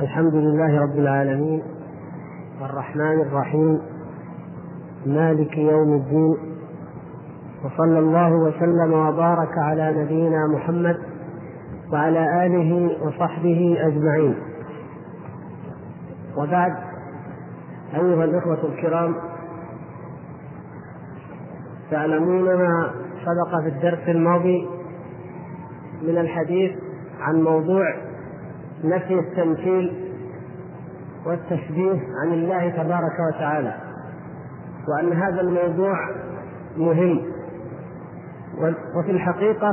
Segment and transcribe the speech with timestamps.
[0.00, 1.62] الحمد لله رب العالمين.
[2.62, 3.80] الرحمن الرحيم.
[5.06, 6.36] مالك يوم الدين.
[7.64, 10.96] وصلى الله وسلم وبارك على نبينا محمد
[11.92, 14.34] وعلى آله وصحبه أجمعين.
[16.36, 16.72] وبعد
[17.94, 19.14] أيها الإخوة الكرام
[21.90, 22.90] تعلمون ما
[23.24, 24.68] سبق في الدرس الماضي
[26.02, 26.72] من الحديث
[27.20, 28.09] عن موضوع
[28.84, 30.10] نفي التمثيل
[31.26, 33.74] والتشبيه عن الله تبارك وتعالى
[34.88, 35.94] وأن هذا الموضوع
[36.76, 37.22] مهم.
[38.96, 39.72] وفي الحقيقة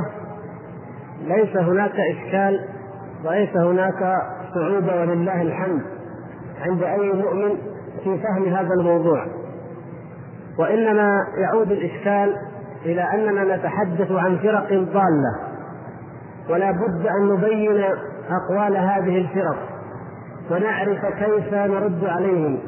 [1.24, 2.64] ليس هناك إشكال
[3.24, 4.16] وليس هناك
[4.54, 5.82] صعوبة ولله الحمد
[6.60, 7.56] عند أي مؤمن
[8.04, 9.26] في فهم هذا الموضوع.
[10.58, 12.36] وإنما يعود الإشكال
[12.84, 15.34] إلى أننا نتحدث عن فرق ضالة
[16.50, 17.84] ولا بد أن نبين
[18.30, 19.58] أقوال هذه الفرق
[20.50, 22.58] ونعرف كيف نرد عليهم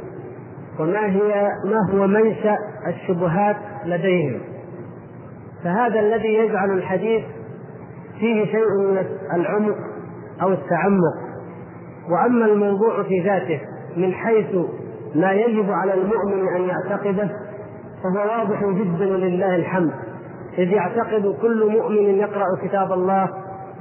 [0.78, 4.40] وما هي ما هو منشأ الشبهات لديهم.
[5.64, 7.24] فهذا الذي يجعل الحديث
[8.18, 9.76] فيه شيء من العمق
[10.42, 11.14] أو التعمق.
[12.10, 13.60] وأما الموضوع في ذاته
[13.96, 14.56] من حيث
[15.14, 17.28] ما يجب على المؤمن أن يعتقده
[18.02, 19.92] فهو واضح جدا ولله الحمد.
[20.58, 23.28] إذ يعتقد كل مؤمن يقرأ كتاب الله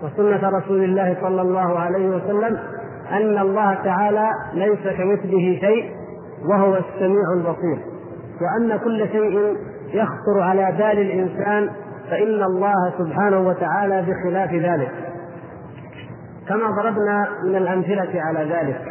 [0.03, 2.57] وسنة رسول الله صلى الله عليه وسلم
[3.11, 5.91] أن الله تعالى ليس كمثله شيء
[6.49, 7.79] وهو السميع البصير.
[8.41, 9.57] وأن كل شيء
[9.93, 11.69] يخطر على بال الإنسان
[12.09, 14.91] فإن الله سبحانه وتعالى بخلاف ذلك.
[16.47, 18.81] كما ضربنا من الأمثلة على ذلك.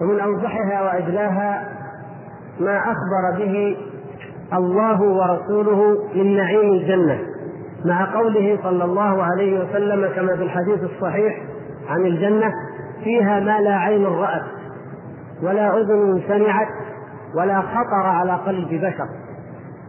[0.00, 1.68] ومن أوضحها وأجلاها
[2.60, 3.76] ما أخبر به
[4.52, 7.18] الله ورسوله من نعيم الجنة.
[7.84, 11.42] مع قوله صلى الله عليه وسلم كما في الحديث الصحيح
[11.88, 12.52] عن الجنة
[13.04, 14.42] فيها ما لا عين رأت
[15.42, 16.68] ولا أذن سمعت
[17.34, 19.08] ولا خطر على قلب بشر.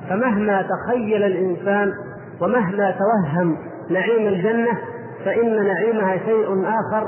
[0.09, 1.93] فمهما تخيل الإنسان
[2.41, 3.57] ومهما توهم
[3.89, 4.77] نعيم الجنة
[5.25, 7.07] فإن نعيمها شيء آخر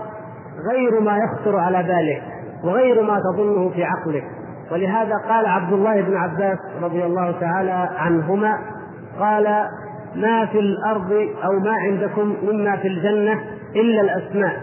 [0.71, 2.21] غير ما يخطر على باله
[2.63, 4.23] وغير ما تظنه في عقلك
[4.71, 8.57] ولهذا قال عبد الله بن عباس رضي الله تعالى عنهما
[9.19, 9.65] قال
[10.15, 11.11] ما في الأرض
[11.43, 13.41] أو ما عندكم مما في الجنة
[13.75, 14.61] إلا الأسماء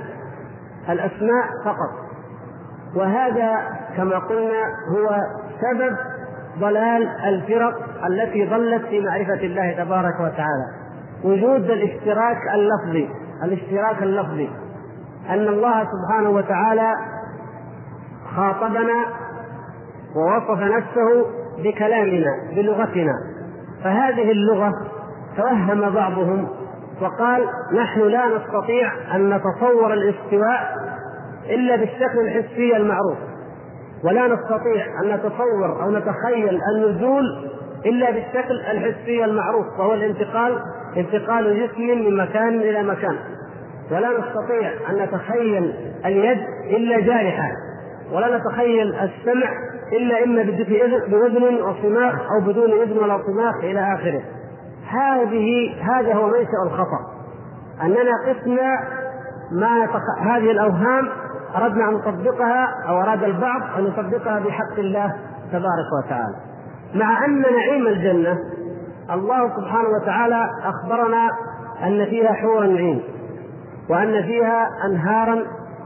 [0.89, 2.09] الأسماء فقط.
[2.97, 3.57] وهذا
[3.97, 4.63] كما قلنا
[4.97, 5.17] هو
[5.61, 5.97] سبب
[6.61, 7.75] ضلال الفرق
[8.07, 10.67] التي ضلت في معرفة الله تبارك وتعالى.
[11.25, 13.09] وجود الاشتراك اللفظي
[13.45, 14.51] الاشتراك اللفظي.
[15.31, 16.95] أن الله سبحانه وتعالى
[18.37, 19.07] خاطبنا
[20.17, 21.27] ووصف نفسه
[21.59, 23.13] بكلامنا بلغتنا.
[23.85, 24.73] فهذه اللغة
[25.39, 26.49] توهم بعضهم
[27.01, 30.75] وقال نحن لا نستطيع أن نتصور الاستواء
[31.51, 33.19] إلا بالشكل الحسي المعروف.
[34.05, 37.25] ولا نستطيع أن نتصور أو نتخيل النزول
[37.87, 40.59] إلا بالشكل الحسي المعروف وهو الانتقال
[40.97, 43.17] انتقال جسم من مكان إلى مكان.
[43.91, 46.39] ولا نستطيع أن نتخيل اليد
[46.71, 47.49] إلا جارحة
[48.13, 49.51] ولا نتخيل السمع
[49.93, 54.23] إلا إما بإذن وصماخ أو بدون إذن ولا صماخ إلى آخره.
[54.89, 57.01] هذه هذا هو منشأ الخطأ
[57.83, 58.81] أننا قسنا
[59.53, 59.87] ما.
[60.21, 61.09] هذه الأوهام
[61.57, 65.15] أردنا أن نطبقها أو أراد البعض أن يطبقها بحق الله
[65.53, 66.37] تبارك وتعالى
[66.95, 68.39] مع أن نعيم الجنة
[69.11, 71.31] الله سبحانه وتعالى أخبرنا
[71.83, 73.03] أن فيها حور عين
[73.91, 75.35] وأن فيها أنهارا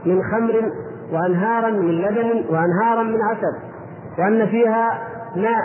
[0.05, 0.71] من خمر
[1.11, 3.55] وأنهارا من لبن وأنهارا من عسل
[4.19, 4.99] وأن فيها
[5.35, 5.61] ماء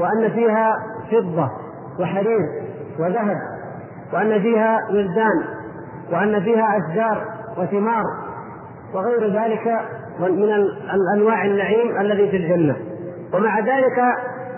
[0.00, 0.76] وأن فيها
[1.10, 1.50] فضة
[1.98, 2.48] وحرير
[2.98, 3.36] وذهب
[4.12, 5.44] وأن فيها ولدان
[6.12, 7.24] وأن فيها أشجار
[7.58, 8.04] وثمار
[8.94, 9.80] وغير ذلك
[10.20, 10.52] من
[10.94, 12.76] الأنواع النعيم الذي في الجنة.
[13.34, 14.02] ومع ذلك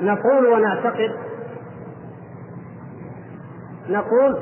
[0.00, 1.10] نقول ونعتقد
[3.88, 4.38] نقول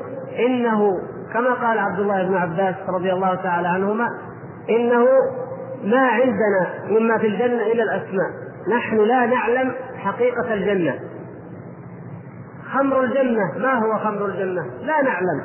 [0.47, 0.99] إنه
[1.33, 4.09] كما قال عبد الله بن عباس رضي الله تعالى عنهما
[4.71, 5.07] إنه
[5.85, 8.31] ما عندنا مما في الجنة إلا الأسماء.
[8.77, 10.95] نحن لا نعلم حقيقة الجنة.
[12.75, 13.59] خمر الجنة.
[13.59, 15.43] ما هو خمر الجنة؟ لا نعلم.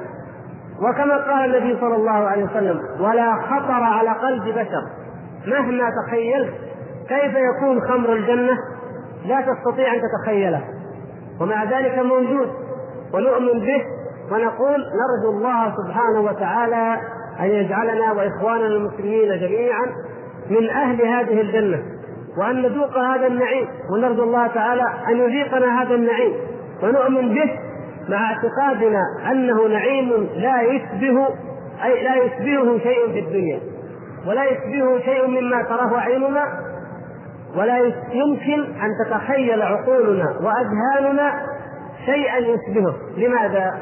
[0.82, 4.84] وكما قال النبي صلى الله عليه وسلم ولا خطر على قلب بشر.
[5.48, 6.54] مهما تخيلت
[7.08, 8.58] كيف يكون خمر الجنة؟
[9.26, 10.64] لا تستطيع أن تتخيله.
[11.42, 12.50] ومع ذلك موجود
[13.14, 13.86] ونؤمن به
[14.32, 16.98] ونقول نرجو الله سبحانه وتعالى
[17.40, 19.86] أن يجعلنا وإخواننا المسلمين جميعا
[20.50, 21.84] من أهل هذه الجنة.
[22.38, 26.34] وأن نذوق هذا النعيم ونرجو الله تعالى أن يذيقنا هذا النعيم.
[26.84, 27.60] ونؤمن به
[28.10, 29.02] مع اعتقادنا
[29.32, 31.28] أنه نعيم لا يشبه
[31.84, 33.60] أي لا يشبهه شيء في الدنيا
[34.28, 36.46] ولا يشبهه شيء مما تراه عيننا
[37.56, 37.78] ولا
[38.12, 41.34] يمكن أن تتخيل عقولنا وأذهاننا
[42.06, 42.96] شيئا يشبهه.
[43.18, 43.74] لماذا؟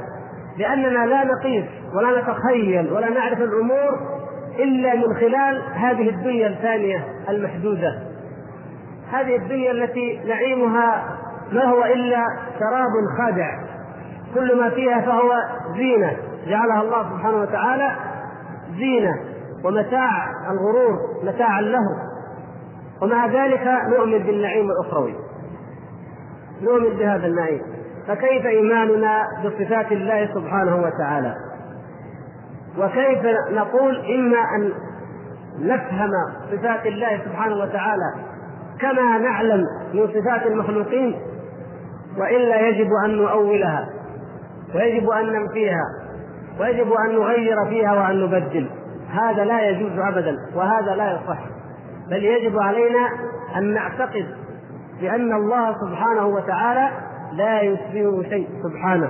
[0.57, 3.99] لأننا لا نقيس ولا نتخيل ولا نعرف الأمور
[4.59, 7.99] إلا من خلال هذه الدنيا الثانية المحدودة.
[9.11, 11.17] هذه الدنيا التي نعيمها
[11.53, 12.25] ما هو إلا
[12.59, 13.49] شراب خادع.
[14.35, 15.33] كل ما فيها فهو
[15.77, 16.17] زينة.
[16.47, 17.91] جعلها الله سبحانه وتعالى
[18.77, 19.19] زينة.
[19.63, 20.09] ومتاع
[20.51, 21.85] الغرور متاعا له.
[23.01, 25.15] ومع ذلك نؤمن بالنعيم الأخروي.
[26.61, 27.61] نؤمن بهذا النعيم.
[28.07, 31.35] فكيف إيماننا بصفات الله سبحانه وتعالى؟
[32.77, 34.73] وكيف نقول إما أن
[35.59, 36.09] نفهم
[36.51, 38.13] صفات الله سبحانه وتعالى
[38.79, 39.63] كما نعلم
[39.93, 41.21] من صفات المخلوقين
[42.17, 43.89] وإلا يجب أن نؤولها
[44.75, 45.83] ويجب أن ننفيها
[46.59, 48.69] ويجب أن نغير فيها وأن نبدل.
[49.09, 51.39] هذا لا يجوز ابدا وهذا لا يصح.
[52.09, 53.09] بل يجب علينا
[53.57, 54.25] أن نعتقد
[55.01, 56.89] بأن الله سبحانه وتعالى
[57.33, 58.47] لا يشبهه شيء.
[58.63, 59.09] سبحانه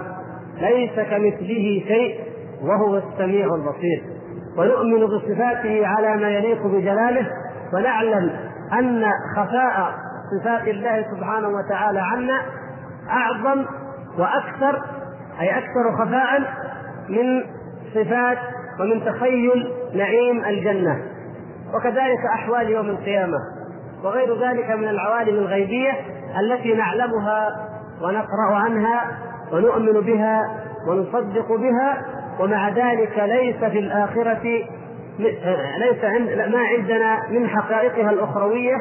[0.61, 2.19] ليس كمثله شيء
[2.61, 4.03] وهو السميع البصير.
[4.57, 7.27] ونؤمن بصفاته على ما يليق بجلاله
[7.73, 8.29] ونعلم
[8.79, 9.93] أن خفاء
[10.39, 12.41] صفات الله سبحانه وتعالى عنا
[13.09, 13.65] أعظم
[14.17, 14.81] وأكثر
[15.41, 16.39] أي أكثر خفاء
[17.09, 17.43] من
[17.93, 18.37] صفات
[18.79, 21.01] ومن تخيل نعيم الجنة.
[21.73, 23.37] وكذلك أحوال يوم القيامة.
[24.03, 25.91] وغير ذلك من العوالم الغيبية
[26.39, 27.47] التي نعلمها
[28.01, 29.11] ونقرأ عنها
[29.51, 30.41] ونؤمن بها
[30.87, 32.05] ونصدق بها
[32.39, 34.67] ومع ذلك ليس في الآخرة
[35.79, 38.75] ليس عند ما عندنا من حقائقها الأخروية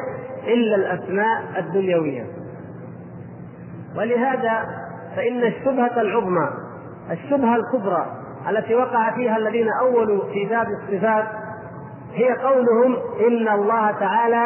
[0.47, 2.23] إلا الأسماء الدنيوية.
[3.97, 4.65] ولهذا
[5.15, 6.49] فإن الشبهة العظمى
[7.11, 8.05] الشبهة الكبرى
[8.49, 11.25] التي وقع فيها الذين أولوا في باب الصفات
[12.13, 12.97] هي قولهم
[13.27, 14.45] إن الله تعالى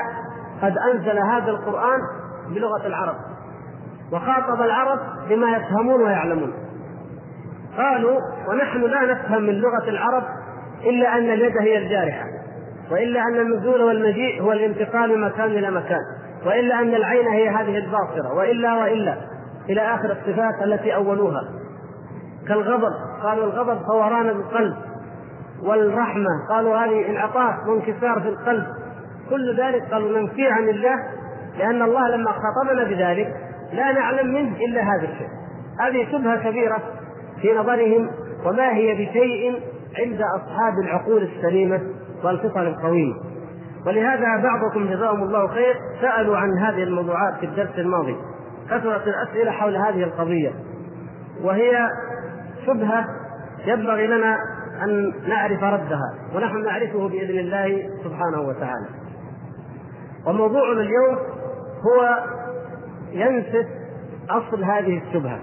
[0.61, 1.99] قد أنزل هذا القرآن
[2.49, 3.15] بلغة العرب
[4.11, 4.99] وخاطب العرب
[5.29, 6.53] بما يفهمون ويعلمون.
[7.77, 10.23] قالوا ونحن لا نفهم من لغة العرب
[10.83, 12.23] إلا أن اليد هي الجارحة
[12.91, 16.01] وإلا أن النزول والمجيء هو الانتقال من مكان إلى مكان
[16.45, 19.17] وإلا أن العين هي هذه الباصرة وإلا وإلا.
[19.69, 21.43] إلى آخر الصفات التي أولوها.
[22.47, 22.91] كالغضب
[23.23, 24.75] قالوا الغضب فوران القلب
[25.63, 28.65] والرحمة قالوا هذه انعطاف وانكسار في القلب.
[29.29, 30.95] كل ذلك قالوا ننفي عن الله
[31.57, 33.35] لأن الله لما خاطبنا بذلك
[33.73, 35.29] لا نعلم منه إلا هذا الشيء.
[35.79, 36.77] هذه شبهة كبيرة
[37.41, 38.09] في نظرهم
[38.45, 39.61] وما هي بشيء
[39.99, 41.81] عند أصحاب العقول السليمة
[42.23, 43.13] والفطر القوية
[43.85, 48.15] ولهذا بعضكم جزاهم الله خير سألوا عن هذه الموضوعات في الدرس الماضي.
[48.69, 50.51] كثرت الأسئلة حول هذه القضية.
[51.43, 51.89] وهي
[52.65, 53.05] شبهة
[53.65, 54.37] ينبغي لنا
[54.83, 58.87] أن نعرف ردها ونحن نعرفه بإذن الله سبحانه وتعالى.
[60.27, 61.17] وموضوعنا اليوم
[61.85, 62.23] هو
[63.11, 63.67] ينسف
[64.29, 65.39] أصل هذه الشبهة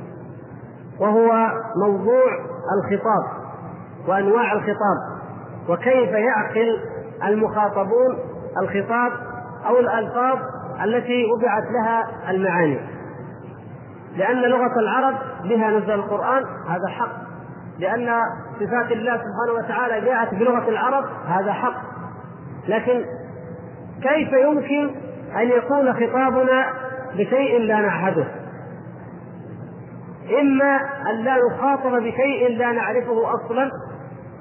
[1.00, 1.48] وهو
[1.86, 2.26] موضوع
[2.78, 3.44] الخطاب
[4.08, 4.98] وأنواع الخطاب
[5.68, 6.80] وكيف يعقل
[7.24, 8.18] المخاطبون
[8.62, 9.12] الخطاب
[9.66, 10.38] أو الألفاظ
[10.84, 12.93] التي وضعت لها المعاني.
[14.16, 15.14] لأن لغة العرب
[15.44, 17.12] بها نزل القرآن هذا حق.
[17.78, 18.20] لأن
[18.60, 21.74] صفات الله سبحانه وتعالى جاءت بلغة العرب هذا حق.
[22.68, 23.04] لكن
[24.02, 24.94] كيف يمكن
[25.36, 26.66] أن يكون خطابنا
[27.14, 28.26] بشيء لا نعهده
[30.40, 30.76] إما
[31.10, 33.70] أن لا نخاطب بشيء لا نعرفه أصلا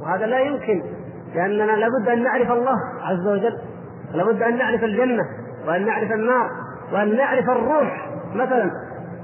[0.01, 0.83] وهذا لا يمكن
[1.35, 3.57] لأننا لابد أن نعرف الله عز وجل
[4.13, 5.23] لابد أن نعرف الجنة
[5.67, 6.49] وأن نعرف النار
[6.93, 8.71] وأن نعرف الروح مثلا.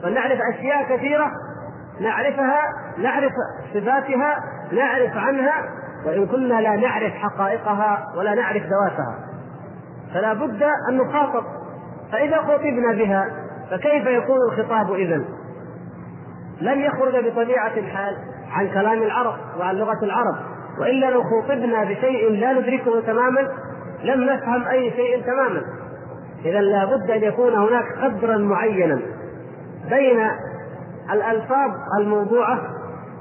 [0.03, 1.31] وأن نعرف أشياء كثيرة
[2.01, 2.61] نعرفها
[2.97, 3.31] نعرف
[3.73, 4.39] صفاتها
[4.71, 5.63] نعرف عنها
[6.05, 9.15] وإن كنا لا نعرف حقائقها ولا نعرف ذواتها.
[10.13, 11.43] فلا بد أن نخاطب
[12.11, 13.25] فإذا خطبنا بها
[13.71, 15.25] فكيف يكون الخطاب إذن؟
[16.61, 18.17] لن يخرج بطبيعة الحال
[18.51, 20.35] عن كلام العرب وعن لغة العرب
[20.79, 23.47] وإلا لو خوطبنا بشيء لا ندركه تماما
[24.03, 25.61] لم نفهم أي شيء تماما.
[26.45, 28.99] إذا لابد أن يكون هناك قدرا معينا.
[29.89, 30.29] بين
[31.11, 32.59] الألفاظ الموضوعة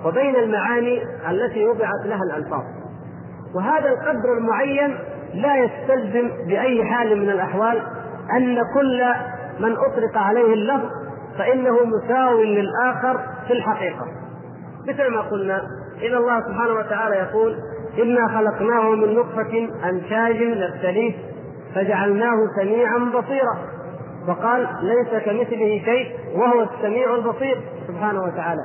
[0.04, 2.62] وبين المعاني التي وضعت لها الألفاظ.
[3.54, 4.98] وهذا القدر المعين
[5.34, 7.82] لا يستلزم بأي حال من الأحوال
[8.36, 9.04] أن كل
[9.60, 10.88] من أطلق عليه اللفظ
[11.38, 14.06] فإنه مساو للآخر في الحقيقة.
[14.88, 15.62] مثل ما قلنا
[16.06, 17.56] إن الله سبحانه وتعالى يقول
[18.02, 21.12] إنا خلقناه من نطفة أمشاج نبتليه
[21.74, 23.58] فجعلناه سميعا بصيرا.
[24.28, 28.62] وقال ليس كمثله شيء وهو السميع البصير سبحانه وتعالى.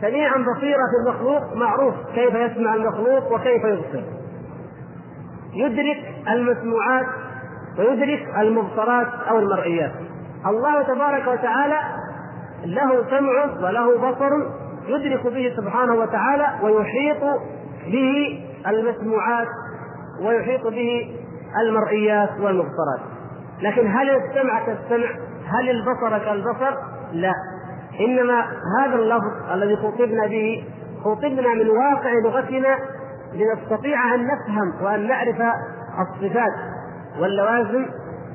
[0.00, 4.02] سميعا بصيرا في المخلوق معروف كيف يسمع المخلوق وكيف يبصر.
[5.54, 7.06] يدرك المسموعات
[7.78, 9.92] ويدرك المبصرات أو المرئيات.
[10.46, 11.80] الله تبارك وتعالى
[12.64, 14.30] له سمع وله بصر
[14.86, 17.22] يدرك به سبحانه وتعالى ويحيط
[17.86, 19.48] به المسموعات
[20.22, 21.16] ويحيط به
[21.62, 23.17] المرئيات والمبصرات.
[23.62, 25.10] لكن هل السمع كالسمع؟
[25.46, 26.76] هل البصر كالبصر؟
[27.12, 27.32] لا.
[28.00, 28.44] إنما
[28.80, 30.64] هذا اللفظ الذي خطبنا به
[31.04, 32.78] خطبنا من واقع لغتنا
[33.34, 35.42] لنستطيع أن نفهم وأن نعرف
[35.98, 36.52] الصفات
[37.20, 37.86] واللوازم.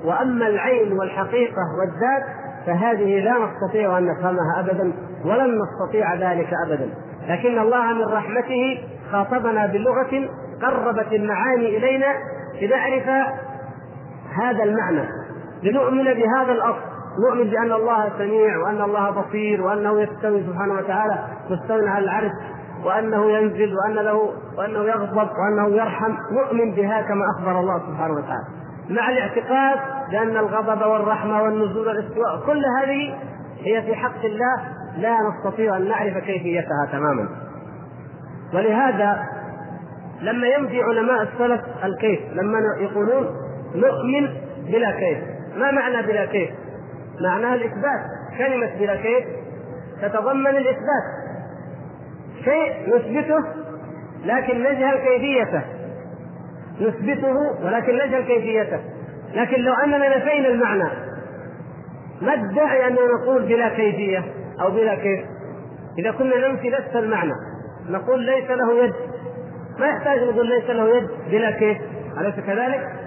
[0.06, 2.24] وأما العين والحقيقة والذات
[2.66, 4.94] فهذه لا نستطيع أن نفهمها ابدا
[5.26, 6.90] ولن نستطيع ذلك ابدا.
[7.28, 10.30] لكن الله من رحمته خاطبنا بلغة
[10.62, 12.14] قربت المعاني إلينا
[12.62, 13.28] لنعرف
[14.42, 15.08] هذا المعنى.
[15.64, 16.94] لنؤمن بهذا الأصل.
[17.28, 22.32] نؤمن بأن الله سميع وأن الله بصير وأنه يستوي سبحانه وتعالى مستوى على العرش
[22.86, 26.14] وأنه ينزل وأن له وأنه يغضب وأنه يرحم.
[26.32, 28.46] نؤمن بها كما أخبر الله سبحانه وتعالى.
[28.90, 29.80] مع الاعتقاد
[30.12, 33.20] بأن الغضب والرحمة والنزول والاستواء كل هذه
[33.60, 34.56] هي في حق الله.
[34.98, 37.30] لا نستطيع أن نعرف كيفيتها تماما.
[38.54, 39.24] ولهذا
[40.22, 43.26] لما ينفي علماء السلف الكيف لما يقولون
[43.76, 44.30] نؤمن
[44.72, 45.18] بلا كيف.
[45.56, 46.50] ما معنى بلا كيف؟
[47.22, 48.02] معناها الإثبات.
[48.38, 49.26] كلمة بلا كيف
[50.02, 51.06] تتضمن الإثبات.
[52.44, 53.40] شيء نثبته
[54.26, 55.62] لكن نجهل كيفيته.
[56.82, 58.80] نثبته ولكن نجهل كيفيته.
[59.34, 60.90] لكن لو أننا نفينا المعنى
[62.22, 64.24] ما الداعي أن نقول بلا كيفية
[64.62, 65.26] أو بلا كيف؟
[66.00, 67.34] إذا كنا ننفي نفس المعنى.
[67.90, 68.94] نقول ليس له يد.
[69.80, 71.78] ما يحتاج نقول ليس له يد بلا كيف؟
[72.20, 73.03] أليس كذلك؟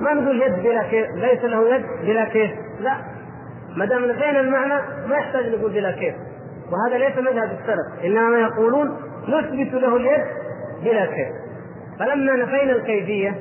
[0.00, 2.50] ما نقول يد بلا كيف ليس له يد بلا كيف
[2.80, 2.96] لا.
[3.76, 4.74] ما دام نفينا المعنى
[5.08, 6.14] ما يحتاج نقول بلا كيف
[6.72, 8.96] وهذا ليس مذهب السلف إنما يقولون
[9.28, 10.24] نثبت له اليد
[10.84, 11.28] بلا كيف
[11.98, 13.34] فلما نفينا الكيفيه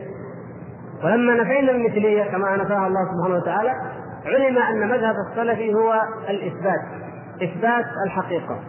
[1.03, 3.71] ولما نفينا المثلية كما نفاها الله سبحانه وتعالى
[4.25, 6.81] علم أن مذهب السلف هو الإثبات
[7.43, 8.59] إثبات الحقيقة.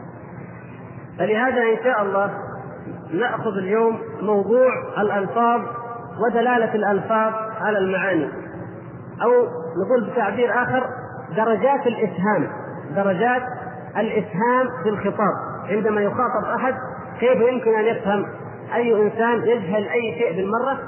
[1.18, 2.30] فلهذا إن شاء الله
[3.12, 5.60] نأخذ اليوم موضوع الألفاظ
[6.24, 8.28] ودلالة الألفاظ على المعاني.
[9.22, 9.30] أو
[9.84, 10.86] نقول بتعبير آخر
[11.36, 12.48] درجات الإفهام
[12.96, 13.42] درجات
[13.96, 15.34] الإفهام في الخطاب.
[15.68, 16.74] عندما يخاطب أحد
[17.20, 18.26] كيف يمكن أن يفهم؟
[18.74, 20.78] أي إنسان يجهل أي شيء بالمرة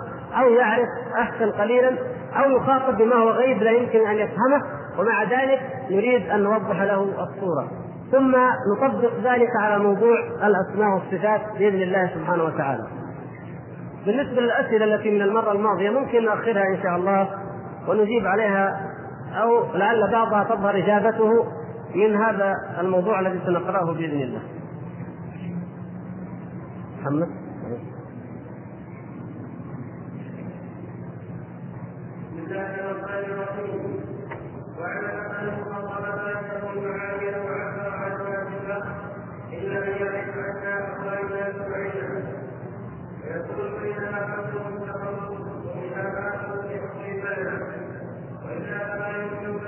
[0.41, 1.91] أو يعرف أحسن قليلا
[2.37, 4.63] أو يخاطب بما هو غيب لا يمكن أن يفهمه
[4.99, 5.61] ومع ذلك
[5.91, 7.69] نريد أن نوضح له الصورة.
[8.13, 8.37] ثم
[8.73, 12.83] نطبق ذلك على موضوع الأسماء والصفات بإذن الله سبحانه وتعالى.
[14.07, 17.29] بالنسبة للأسئلة التي من المرة الماضية ممكن نأخرها إن شاء الله
[17.89, 18.81] ونجيب عليها
[19.43, 21.45] أو لعل بعضها تظهر إجابته
[21.95, 24.43] من هذا الموضوع الذي سنقرأه بإذن الله.
[27.01, 27.29] محمد؟
[32.31, 34.01] بسم الله الرحمن الرحيم.
[34.79, 38.83] واعلم ان المخاطبات تكون معاني وعبر عن الله
[39.53, 42.09] الا ان يعرف ان أخبار الناس بعيدا
[43.25, 47.61] ويقول بينما حكم مستقر ومنها ما في حكم الله
[49.01, 49.61] وإلا فلا يمكن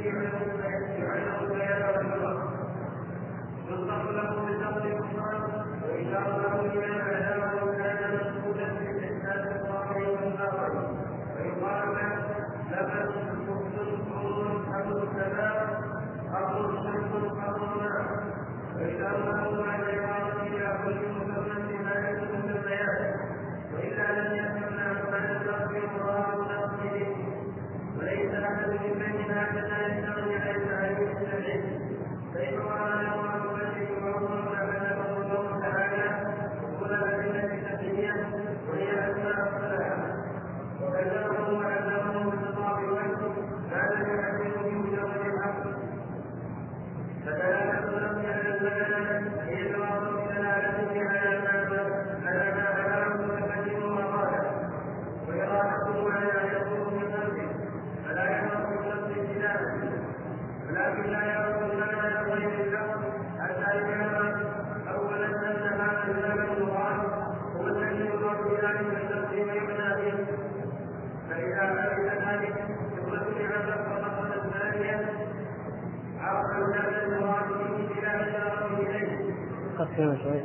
[0.98, 2.38] يعلم البيان والنظر
[3.68, 4.48] ينصح له
[10.10, 10.72] والآخر
[11.36, 12.27] ويقال له
[27.98, 28.94] وليس أحد من
[40.82, 43.28] وكلمه وعلمه بالخطاب والوجه
[43.70, 44.87] ما لم يحدثه بمجرد العقل
[47.28, 47.68] هذا
[71.30, 72.54] فإذا علم ذلك
[73.08, 74.17] مرة ثانية
[80.22, 80.42] شوي.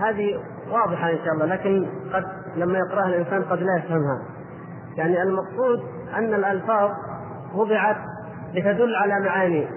[0.00, 2.24] هذه واضحة إن شاء الله لكن قد
[2.56, 4.22] لما يقرأها الإنسان قد لا يفهمها.
[4.96, 5.82] يعني المقصود
[6.14, 6.90] أن الألفاظ
[7.54, 7.96] وضعت
[8.54, 9.68] لتدل على معاني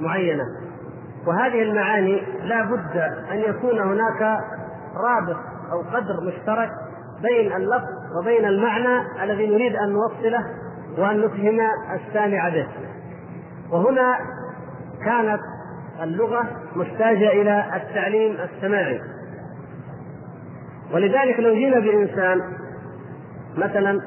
[0.00, 0.44] معينة
[1.26, 2.96] وهذه المعاني لا بد
[3.32, 4.38] أن يكون هناك
[4.96, 5.36] رابط
[5.72, 6.70] أو قدر مشترك
[7.22, 7.88] بين اللفظ
[8.20, 10.46] وبين المعنى الذي نريد أن نوصله
[10.98, 11.60] وأن نفهم
[11.94, 12.66] السامع به
[13.72, 14.18] وهنا
[15.04, 15.40] كانت
[16.02, 19.00] اللغة محتاجة إلى التعليم السماعي.
[20.94, 22.40] ولذلك لو جينا بإنسان
[23.56, 24.00] مثلا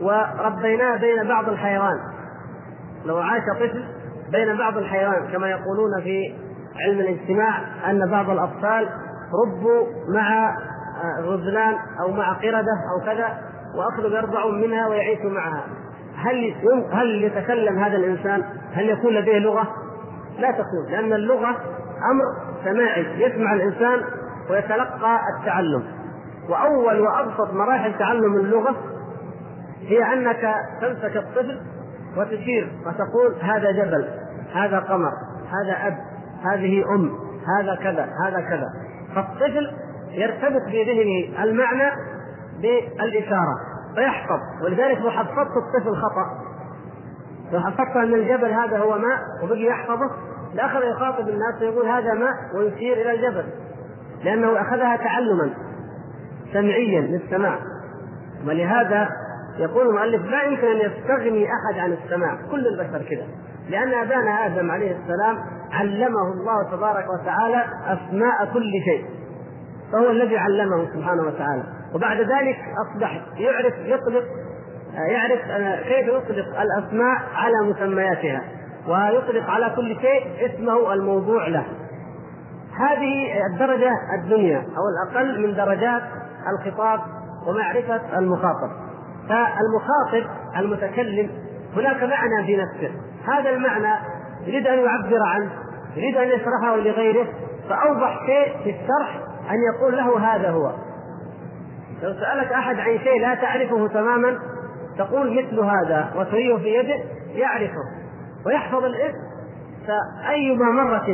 [0.00, 1.98] وربيناه بين بعض الحيوان
[3.04, 3.84] لو عاش طفل
[4.32, 6.34] بين بعض الحيوان كما يقولون في
[6.86, 7.58] علم الاجتماع
[7.90, 8.88] أن بعض الأطفال
[9.46, 10.56] ربوا مع
[11.20, 13.38] غزلان أو مع قردة أو كذا
[13.74, 15.64] وأخذوا يرضعون منها ويعيشوا معها.
[16.18, 16.54] هل
[16.92, 19.68] هل يتكلم هذا الإنسان؟ هل يكون لديه لغة؟
[20.38, 21.56] لا تكون لأن اللغة
[22.10, 22.24] أمر
[22.64, 24.00] سماعي يسمع الإنسان
[24.50, 25.84] ويتلقى التعلم
[26.48, 28.76] وأول وأبسط مراحل تعلم اللغة
[29.80, 31.60] هي أنك تمسك الطفل
[32.16, 34.08] وتشير وتقول هذا جبل
[34.54, 35.12] هذا قمر
[35.46, 35.96] هذا أب
[36.44, 37.12] هذه أم
[37.58, 38.66] هذا كذا هذا كذا
[39.14, 39.70] فالطفل
[40.10, 41.90] يرتبط في ذهنه المعنى
[42.62, 44.64] بالإشارة فيحفظ.
[44.64, 46.26] ولذلك لو حفظت الطفل خطأ.
[47.52, 50.10] لو حفظت أن الجبل هذا هو ماء وبقي يحفظه
[50.54, 53.44] لأخذ يخاطب الناس ويقول هذا ماء ويشير إلى الجبل
[54.24, 55.50] لأنه أخذها تعلما
[56.52, 57.58] سمعيا للسماع.
[58.46, 59.08] ولهذا
[59.58, 63.26] يقول المؤلف لا يمكن أن يستغني أحد عن السماع كل البشر كذا.
[63.68, 65.38] لأن أبانا آدم عليه السلام
[65.72, 69.04] علمه الله تبارك وتعالى أسماء كل شيء.
[69.92, 71.62] فهو الذي علمه سبحانه وتعالى.
[71.94, 74.24] وبعد ذلك أصبح يعرف يطلق
[74.94, 75.40] يعرف
[75.82, 78.42] كيف يطلق الأسماء على مسمياتها
[78.88, 81.64] ويطلق على كل شيء اسمه الموضوع له.
[82.78, 83.92] هذه الدرجة
[84.22, 86.02] الدنيا أو الأقل من درجات
[86.48, 87.00] الخطاب
[87.46, 88.70] ومعرفة المخاطب.
[89.28, 91.30] فالمخاطب المتكلم
[91.76, 92.94] هناك معنى في نفسه.
[93.32, 93.94] هذا المعنى
[94.46, 95.50] يريد أن يعبر عنه
[95.96, 97.26] يريد أن يشرحه لغيره
[97.68, 100.72] فأوضح شيء في الشرح أن يقول له هذا هو.
[102.02, 104.38] لو سألك أحد عن شيء لا تعرفه تماما
[104.98, 106.98] تقول مثل هذا وتريه في يده
[107.34, 107.84] يعرفه
[108.46, 109.18] ويحفظ الاسم.
[109.86, 111.06] فأيما مرة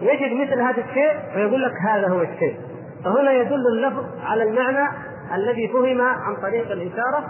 [0.00, 2.56] يجد مثل هذا الشيء ويقول لك هذا هو الشيء.
[3.04, 4.88] فهنا يدل اللفظ على المعنى
[5.34, 7.24] الذي فهم عن طريق الإشارة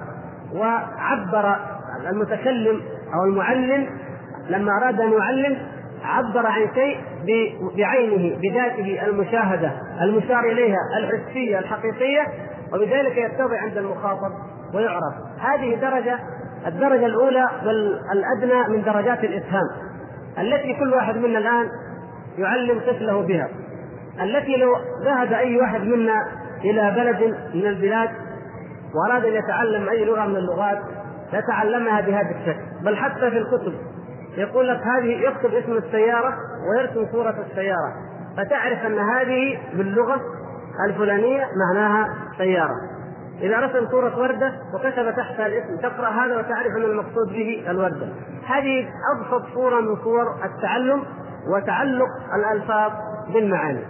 [0.54, 1.57] وعبر
[2.11, 2.80] المتكلم
[3.14, 3.87] أو المعلم
[4.48, 5.57] لما أراد أن يعلم
[6.04, 6.98] عبر عن شيء
[7.76, 12.26] بعينه بذاته المشاهدة المشار إليها الحسية الحقيقية
[12.72, 14.32] وبذلك يتضع عند المخاطب
[14.74, 15.14] ويعرف.
[15.40, 16.18] هذه درجة
[16.66, 19.68] الدرجة الأولى بل الأدنى من درجات الإفهام
[20.38, 21.68] التي كل واحد منا الآن
[22.38, 23.48] يعلم طفله بها
[24.22, 26.26] التي لو ذهب أي واحد منا
[26.64, 28.10] إلى بلد من البلاد
[28.94, 30.78] وأراد أن يتعلم أي لغة من اللغات
[31.32, 33.74] يتعلمها بهذا الشكل بل حتى في الكتب.
[34.37, 36.35] يقول لك هذه يكتب اسم السيارة
[36.70, 37.92] ويرسم صورة السيارة.
[38.37, 40.20] فتعرف أن هذه باللغة
[40.88, 42.75] الفلانية معناها سيارة.
[43.40, 48.09] إذا رسم صورة وردة وكتب تحتها الاسم تقرأ هذا وتعرف أن المقصود به الوردة.
[48.47, 51.03] هذه أبسط صورة من صور التعلم
[51.55, 52.92] وتعلق الألفاظ
[53.33, 53.85] بالمعاني.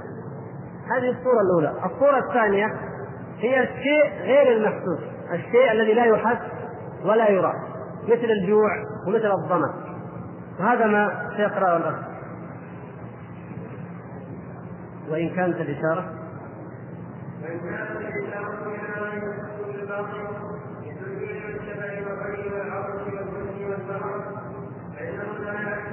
[0.96, 1.72] هذه الصورة الأولى.
[1.84, 2.66] الصورة الثانية
[3.38, 5.00] هي الشيء غير المحسوس
[5.32, 6.38] الشيء الذي لا يحس
[7.04, 7.52] ولا يرى
[8.04, 8.70] مثل الجوع
[9.06, 9.93] ومثل الظمأ.
[10.60, 11.94] وهذا ما سيقرأه الأخ.
[15.08, 16.04] وإن كانت الإشارة.
[17.42, 18.64] وإن كانت الإشارة
[24.94, 25.84] فإنه لا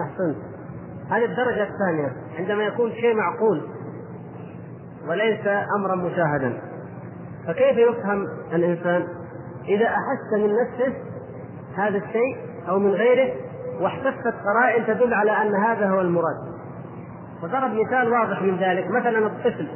[0.00, 0.36] أحسنت.
[1.10, 3.62] هذه الدرجة الثانية عندما يكون شيء معقول
[5.08, 6.71] وليس أمرا مشاهدا
[7.46, 9.06] فكيف يفهم الإنسان؟
[9.68, 10.96] إذا أحس من نفسه
[11.76, 12.36] هذا الشيء
[12.68, 13.32] أو من غيره
[13.80, 16.52] واحتفت قرائن تدل على أن هذا هو المراد.
[17.42, 18.86] وضرب مثال واضح من ذلك.
[18.90, 19.68] مثلا الطفل.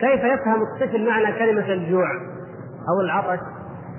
[0.00, 2.06] كيف يفهم الطفل معنى كلمة الجوع
[2.88, 3.40] أو العطش؟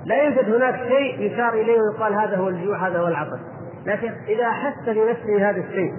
[0.06, 3.39] لا يوجد هناك شيء يشار إليه ويقال هذا هو الجوع هذا هو العطش.
[3.86, 5.93] لكن إذا أحس بنفسه هذا الشيء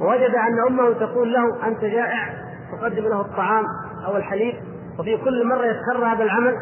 [0.00, 2.28] ووجد أن أمه تقول له أنت جائع
[2.72, 3.64] تقدم له الطعام
[4.06, 4.54] أو الحليب
[5.02, 6.54] وفي كل مرة يتكرر هذا العمل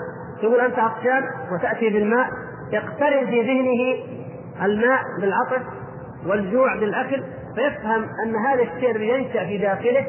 [0.42, 1.22] تقول أنت عطشان
[1.52, 2.28] وتأتي بالماء
[2.72, 4.04] يقترن في ذهنه
[4.64, 5.66] الماء بالعطش
[6.26, 7.22] والجوع بالأكل
[7.54, 10.06] فيفهم أن هذا الشيء الذي ينشأ في داخله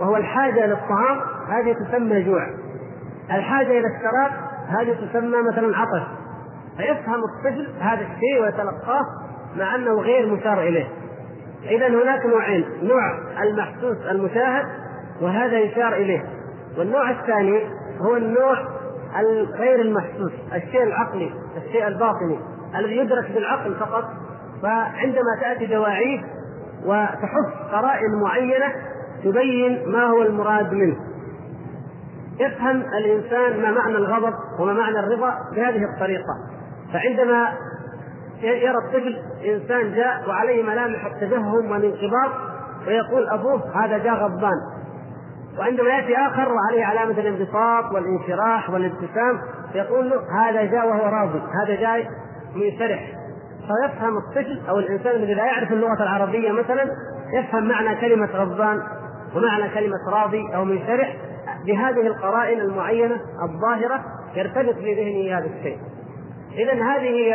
[0.00, 2.46] وهو الحاجة للطعام هذه تسمى جوع.
[3.30, 4.30] الحاجة إلى الشراب
[4.68, 6.02] هذه تسمى مثلا عطش.
[6.76, 9.02] فيفهم الطفل هذا الشيء ويتلقاه
[9.56, 10.88] مع أنه غير مشار إليه.
[11.64, 14.64] اذا هناك نوعين نوع المحسوس المشاهد
[15.20, 16.24] وهذا يشار إليه.
[16.78, 17.66] والنوع الثاني
[18.00, 18.58] هو النوع
[19.58, 22.38] غير المحسوس الشيء العقلي الشيء الباطني
[22.78, 24.04] الذي يدرك بالعقل فقط.
[24.62, 26.20] فعندما تأتي دواعيه
[26.86, 28.72] وتحث قرائن معينة
[29.24, 30.96] تبين ما هو المراد منه.
[32.40, 36.34] يفهم الإنسان ما معنى الغضب وما معنى الرضا بهذه الطريقة.
[36.92, 37.52] فعندما
[38.42, 42.30] يرى الطفل إنسان جاء وعليه ملامح التجهم والانقباض
[42.86, 44.73] ويقول أبوه هذا جاء غضبان.
[45.58, 49.40] وعندما ياتي آخر وعليه علامة الانبساط والانشراح والابتسام
[49.74, 52.08] يقول له هذا جاء وهو راضي هذا جاي
[52.54, 53.12] منشرح
[53.66, 56.84] فيفهم الطفل أو الإنسان الذي لا يعرف اللغة العربية مثلا
[57.32, 58.82] يفهم معنى كلمة غضبان
[59.36, 61.16] ومعنى كلمة راضي أو منشرح
[61.66, 65.78] بهذه القرائن المعينة الظاهرة يرتبط في ذهنه هذا الشيء.
[66.52, 67.34] اذا هذه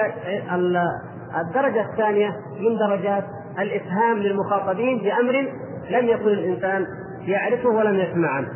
[1.41, 2.29] الدرجة الثانية
[2.59, 3.23] من درجات
[3.59, 5.51] الإفهام للمخاطبين بأمر
[5.89, 6.85] لم يكن الإنسان
[7.27, 8.53] يعرفه ولم يسمع عنه.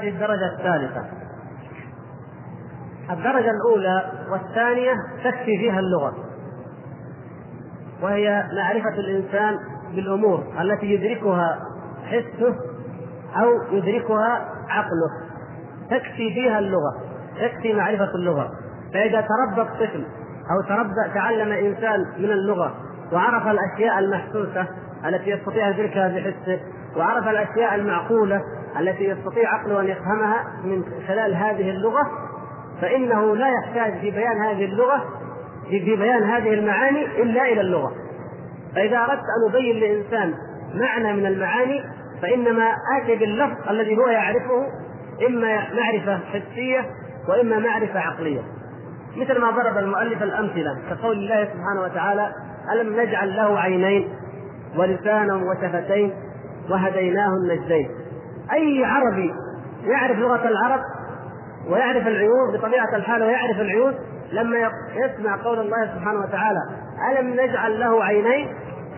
[0.00, 1.04] هذه الدرجة الثالثة.
[3.10, 4.92] الدرجة الأولى والثانية
[5.24, 6.14] تكفي فيها اللغة.
[8.02, 9.58] وهي معرفة الإنسان
[9.94, 11.58] بالأمور التي يدركها
[12.04, 12.54] حسه
[13.36, 15.10] أو يدركها عقله.
[15.90, 16.94] تكفي فيها اللغة.
[17.40, 18.50] تكفي معرفة اللغة.
[18.92, 20.06] فإذا تربى الطفل
[20.50, 22.74] أو تربى تعلم إنسان من اللغة
[23.12, 24.66] وعرف الأشياء المحسوسة
[25.06, 26.60] التي يستطيع يدركها بحسه
[26.96, 28.40] وعرف الأشياء المعقولة
[28.78, 32.02] التي يستطيع عقله أن يفهمها من خلال هذه اللغة
[32.80, 35.04] فإنه لا يحتاج في بيان هذه اللغة
[35.70, 37.92] في بيان هذه المعاني إلا إلى اللغة.
[38.74, 40.34] فإذا أردت أن أبين لإنسان
[40.74, 41.82] معنى من المعاني
[42.22, 44.66] فإنما اتي باللفظ الذي هو يعرفه
[45.28, 46.86] إما معرفة حسية
[47.28, 48.40] وإما معرفة عقلية.
[49.16, 52.32] مثل ما ضرب المؤلف الأمثلة كقول الله سبحانه وتعالى
[52.72, 54.08] ألم نجعل له عينين
[54.76, 56.12] ولسانا وشفتين
[56.70, 57.88] وهديناه النجدين؟
[58.52, 59.34] أي عربي
[59.84, 60.80] يعرف لغة العرب
[61.68, 63.94] ويعرف العيون بطبيعة الحال ويعرف العيون
[64.32, 64.58] لما
[64.94, 66.60] يسمع قول الله سبحانه وتعالى
[67.12, 68.48] ألم نجعل له عينين؟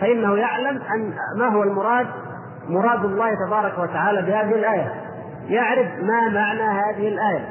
[0.01, 2.07] فإنه يعلم أن ما هو المراد؟
[2.69, 4.93] مراد الله تبارك وتعالى بهذه الآية.
[5.49, 7.49] يعرف ما معنى هذه الآية.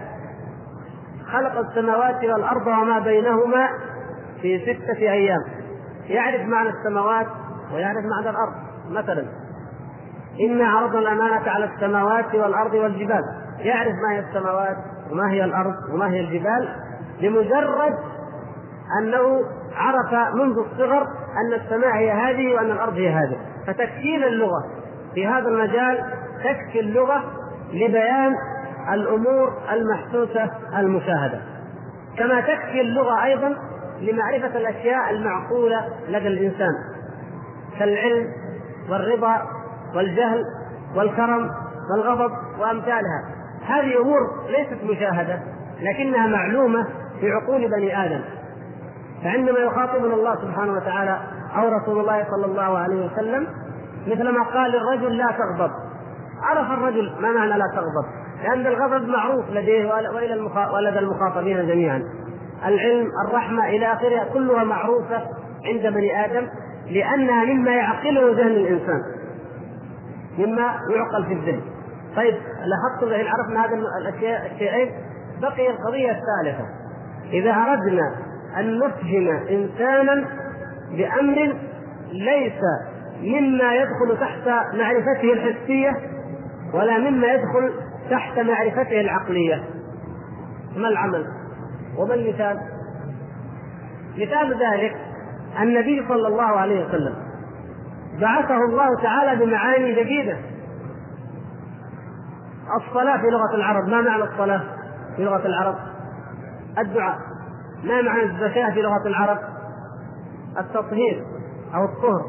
[1.31, 3.67] خلق السماوات والأرض وما بينهما
[4.41, 5.41] في ستة أيام.
[6.07, 7.27] يعرف معنى السماوات
[7.73, 8.53] ويعرف معنى الأرض
[8.89, 9.25] مثلا.
[10.39, 13.23] إنا عرضنا الأمانة على السماوات والأرض والجبال.
[13.59, 14.77] يعرف ما هي السماوات
[15.11, 16.69] وما هي الأرض وما هي الجبال؟
[17.21, 17.93] لمجرد
[18.99, 19.41] أنه
[19.75, 21.01] عرف منذ الصغر
[21.37, 23.37] أن السماء هي هذه وأن الأرض هي هذه.
[23.67, 24.63] فتكفيل اللغة.
[25.13, 25.99] في هذا المجال
[26.43, 27.23] تكفي اللغة
[27.73, 28.35] لبيان
[28.93, 31.41] الأمور المحسوسة المشاهدة.
[32.17, 33.55] كما تكفي اللغة أيضا
[34.01, 36.73] لمعرفة الأشياء المعقولة لدى الإنسان.
[37.79, 38.27] كالعلم
[38.89, 39.60] والرضا
[39.95, 40.43] والجهل
[40.95, 41.49] والكرم
[41.91, 43.23] والغضب وأمثالها.
[43.65, 45.39] هذه أمور ليست مشاهدة
[45.81, 46.87] لكنها معلومة
[47.19, 48.21] في عقول بني آدم.
[49.23, 51.19] فعندما يخاطبنا الله سبحانه وتعالى
[51.57, 53.47] أو رسول الله صلى الله عليه وسلم
[54.07, 55.71] مثلما قال للرجل لا تغضب.
[56.43, 58.05] عرف الرجل ما معنى لا تغضب؟
[58.43, 59.99] لأن الغضب معروف لديه
[60.33, 60.71] المخا...
[60.71, 62.03] ولدى المخاطبين جميعا.
[62.65, 65.21] العلم الرحمة إلى آخرها كلها معروفة
[65.65, 66.47] عند بني آدم
[66.89, 69.01] لأنها مما يعقله ذهن الإنسان.
[70.37, 71.61] مما يعقل في الذهن
[72.15, 74.91] طيب لاحظتم إن عرفنا هذا الأشياء الشيئين؟
[75.41, 76.65] بقي القضية الثالثة.
[77.33, 78.15] إذا أردنا
[78.57, 80.25] أن نفهم إنسانا
[80.91, 81.55] بأمر
[82.11, 82.61] ليس
[83.21, 85.91] مما يدخل تحت معرفته الحسية
[86.73, 87.73] ولا مما يدخل
[88.09, 89.63] تحت معرفته العقلية.
[90.75, 91.25] ما العمل؟
[91.97, 92.59] وما المثال؟
[94.17, 94.95] مثال ذلك
[95.61, 97.30] النبي صلى الله عليه وسلم.
[98.19, 100.37] بعثه الله تعالى بمعاني جديدة.
[102.77, 104.61] الصلاة في لغة العرب ما معنى الصلاة
[105.15, 105.75] في لغة العرب؟
[106.77, 107.17] الدعاء.
[107.83, 109.37] ما معنى الزكاة في لغة العرب؟
[110.59, 111.23] التطهير
[111.75, 112.25] أو الطهر.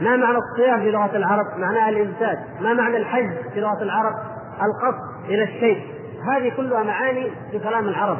[0.00, 2.38] ما معنى الصيام في لغة العرب؟ معناها الإمساك.
[2.60, 4.14] ما معنى الحج في لغة العرب؟
[4.62, 6.00] القصد إلى الشيء
[6.32, 8.18] هذه كلها معاني في كلام العرب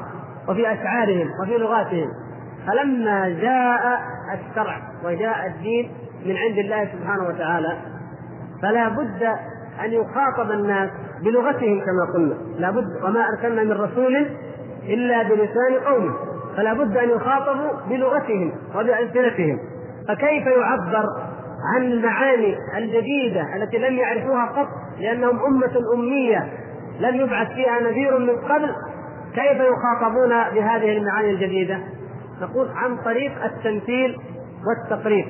[0.49, 2.09] وفي أشعارهم وفي لغاتهم.
[2.67, 4.01] فلما جاء
[4.35, 7.77] الشرع وجاء الدين من عند الله سبحانه وتعالى
[8.63, 9.23] فلا بد
[9.85, 10.91] أن يخاطب الناس
[11.25, 12.35] بلغتهم كما قلنا.
[12.59, 14.27] لا بد وما أرسلنا من رسول
[14.89, 16.15] إلا بلسان قومه.
[16.57, 19.59] فلا بد أن يخاطبوا بلغتهم وبألسنتهم.
[20.09, 21.05] فكيف يعبر
[21.75, 26.53] عن المعاني الجديدة التي لم يعرفوها قط؟ لأنهم أمة أمية
[27.01, 28.71] لم يبعث فيها نذير من قبل.
[29.35, 31.79] كيف يخاطبون بهذه المعاني الجديدة؟
[32.41, 34.17] نقول عن طريق التمثيل
[34.67, 35.27] والتقريب.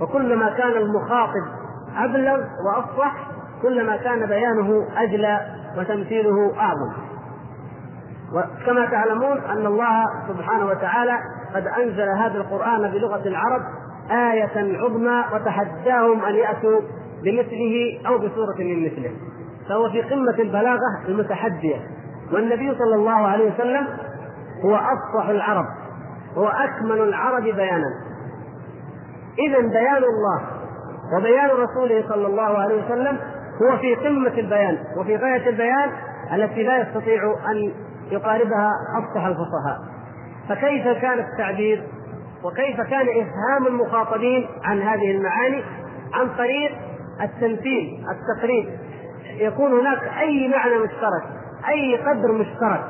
[0.00, 1.44] وكلما كان المخاطب
[1.96, 3.14] أبلغ وأفصح
[3.62, 5.40] كلما كان بيانه أجلى
[5.78, 6.92] وتمثيله أعظم.
[8.32, 11.18] وكما تعلمون أن الله سبحانه وتعالى
[11.54, 13.62] قد أنزل هذا القرآن بلغة العرب
[14.10, 16.80] آية عظمى وتحداهم أن يأتوا
[17.24, 19.10] بمثله أو بسورة من مثله.
[19.68, 21.76] فهو في قمة البلاغة المتحدية.
[22.32, 23.86] والنبي صلى الله عليه وسلم
[24.64, 25.66] هو أفصح العرب
[26.36, 28.11] هو أكمل العرب بيانا.
[29.38, 30.42] إذا بيان الله
[31.16, 33.18] وبيان رسوله صلى الله عليه وسلم
[33.62, 35.90] هو في قمة البيان وفي غاية البيان
[36.32, 37.72] التي لا يستطيع أن
[38.10, 39.78] يقاربها أفصح الفصحاء.
[40.48, 41.84] فكيف كان التعبير
[42.44, 45.62] وكيف كان إفهام المخاطبين عن هذه المعاني؟
[46.14, 46.72] عن طريق
[47.22, 48.68] التمثيل التقريب.
[49.26, 51.22] يكون هناك أي معنى مشترك
[51.68, 52.84] أي قدر مشترك.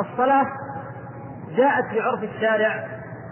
[0.00, 0.46] الصلاة
[1.56, 2.84] جاءت في عرف الشارع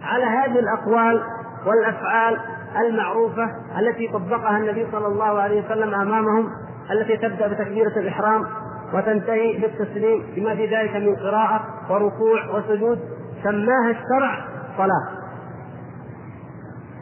[0.02, 1.22] على هذه الأقوال
[1.66, 2.38] والأفعال
[2.80, 6.48] المعروفة التي طبقها النبي صلى الله عليه وسلم أمامهم
[6.90, 8.46] التي تبدأ بتكبيرة الإحرام
[8.94, 12.98] وتنتهي بالتسليم بما في ذلك من قراءة وركوع وسجود
[13.42, 14.44] سماها الشرع
[14.76, 15.22] صلاة.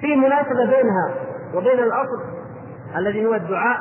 [0.00, 1.14] في مناسبة بينها
[1.54, 2.20] وبين الأصل
[2.96, 3.78] الذي هو الدعاء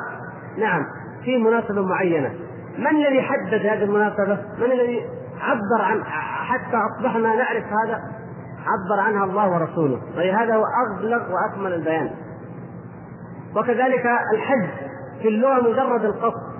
[0.58, 0.82] نعم
[1.24, 2.34] في مناسبة معينة.
[2.78, 5.06] من الذي حدد هذه المناسبة؟ من الذي
[5.40, 6.04] عبر عن
[6.44, 8.02] حتى أصبحنا نعرف هذا؟
[8.66, 10.00] عبر عنها الله ورسوله.
[10.16, 12.10] ولهذا هو أبلغ وأكمل البيان.
[13.56, 14.68] وكذلك الحج
[15.22, 16.50] في اللغة مجرد القصد.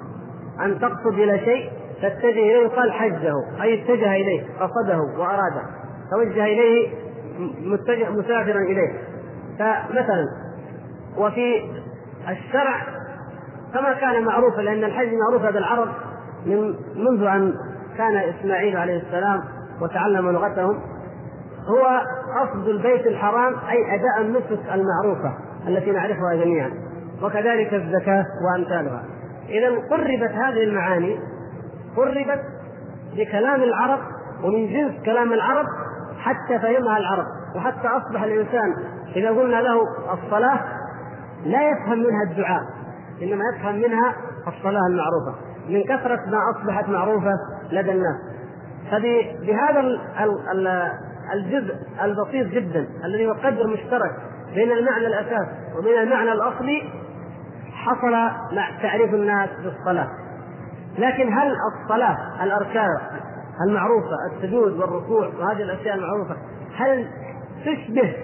[0.60, 1.70] أن تقصد إلى شيء
[2.02, 5.62] تتجه إليه يقال حجه أي اتجه إليه قصده وأراده.
[6.10, 6.88] توجه إليه
[7.64, 8.98] متجه مسافرا إليه.
[9.58, 10.24] فمثلا
[11.18, 11.70] وفي
[12.28, 12.86] الشرع
[13.74, 15.88] كما كان معروفا لأن الحج معروف لدى العرب
[16.46, 17.54] من منذ أن
[17.98, 19.40] كان إسماعيل عليه السلام
[19.80, 20.80] وتعلم لغتهم.
[21.68, 22.02] هو
[22.40, 25.34] قصد البيت الحرام أي أداء النسك المعروفة
[25.68, 26.70] التي نعرفها جميعا
[27.22, 29.04] وكذلك الزكاة وأمثالها.
[29.48, 31.20] إذا قربت هذه المعاني
[31.96, 32.40] قربت
[33.16, 33.98] بكلام العرب
[34.44, 35.66] ومن جنس كلام العرب
[36.18, 37.26] حتى فهمها العرب.
[37.56, 38.74] وحتى أصبح الإنسان
[39.16, 39.80] إذا قلنا له
[40.12, 40.60] الصلاة
[41.44, 42.62] لا يفهم منها الدعاء
[43.22, 44.14] إنما يفهم منها
[44.48, 45.34] الصلاة المعروفة.
[45.68, 47.32] من كثرة ما أصبحت معروفة
[47.72, 48.16] لدى الناس.
[48.90, 49.80] فبهذا
[51.34, 54.12] الجزء البسيط جدا الذي هو قدر مشترك
[54.54, 55.46] بين المعنى الأساس
[55.78, 56.82] وبين المعنى الأصلي
[57.72, 58.12] حصل
[58.56, 60.08] مع تعريف الناس بالصلاة.
[60.98, 62.88] لكن هل الصلاة الأركان
[63.68, 66.36] المعروفة السجود والركوع وهذه الأشياء المعروفة
[66.76, 67.06] هل
[67.64, 68.16] تشبه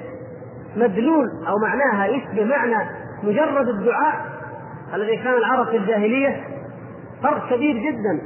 [0.77, 2.89] مدلول أو معناها يشبه معنى
[3.23, 4.27] مجرد الدعاء
[4.95, 6.45] الذي كان العرب في الجاهلية؟
[7.23, 8.21] فرق كبير جدا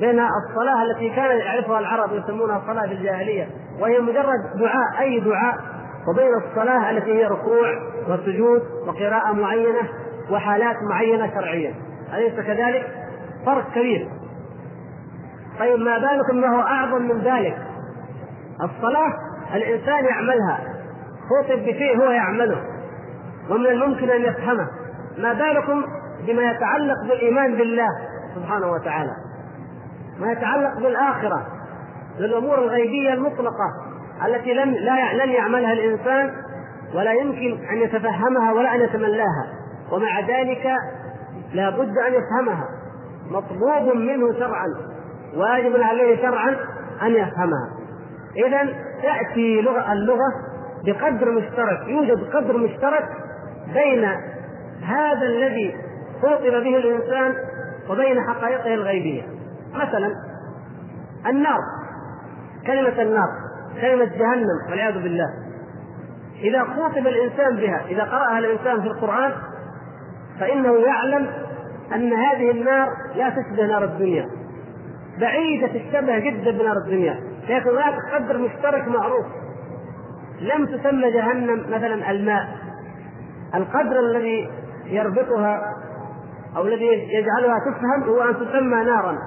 [0.00, 3.48] بين الصلاة التي كان يعرفها العرب يسمونها الصلاة في الجاهلية.
[3.80, 5.54] وهي مجرد دعاء أي دعاء
[6.08, 7.68] وبين الصلاة التي هي ركوع
[8.08, 9.88] وسجود وقراءة معينة
[10.30, 11.74] وحالات معينة شرعية.
[12.14, 12.86] أليس كذلك؟
[13.46, 14.08] فرق كبير.
[15.58, 17.58] طيب ما بالكم ما هو أعظم من ذلك؟
[18.62, 19.12] الصلاة
[19.54, 20.60] الإنسان يعملها.
[21.30, 22.62] خطب بشيء هو يعمله.
[23.50, 24.68] ومن الممكن أن يفهمه.
[25.18, 25.84] ما بالكم
[26.26, 27.88] بما يتعلق بالإيمان بالله
[28.34, 29.12] سبحانه وتعالى؟
[30.20, 31.46] ما يتعلق بالآخرة.
[32.18, 33.70] بالأمور الغيبية المطلقة
[34.26, 36.30] التي لم لا لن يعملها الإنسان
[36.94, 39.46] ولا يمكن أن يتفهمها ولا أن يتملاها.
[39.92, 40.76] ومع ذلك
[41.52, 42.68] لا بد أن يفهمها.
[43.30, 44.66] مطلوب منه شرعا
[45.36, 46.56] واجب عليه شرعا
[47.02, 47.68] أن يفهمها.
[48.46, 48.72] إذا
[49.02, 50.32] تأتي لغة اللغة
[50.86, 53.08] بقدر مشترك يوجد قدر مشترك
[53.74, 54.04] بين
[54.82, 55.76] هذا الذي
[56.22, 57.34] خاطب به الإنسان
[57.90, 59.22] وبين حقائقه الغيبية.
[59.74, 60.14] مثلا
[61.26, 61.58] النار.
[62.66, 63.28] كلمة النار
[63.80, 65.28] كلمة جهنم والعياذ بالله.
[66.40, 69.32] إذا خوطب الإنسان بها إذا قرأها الإنسان في القرآن
[70.40, 71.26] فإنه يعلم
[71.94, 74.28] أن هذه النار لا تشبه نار الدنيا.
[75.20, 77.20] بعيدة الشبه جدا بنار الدنيا.
[77.48, 79.26] لكن هناك قدر مشترك معروف.
[80.40, 82.48] لم تسمى جهنم مثلا الماء.
[83.54, 84.50] القدر الذي
[84.86, 85.62] يربطها
[86.56, 89.18] أو الذي يجعلها تفهم هو أن تسمى نارا.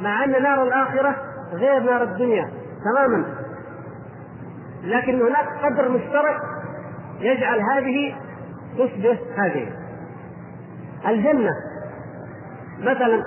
[0.00, 1.16] مع أن نار الآخرة
[1.52, 2.50] غير نار الدنيا.
[2.84, 3.24] تماما.
[4.82, 6.36] لكن هناك قدر مشترك
[7.20, 8.16] يجعل هذه
[8.78, 9.72] تشبه هذه.
[11.08, 11.50] الجنة.
[12.78, 13.22] مثلا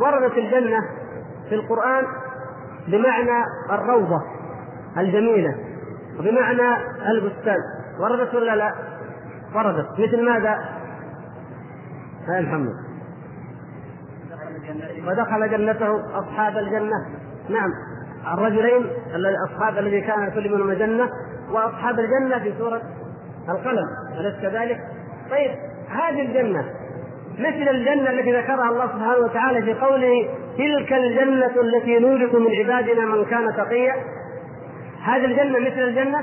[0.00, 0.80] وردت الجنة
[1.48, 2.04] في القرآن
[2.88, 4.22] بمعنى الروضة
[4.98, 5.54] الجميلة
[6.18, 6.76] وبمعنى
[7.10, 7.58] البستان.
[8.00, 8.74] وردت ولا لا؟
[9.54, 10.00] وردت.
[10.00, 10.58] مثل ماذا؟
[12.28, 12.90] هاي محمد
[15.06, 17.06] ودخل جنته أصحاب الجنة.
[17.48, 17.70] نعم.
[18.34, 18.86] الرجلين
[19.50, 21.08] أصحاب الذي كان كل منهم جنة
[21.52, 22.82] وأصحاب الجنة في سورة
[23.48, 23.86] القلم
[24.20, 24.80] أليس كذلك؟
[25.30, 25.50] طيب
[25.88, 26.64] هذه الجنة
[27.38, 30.28] مثل الجنة التي ذكرها الله سبحانه وتعالى في قوله
[30.58, 33.94] تلك الجنة التي نورث من عبادنا من كان تقيا
[35.04, 36.18] هذه الجنة مثل الجنة؟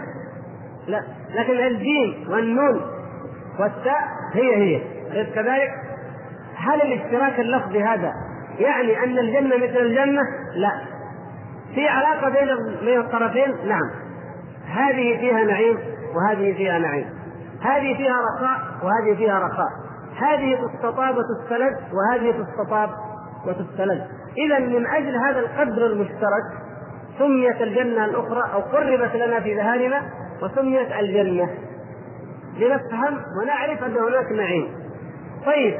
[0.87, 1.01] لا
[1.35, 2.81] لكن الجيم والنون
[3.59, 4.01] والتاء
[4.33, 4.81] هي هي
[5.11, 5.69] أليس كذلك؟
[6.55, 8.13] هل الاشتراك اللفظي هذا
[8.59, 10.21] يعني أن الجنة مثل الجنة؟
[10.55, 10.96] لا.
[11.75, 12.29] في علاقة
[12.81, 13.91] بين الطرفين؟ نعم.
[14.67, 15.77] هذه فيها نعيم
[16.15, 17.05] وهذه فيها نعيم.
[17.61, 19.69] هذه فيها رخاء وهذه فيها رخاء.
[20.17, 22.89] هذه تستطاب وتستلذ وهذه تستطاب
[23.47, 24.01] وتستلذ.
[24.37, 26.43] اذا من أجل هذا القدر المشترك
[27.19, 30.01] سميت الجنة الأخرى أو قربت لنا في ذهاننا
[30.41, 31.49] وسميت الجنة
[32.57, 34.67] لنفهم ونعرف أن هناك نعيم.
[35.45, 35.77] طيب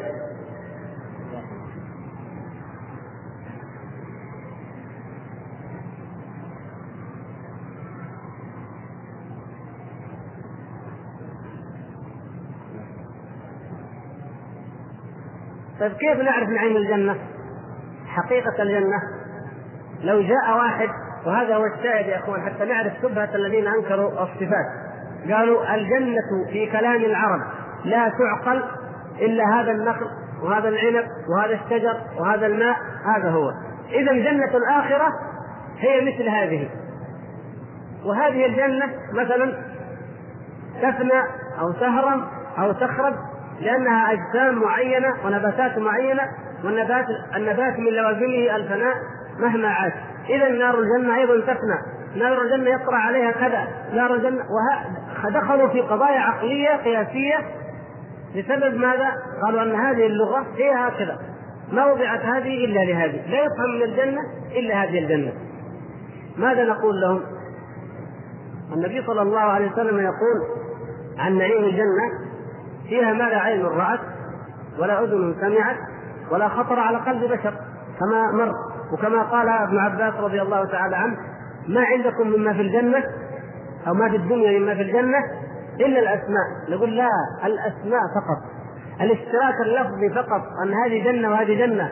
[15.80, 17.16] طيب كيف نعرف نعيم الجنة؟
[18.08, 19.02] حقيقة الجنة.
[20.02, 20.90] لو جاء واحد
[21.26, 24.66] وهذا هو الشاهد يا إخوان حتى نعرف شبهة الذين أنكروا الصفات.
[25.32, 27.42] قالوا الجنة في كلام العرب
[27.86, 28.64] لا تعقل
[29.20, 30.08] إلا هذا النخل
[30.44, 32.76] وهذا العنب وهذا الشجر وهذا الماء
[33.16, 33.52] هذا هو.
[33.90, 35.08] إذا جنة الآخرة
[35.80, 36.70] هي مثل هذه.
[38.06, 39.54] وهذه الجنة مثلا
[40.82, 41.22] تفنى
[41.60, 42.26] أو تهرم
[42.58, 43.14] أو تخرب
[43.62, 46.22] لأنها أجسام معينة ونباتات معينة
[46.64, 47.06] والنبات
[47.36, 48.96] النبات من لوازمه الفناء
[49.40, 49.94] مهما عاش
[50.30, 51.78] إذا نار الجنة أيضا تفنى.
[52.16, 54.44] نار الجنة يطرأ عليها كذا نار الجنة
[55.34, 57.38] دخلوا في قضايا عقلية قياسية.
[58.38, 59.12] بسبب ماذا؟
[59.44, 61.18] قالوا أن هذه اللغة هي هكذا
[61.72, 63.30] ما وضعت هذه إلا لهذه.
[63.30, 64.22] لا يفهم من الجنة
[64.56, 65.34] إلا هذه الجنة.
[66.38, 67.22] ماذا نقول لهم؟
[68.74, 70.68] النبي صلى الله عليه وسلم يقول
[71.18, 72.27] عن نعيم الجنة
[72.90, 74.00] فيها ما لا عين رأت
[74.80, 75.78] ولا أذن سمعت
[76.32, 77.54] ولا خطر على قلب بشر
[78.00, 78.52] كما مر.
[78.94, 81.18] وكما قال ابن عباس رضي الله تعالى عنه
[81.68, 83.04] ما عندكم مما في الجنة
[83.88, 85.18] أو ما في الدنيا مما في الجنة
[85.80, 86.48] إلا الأسماء.
[86.70, 87.10] نقول لا
[87.46, 88.58] الأسماء فقط.
[89.02, 91.92] الاشتراك اللفظي فقط أن هذه جنة وهذه جنة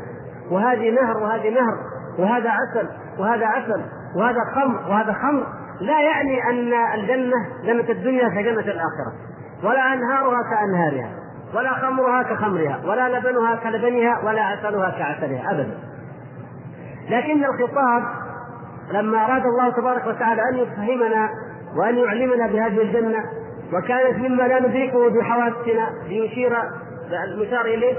[0.51, 1.77] وهذه نهر وهذه نهر
[2.19, 2.89] وهذا عسل
[3.19, 3.81] وهذا عسل
[4.15, 5.47] وهذا خمر وهذا خمر.
[5.81, 9.13] لا يعني أن الجنة جنة الدنيا كجنة الآخرة.
[9.63, 11.09] ولا أنهارها كأنهارها
[11.53, 15.77] ولا خمرها كخمرها ولا لبنها كلبنها ولا عسلها كعسلها أبدا.
[17.09, 18.03] لكن الخطاب
[18.91, 21.29] لما أراد الله تبارك وتعالى أن يفهمنا
[21.77, 23.23] وأن يعلمنا بهذه الجنة
[23.73, 26.57] وكانت مما لا ندركه بحواسنا ليشير
[27.23, 27.97] المشار إليه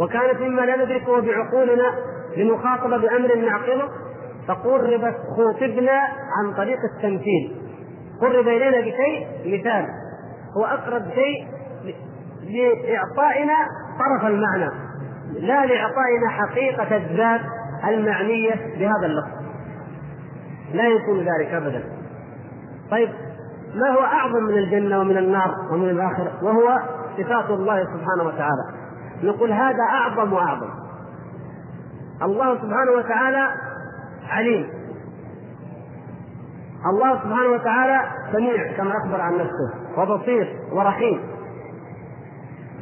[0.00, 1.94] وكانت مما لا ندركه بعقولنا
[2.36, 3.88] لنخاطب بأمر نعقله
[4.48, 6.00] فقربت خوطبنا
[6.38, 7.56] عن طريق التمثيل.
[8.20, 9.86] قرب إلينا بشيء مثال.
[10.56, 11.48] هو أقرب شيء
[12.42, 13.54] لإعطائنا
[13.98, 14.70] طرف المعنى
[15.32, 17.40] لا لإعطائنا حقيقة الذات
[17.88, 19.44] المعنية بهذا اللفظ.
[20.74, 21.82] لا يكون ذلك أبدا.
[22.90, 23.08] طيب
[23.74, 26.80] ما هو أعظم من الجنة ومن النار ومن الآخرة؟ وهو
[27.16, 28.64] صفات الله سبحانه وتعالى.
[29.22, 30.70] نقول هذا أعظم وأعظم.
[32.22, 33.48] الله سبحانه وتعالى
[34.28, 34.83] عليم.
[36.86, 38.00] الله سبحانه وتعالى
[38.32, 41.20] سميع كما أخبر عن نفسه وبصير ورحيم.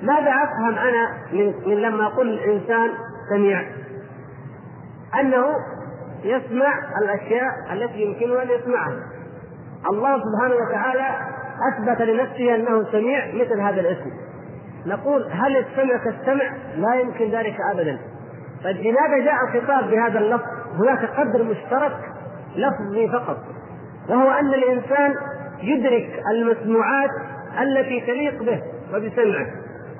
[0.02, 2.90] ماذا أفهم أنا من, من لما أقول الإنسان
[3.30, 3.62] سميع؟
[5.20, 5.44] أنه
[6.22, 8.96] يسمع الأشياء التي يمكنه أن يسمعها.
[9.90, 11.08] الله سبحانه وتعالى
[11.72, 14.10] أثبت لنفسه أنه سميع مثل هذا الاسم.
[14.86, 17.98] نقول هل السمع كالسمع؟ لا يمكن ذلك ابدا.
[18.64, 20.46] طيب لماذا جاء الخطاب بهذا اللفظ؟
[20.78, 21.96] هناك قدر مشترك
[22.56, 23.51] لفظي فقط.
[24.08, 25.14] وهو أن الإنسان
[25.62, 27.10] يدرك المسموعات
[27.62, 28.62] التي تليق به
[28.94, 29.46] وبسمعه.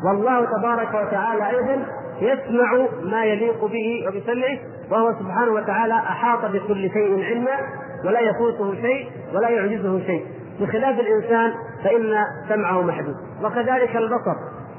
[0.07, 1.87] والله تبارك وتعالى أيضا
[2.21, 4.59] يسمع ما يليق به وبسمعه
[4.91, 7.57] وهو سبحانه وتعالى أحاط بكل شيء علما
[8.05, 10.27] ولا يفوته شيء ولا يعجزه شيء.
[10.61, 11.53] بخلاف الإنسان
[11.85, 12.15] فإن
[12.49, 13.15] سمعه محدود.
[13.45, 14.37] وكذلك البصر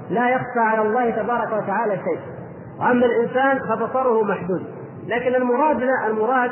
[0.10, 2.20] لا يخفى على الله تبارك وتعالى شيء.
[2.80, 4.66] وأما الإنسان فبصره محدود.
[5.08, 6.52] لكن المراد لا المراد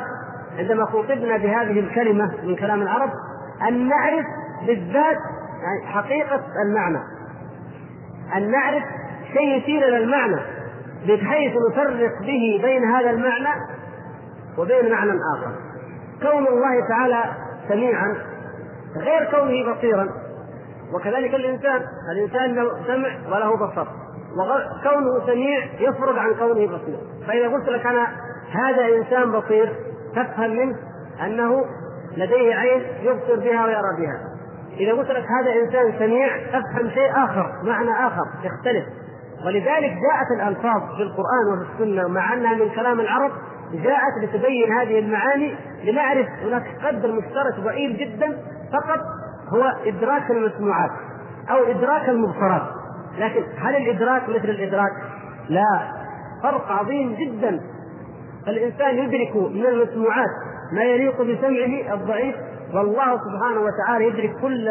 [0.58, 3.10] عندما خطبنا بهذه الكلمة من كلام العرب
[3.68, 4.24] أن نعرف
[4.66, 5.16] بالذات
[5.62, 6.98] يعني حقيقة المعنى.
[8.36, 8.82] أن نعرف
[9.32, 10.40] شيء يشير إلى المعنى
[11.08, 13.60] بحيث نفرق به بين هذا المعنى
[14.58, 15.52] وبين معنى آخر.
[16.22, 17.24] كون الله تعالى
[17.68, 18.16] سميعا
[18.96, 20.08] غير كونه بصيرا.
[20.94, 21.80] وكذلك الإنسان
[22.12, 23.86] الإنسان له سمع وله بصر.
[24.32, 26.98] وكونه سميع يفرق عن كونه بصير.
[27.26, 28.06] فإذا قلت لك أنا
[28.52, 29.72] هذا إنسان بصير
[30.16, 30.76] تفهم منه
[31.26, 31.64] أنه
[32.16, 34.32] لديه عين يبصر بها ويرى بها.
[34.80, 38.84] إذا قلت لك هذا إنسان سميع تفهم شيء آخر معنى آخر يختلف.
[39.46, 43.30] ولذلك جاءت الألفاظ في القرآن وفي السنة مع أنها من كلام العرب
[43.72, 45.54] جاءت لتبين هذه المعاني
[45.84, 48.38] لنعرف هناك قدر مشترك ضئيل جدا
[48.72, 49.00] فقط
[49.54, 50.90] هو إدراك المسموعات
[51.50, 52.62] أو إدراك المبصرات.
[53.18, 54.92] لكن هل الإدراك مثل الإدراك؟
[55.48, 55.92] لا.
[56.42, 57.60] فرق عظيم جدا.
[58.48, 60.28] الإنسان يدرك من المسموعات
[60.72, 62.36] ما يليق بسمعه الضعيف
[62.74, 64.68] والله سبحانه وتعالى يدرك كل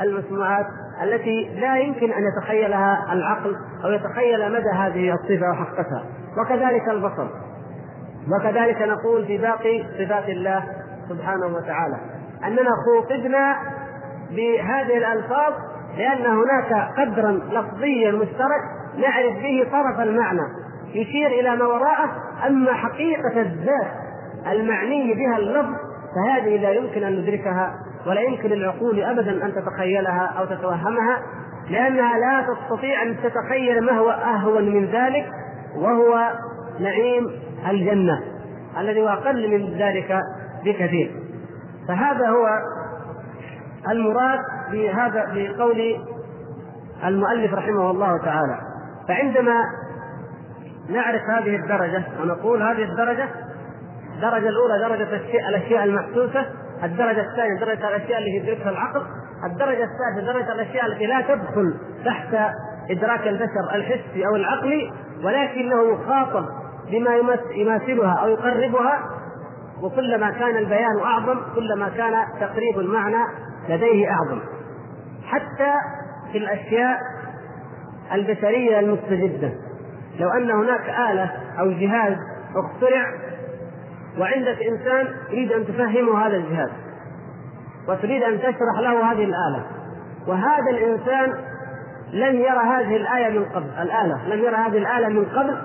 [0.00, 0.66] المسموعات
[1.02, 6.04] التي لا يمكن أن يتخيلها العقل أو يتخيل مدى هذه الصفة وحقتها
[6.38, 7.28] وكذلك البصر.
[8.32, 10.64] وكذلك نقول في باقي صفات الله
[11.08, 11.96] سبحانه وتعالى
[12.44, 13.56] أننا خوطبنا
[14.30, 15.52] بهذه الألفاظ
[15.98, 18.62] لأن هناك قدرا لفظيا مشترك
[18.96, 20.63] نعرف به طرف المعنى.
[20.94, 22.10] يشير إلى ما وراءه.
[22.46, 23.92] أما حقيقة الذات
[24.46, 25.74] المعني بها اللفظ
[26.14, 27.74] فهذه لا يمكن أن ندركها
[28.06, 31.22] ولا يمكن للعقول ابدا أن تتخيلها أو تتوهمها
[31.70, 35.26] لأنها لا تستطيع أن تتخيل ما هو أهون من ذلك
[35.76, 36.32] وهو
[36.80, 37.30] نعيم
[37.70, 38.20] الجنة
[38.78, 40.20] الذي هو أقل من ذلك
[40.64, 41.12] بكثير.
[41.88, 42.48] فهذا هو
[43.90, 44.38] المراد
[44.72, 45.96] بهذا بقول
[47.04, 48.58] المؤلف رحمه الله تعالى.
[49.08, 49.56] فعندما
[50.88, 53.28] نعرف هذه الدرجة ونقول هذه الدرجة
[54.14, 55.16] الدرجة الأولى درجة
[55.48, 56.46] الأشياء المحسوسة
[56.84, 59.02] الدرجة الثانية درجة الأشياء اللي يدركها العقل
[59.44, 61.74] الدرجة الثالثة درجة الأشياء التي لا تدخل
[62.04, 62.36] تحت
[62.90, 64.92] إدراك البشر الحسي أو العقلي
[65.24, 66.44] ولكنه يخاطب
[66.90, 67.10] بما
[67.54, 69.00] يماثلها أو يقربها
[69.82, 73.24] وكلما كان البيان أعظم كلما كان تقريب المعنى
[73.68, 74.40] لديه أعظم.
[75.24, 75.72] حتى
[76.32, 76.98] في الأشياء
[78.12, 79.52] البشرية المستجدة.
[80.20, 82.16] لو أن هناك آلة أو جهاز
[82.56, 83.06] اخترع
[84.18, 86.70] وعندك انسان يريد أن تفهمه هذا الجهاز
[87.88, 89.66] وتريد أن تشرح له هذه الآلة
[90.26, 91.34] وهذا الإنسان
[92.12, 95.58] لم يرى هذه الآية من قبل الآلة لم يرى هذه الآلة من قبل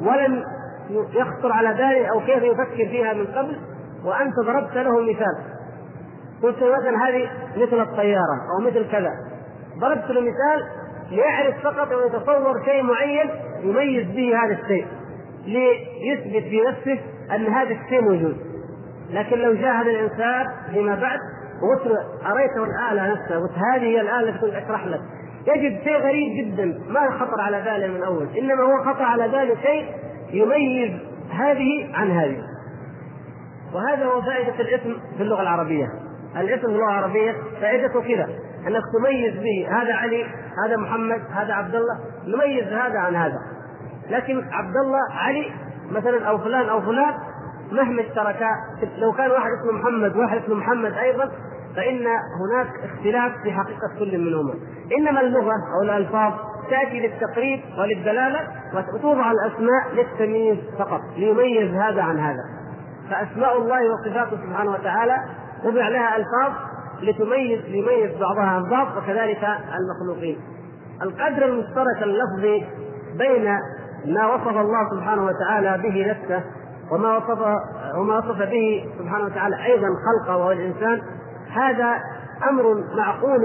[0.00, 0.44] ولم
[0.90, 3.56] يخطر على باله أو كيف يفكر فيها من قبل
[4.04, 5.36] وأنت ضربت له مثال.
[6.42, 9.10] قلت مثلا هذه مثل الطيارة أو مثل كذا.
[9.78, 10.66] ضربت له مثال
[11.10, 13.30] ليعرف فقط ويتصور شيء معين
[13.64, 14.86] يميز به هذا الشيء
[15.46, 17.00] ليثبت في نفسه
[17.34, 18.36] أن هذا الشيء موجود.
[19.10, 21.18] لكن لو جاء هذا الإنسان فيما بعد
[21.62, 21.92] وقلت
[22.26, 25.00] أريته الآلة نفسها؟ قلت هذه هي الآلة التي كنت أشرح لك.
[25.46, 28.28] يجد شيء غريب جدا ما خطر على باله من أول.
[28.38, 29.86] إنما هو خطر على باله شيء
[30.30, 30.92] يميز
[31.30, 32.42] هذه عن هذه.
[33.74, 35.86] وهذا هو فائدة الاسم في اللغة العربية.
[36.36, 38.28] الاسم في اللغة العربية فائدته كذا
[38.66, 40.24] أنك تميز به هذا علي
[40.66, 43.53] هذا محمد هذا عبد الله نميز هذا عن هذا.
[44.10, 45.50] لكن عبد الله علي
[45.90, 47.14] مثلا أو فلان أو فلان
[47.72, 48.50] مهما اشتركا
[48.98, 51.30] لو كان واحد اسمه محمد وواحد اسمه محمد أيضا
[51.76, 52.06] فإن
[52.40, 54.54] هناك اختلاف في حقيقة كل منهما.
[54.98, 56.32] إنما اللغة أو الألفاظ
[56.70, 58.40] تأتي للتقريب وللدلالة
[58.74, 62.44] وتوضع الأسماء للتمييز فقط ليميز هذا عن هذا.
[63.10, 65.16] فأسماء الله وصفاته سبحانه وتعالى
[65.64, 66.52] وضع لها ألفاظ
[67.02, 69.48] لتميز ليميز بعضها عن بعض وكذلك
[69.78, 70.38] المخلوقين.
[71.02, 72.66] القدر المشترك اللفظي
[73.18, 73.56] بين
[74.06, 76.44] ما وصف الله سبحانه وتعالى به نفسه
[76.90, 77.38] وما وصف
[77.98, 81.02] وما وصف به سبحانه وتعالى أيضا خلقه وهو الإنسان
[81.50, 81.98] هذا
[82.50, 83.40] أمر معقول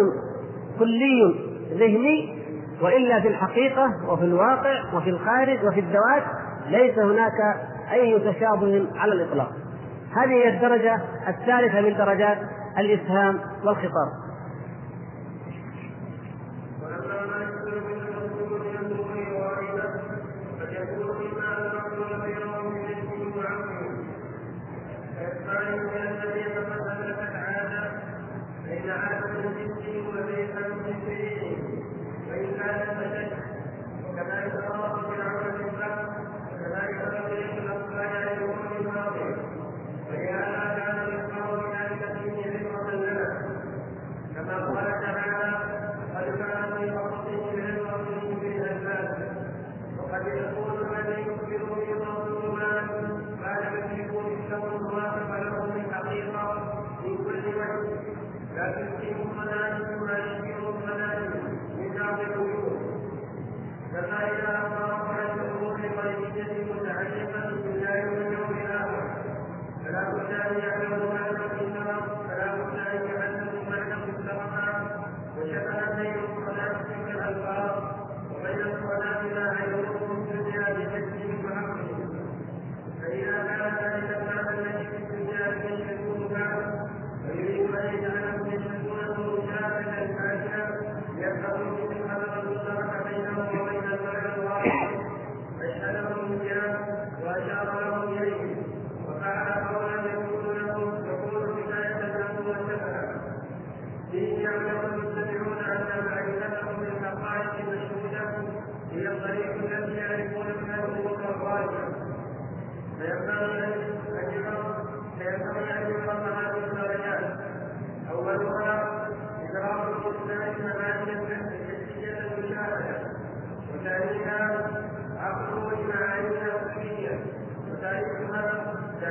[0.79, 1.35] كلي
[1.73, 2.39] ذهني
[2.81, 6.23] وإلا في الحقيقة وفي الواقع وفي الخارج وفي الذوات
[6.67, 7.55] ليس هناك
[7.91, 9.51] أي تشابه على الإطلاق.
[10.15, 12.37] هذه هي الدرجة الثالثة من درجات
[12.77, 14.28] الإفهام والخطاب.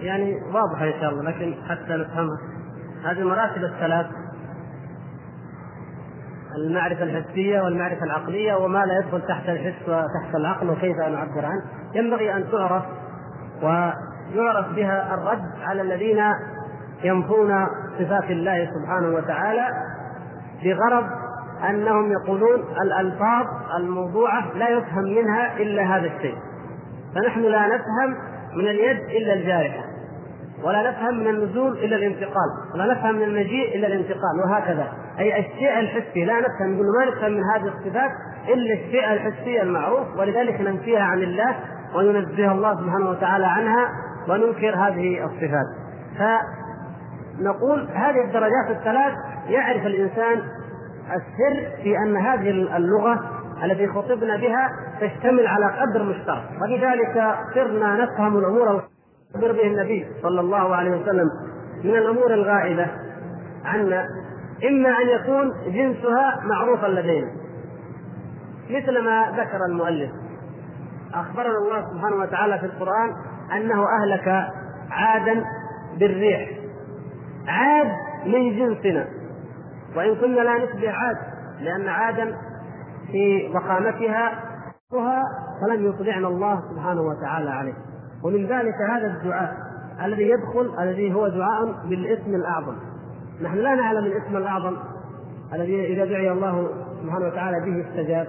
[0.00, 2.38] يعني واضحة إن شاء الله لكن حتى نفهمها
[3.04, 4.06] هذه المراتب الثلاث.
[6.56, 11.62] المعرفة الحسية والمعرفة العقلية وما لا يدخل تحت الحس وتحت العقل وكيف نعبر عنه.
[11.94, 12.82] ينبغي أن تعرف
[13.62, 16.24] ويعرف بها الرد على الذين
[17.04, 17.66] ينفون
[17.98, 19.66] صفات الله سبحانه وتعالى
[20.64, 21.04] بغرض
[21.70, 23.46] أنهم يقولون الألفاظ
[23.76, 26.34] الموضوعة لا يفهم منها إلا هذا الشيء.
[27.14, 28.16] فنحن لا نفهم
[28.56, 29.84] من اليد إلا الجارحة
[30.64, 34.92] ولا نفهم من النزول إلا الانتقال ولا نفهم من المجيء إلا الانتقال وهكذا.
[35.18, 38.10] أي الشيء الحسي لا نفهم نقول ما نفهم من هذه الصفات
[38.48, 41.56] إلا الشيء الحسي المعروف ولذلك ننفيها عن الله
[41.94, 43.88] وننزه الله سبحانه وتعالى عنها
[44.28, 45.66] وننكر هذه الصفات.
[47.38, 49.12] فنقول هذه الدرجات الثلاث
[49.48, 50.42] يعرف الإنسان
[51.08, 53.30] السر في أن هذه اللغة
[53.64, 54.70] التي خطبنا بها
[55.00, 56.48] تشتمل على قدر مشترك.
[56.62, 58.82] ولذلك صرنا نفهم الأمور
[59.34, 61.28] أخبر به النبي صلى الله عليه وسلم.
[61.84, 62.86] من الأمور الغائبة
[63.64, 64.06] عنا
[64.68, 67.30] إما أن يكون جنسها معروفا لدينا.
[68.70, 70.10] مثل ما ذكر المؤلف.
[71.14, 73.10] أخبرنا الله سبحانه وتعالى في القرآن
[73.56, 74.46] أنه أهلك
[74.90, 75.44] عادا
[75.98, 76.67] بالريح.
[77.48, 77.92] عاد
[78.26, 79.06] من جنسنا.
[79.96, 81.16] وإن كنا لا نشبه عاد
[81.60, 82.34] لأن عادا
[83.12, 84.44] في ضخامتها
[85.60, 87.74] فلم يطلعنا الله سبحانه وتعالى عليه.
[88.24, 89.56] ومن ذلك هذا الدعاء
[90.04, 92.74] الذي يدخل الذي هو دعاء بالاسم الأعظم.
[93.42, 94.76] نحن لا نعلم الاسم الأعظم
[95.52, 96.68] الذي إذا دعي الله
[97.02, 98.26] سبحانه وتعالى به استجاب.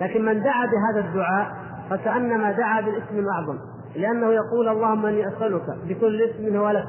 [0.00, 1.52] لكن من دعا بهذا الدعاء
[1.90, 3.58] فكأنما دعا بالاسم الأعظم
[3.96, 6.88] لأنه يقول اللهم إني أسألك بكل اسم هو لك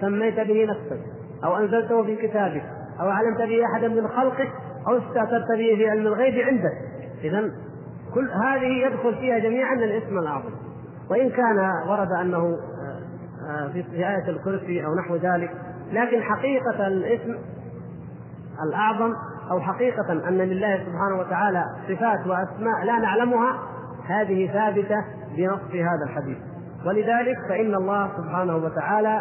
[0.00, 1.17] سميت به نفسك.
[1.44, 2.62] أو أنزلته في كتابك
[3.00, 4.48] أو علمت به أحدا من خلقك
[4.88, 6.72] أو استأثرت به في علم الغيب عندك.
[7.24, 7.50] اذا
[8.14, 10.50] كل هذه يدخل فيها جميعا الاسم الاعظم
[11.10, 11.58] وإن كان
[11.88, 12.98] ورد أنه آه،
[13.50, 15.50] آه، في آية الكرسي أو نحو ذلك
[15.92, 17.36] لكن حقيقة الاسم
[18.68, 19.12] الأعظم
[19.50, 23.58] أو حقيقة أن لله سبحانه وتعالى صفات وأسماء لا نعلمها
[24.06, 25.04] هذه ثابتة
[25.36, 26.38] بنص هذا الحديث.
[26.86, 29.20] ولذلك فإن الله سبحانه وتعالى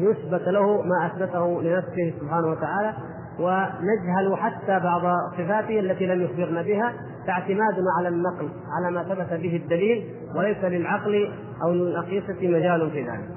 [0.00, 2.94] يثبت له ما أثبته لنفسه سبحانه وتعالى
[3.38, 6.92] ونجهل حتى بعض صفاته التي لم يخبرنا بها
[7.26, 11.32] فاعتماد على النقل على ما ثبت به الدليل وليس للعقل
[11.62, 13.28] أو للأقيسة مجال في ذلك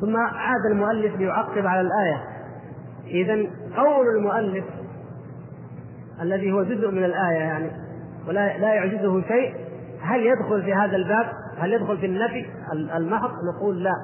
[0.00, 2.22] ثم عاد المؤلف ليعقب على الآية
[3.06, 3.34] إذا
[3.76, 4.64] قول المؤلف
[6.22, 7.70] الذي هو جزء من الآية يعني
[8.28, 9.54] ولا لا يعجزه شيء
[10.02, 11.26] هل يدخل في هذا الباب؟
[11.58, 12.46] هل يدخل في النفي
[12.96, 13.94] المحض؟ نقول لا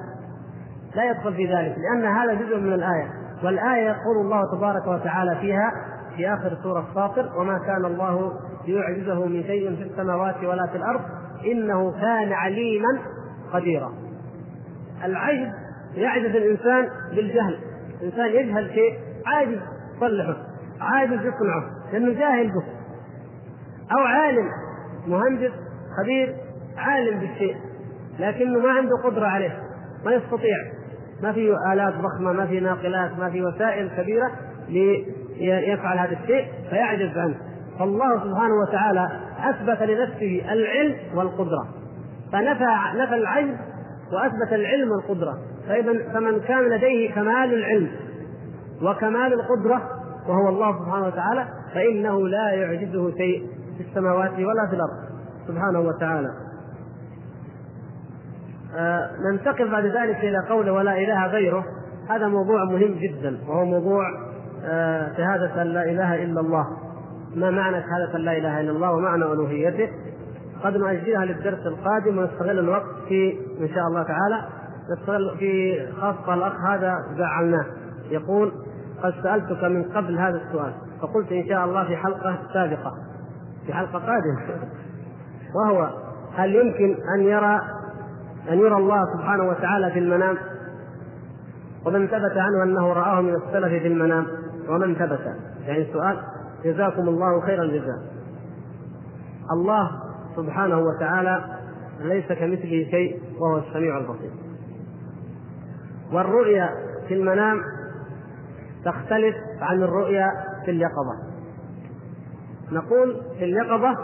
[0.95, 3.09] لا يدخل في ذلك لأن هذا جزء من الآية.
[3.43, 5.71] والآية يقول الله تبارك وتعالى فيها
[6.15, 8.33] في آخر سورة فاطر وما كان الله
[8.67, 11.01] ليعجزه من شيء في السماوات ولا في الأرض
[11.51, 12.99] إنه كان عليما
[13.53, 13.93] قديرا.
[15.05, 15.53] العجز
[15.95, 17.59] يعجز الإنسان بالجهل.
[18.01, 18.93] الإنسان يجهل شيء
[19.25, 19.59] عاجز
[19.97, 20.37] يصلحه
[20.81, 21.63] عاجز يصنعه
[21.93, 22.63] لأنه جاهل به.
[23.91, 24.49] أو عالم
[25.07, 25.51] مهندس
[25.97, 26.35] خبير
[26.77, 27.55] عالم بالشيء
[28.19, 29.59] لكنه ما عنده قدرة عليه
[30.05, 30.57] ما يستطيع.
[31.23, 34.31] ما في آلات ضخمة ما في ناقلات ما في وسائل كبيرة
[34.69, 37.35] ليفعل هذا الشيء فيعجز عنه.
[37.79, 39.09] فالله سبحانه وتعالى
[39.39, 41.67] أثبت لنفسه العلم والقدرة.
[42.31, 43.57] فنفى نفى العجز
[44.13, 45.37] وأثبت العلم والقدرة.
[45.67, 47.91] فإذا فمن كان لديه كمال العلم
[48.81, 49.81] وكمال القدرة
[50.27, 53.47] وهو الله سبحانه وتعالى فإنه لا يعجزه شيء
[53.77, 55.09] في السماوات ولا في الأرض.
[55.47, 56.29] سبحانه وتعالى.
[59.31, 61.65] ننتقل بعد ذلك إلى قوله ولا إله غيره.
[62.09, 64.03] هذا موضوع مهم جدا وهو موضوع
[64.65, 66.67] آه ان لا إله إلا الله.
[67.35, 69.89] ما معنى شهاده ان لا إله إلا الله؟ ومعنى ألوهيته.
[70.63, 74.47] قد نؤجلها للدرس القادم ونستغل الوقت في إن شاء الله تعالى
[74.91, 77.65] نستغل في خاصة الأخ هذا جعلناه.
[78.09, 78.51] يقول
[79.03, 82.93] قد سألتك من قبل هذا السؤال فقلت إن شاء الله في حلقة سابقة.
[83.65, 84.41] في حلقة قادمة.
[85.55, 85.89] وهو
[86.35, 87.78] هل يمكن أن يرى
[88.49, 90.37] أن يرى الله سبحانه وتعالى في المنام.
[91.85, 94.27] ومن ثبت عنه أنه رآه من السلف في المنام.
[94.69, 95.35] ومن ثبت.
[95.65, 96.19] يعني السؤال
[96.63, 97.99] جزاكم الله خير الجزاء.
[99.51, 99.91] الله
[100.35, 101.43] سبحانه وتعالى
[102.01, 104.31] ليس كمثله شيء وهو السميع البصير.
[106.13, 106.69] والرؤيا
[107.07, 107.61] في المنام
[108.85, 110.27] تختلف عن الرؤيا
[110.65, 111.29] في اليقظة.
[112.71, 113.97] نقول في اليقظة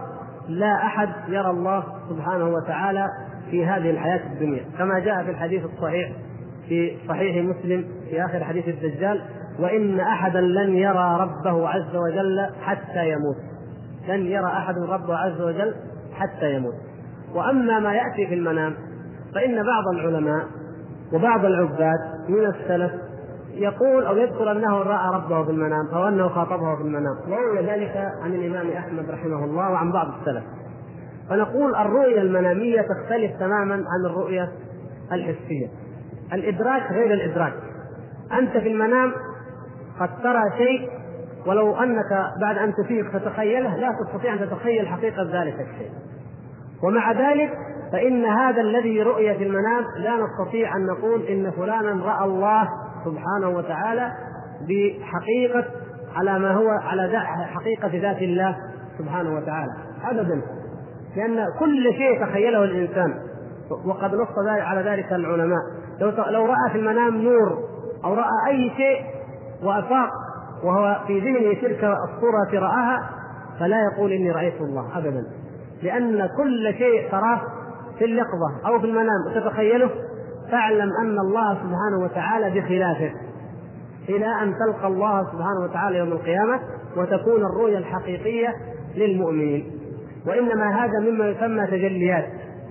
[0.48, 3.08] لا أحد يرى الله سبحانه وتعالى
[3.56, 4.64] في هذه الحياة الدنيا.
[4.78, 6.12] كما جاء في الحديث الصحيح
[6.68, 9.22] في صحيح مسلم في آخر حديث الدجال
[9.60, 13.36] وإن أحدا لن يرى ربه عز وجل حتى يموت.
[14.08, 15.76] لن يرى أحد ربه عز وجل
[16.14, 16.74] حتى يموت.
[17.36, 18.74] وأما ما يأتي في المنام
[19.36, 20.46] فإن بعض العلماء
[21.14, 22.00] وبعض العباد
[22.30, 22.92] من السلف
[23.54, 27.16] يقول أو يذكر أنه رأى ربه في المنام أو أنه خاطبه في المنام.
[27.28, 30.44] وروي ذلك عن الإمام أحمد رحمه الله وعن بعض السلف.
[31.30, 34.52] فنقول الرؤيا المنامية تختلف تماما عن الرؤيا
[35.12, 35.68] الحسية.
[36.34, 37.54] الإدراك غير الإدراك.
[38.40, 39.14] أنت في المنام
[40.00, 40.90] قد ترى شيء
[41.46, 45.92] ولو أنك بعد أن تفيق تتخيله لا تستطيع أن تتخيل حقيقة ذلك الشيء.
[46.84, 47.50] ومع ذلك
[47.92, 52.70] فإن هذا الذي رؤي في المنام لا نستطيع أن نقول إن فلانا رأى الله
[53.06, 54.12] سبحانه وتعالى
[54.62, 55.66] بحقيقة
[56.16, 58.56] على ما هو على حقيقة ذات الله
[58.98, 59.72] سبحانه وتعالى.
[60.12, 60.42] أبدا.
[61.16, 63.14] لأن كل شيء تخيله الإنسان.
[63.86, 65.62] وقد نص على ذلك العلماء.
[66.00, 67.60] لو لو رأى في المنام نور
[68.06, 69.06] أو رأى أي شيء
[69.64, 70.10] وأفاق
[70.64, 73.10] وهو في ذهنه تلك الصورة رآها
[73.60, 75.26] فلا يقول إني رأيت الله أبدا.
[75.84, 77.42] لأن كل شيء تراه
[78.00, 79.90] في اليقظة أو في المنام وتتخيله
[80.52, 83.12] فاعلم أن الله سبحانه وتعالى بخلافه.
[84.10, 86.60] إلى أن تلقى الله سبحانه وتعالى يوم القيامة
[86.98, 88.48] وتكون الرؤيا الحقيقية
[88.96, 89.72] للمؤمنين.
[90.28, 92.26] وإنما هذا مما يسمى تجليات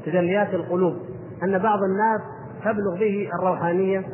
[0.07, 0.95] تجليات القلوب
[1.43, 2.21] أن بعض الناس
[2.65, 4.05] تبلغ به الروحانية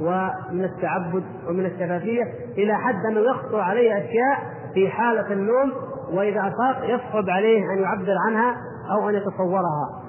[0.00, 2.22] ومن التعبد ومن الشفافية
[2.58, 4.38] إلى حد أنه يخطر عليه أشياء
[4.74, 5.72] في حالة النوم
[6.12, 8.56] وإذا أفاق يصعب عليه أن يعبر عنها
[8.90, 10.02] أو أن يتصورها.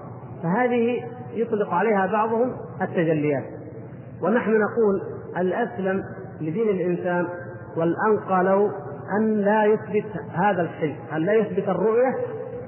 [0.44, 3.44] فهذه يطلق عليها بعضهم التجليات.
[4.22, 5.02] ونحن نقول
[5.38, 6.04] الأسلم
[6.42, 7.28] لدين الإنسان
[7.78, 8.72] والأنقى له
[9.18, 12.16] أن لا يثبت هذا الشيء أن لا يثبت الرؤية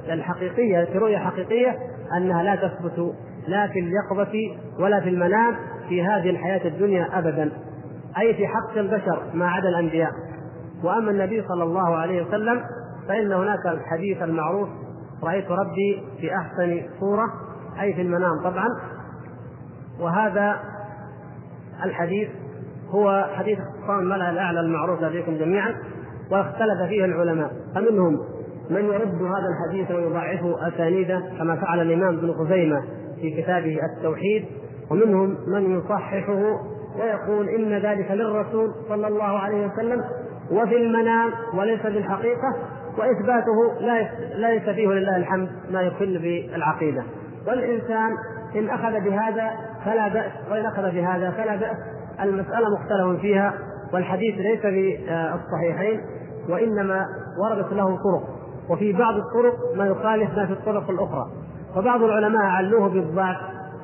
[0.10, 1.78] الحقيقية في رؤية حقيقية
[2.18, 3.16] أنها لا تثبت
[3.48, 5.56] لا في اليقظة ولا في المنام
[5.90, 7.52] في هذه الحياة الدنيا أبدا.
[8.18, 10.12] أي في حق البشر ما عدا الأنبياء.
[10.84, 12.62] وأما النبي صلى الله عليه وسلم
[13.08, 14.70] فإن هناك الحديث المعروف
[15.24, 17.26] رأيت ربي في أحسن صورة
[17.82, 18.68] أي في المنام طبعا.
[20.00, 20.60] وهذا
[21.84, 22.30] الحديث
[22.90, 25.76] هو حديث اختصام الملأ الأعلى المعروف لديكم جميعا
[26.32, 27.52] واختلف فيه العلماء.
[27.76, 28.20] فمنهم
[28.72, 32.82] من يرد هذا الحديث ويضعفه أسانيده كما فعل الإمام ابن خزيمة
[33.22, 34.46] في كتابه التوحيد
[34.92, 36.60] ومنهم من يصححه
[37.00, 40.04] ويقول إن ذلك للرسول صلى الله عليه وسلم
[40.52, 42.56] وفي المنام وليس بالحقيقة
[42.98, 47.04] وإثباته لا لا يستفيه لله الحمد ما يخل بالعقيدة.
[47.48, 48.10] والإنسان
[48.56, 49.50] إن أخذ بهذا
[49.86, 51.78] فلا بأس وإن أخذ بهذا فلا بأس
[52.22, 53.54] المسألة مختلف فيها
[53.94, 56.02] والحديث ليس في الصحيحين
[56.50, 57.06] وإنما
[57.44, 58.41] وردت له طرق.
[58.72, 61.26] وفي بعض الطرق ما يخالف ما في الطرق الأخرى
[61.78, 63.38] وبعض العلماء علوه بالضعف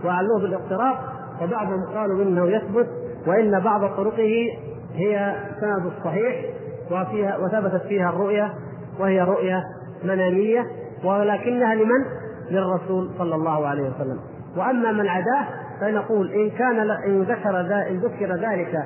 [0.05, 0.95] وعلوه بالاضطراب
[1.41, 2.88] وبعضهم قالوا إنه يثبت
[3.27, 4.47] وإن بعض طرقه
[4.95, 6.45] هي سند الصحيح
[6.91, 8.53] وفيها وثبتت فيها الرؤيا
[8.99, 9.63] وهي رؤيا
[10.03, 10.65] مناميه
[11.03, 12.05] ولكنها لمن؟
[12.51, 14.19] للرسول صلى الله عليه وسلم
[14.57, 15.45] وأما من عداه
[15.81, 17.59] فنقول إن كان إن ذكر
[17.89, 18.85] إن ذكر ذلك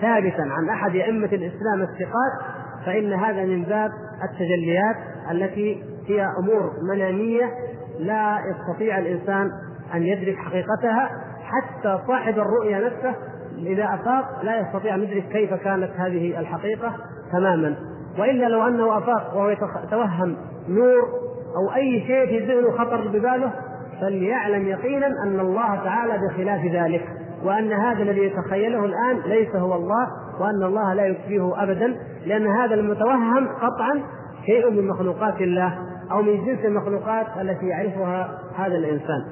[0.00, 3.90] ثابتا عن أحد أئمة الإسلام الثقات فإن هذا من باب
[4.24, 4.96] التجليات
[5.30, 7.50] التي هي أمور منامية
[7.98, 9.50] لا يستطيع الإنسان
[9.94, 11.10] أن يدرك حقيقتها
[11.42, 13.14] حتى صاحب الرؤيا نفسه
[13.58, 16.96] إذا أفاق لا يستطيع أن يدرك كيف كانت هذه الحقيقة
[17.32, 17.76] تماما.
[18.18, 20.36] وإلا لو أنه أفاق وهو يتوهم
[20.68, 21.08] نور
[21.56, 23.52] أو أي شيء في ذهنه خطر بباله
[24.00, 27.08] فليعلم يقينا أن الله تعالى بخلاف ذلك.
[27.44, 30.06] وأن هذا الذي يتخيله الآن ليس هو الله
[30.40, 34.02] وأن الله لا يشبهه ابدا لأن هذا المتوهم قطعا
[34.46, 35.78] شيء من مخلوقات الله
[36.12, 39.24] أو من جنس المخلوقات التي يعرفها هذا الإنسان.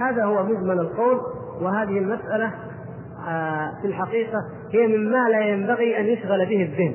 [0.00, 1.20] هذا هو مجمل القول
[1.60, 2.50] وهذه المسألة
[3.28, 4.38] آه، في الحقيقة
[4.72, 6.94] هي مما لا ينبغي أن يشغل به الذهن.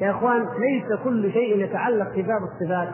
[0.00, 2.88] يا إخوان ليس كل شيء يتعلق في باب الصفات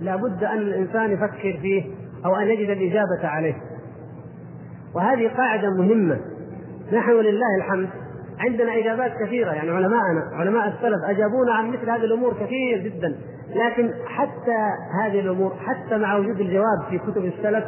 [0.00, 1.84] لابد أن الإنسان يفكر فيه
[2.24, 3.54] أو أن يجد الإجابة عليه.
[4.96, 6.18] وهذه قاعدة مهمة.
[6.92, 7.88] نحن ولله الحمد.
[8.38, 13.16] عندنا إجابات كثيرة يعني علماءنا علماء السلف أجابونا عن مثل هذه الأمور كثير جدا.
[13.54, 14.58] لكن حتى
[15.02, 17.64] هذه الأمور حتى مع وجود الجواب في كتب السلف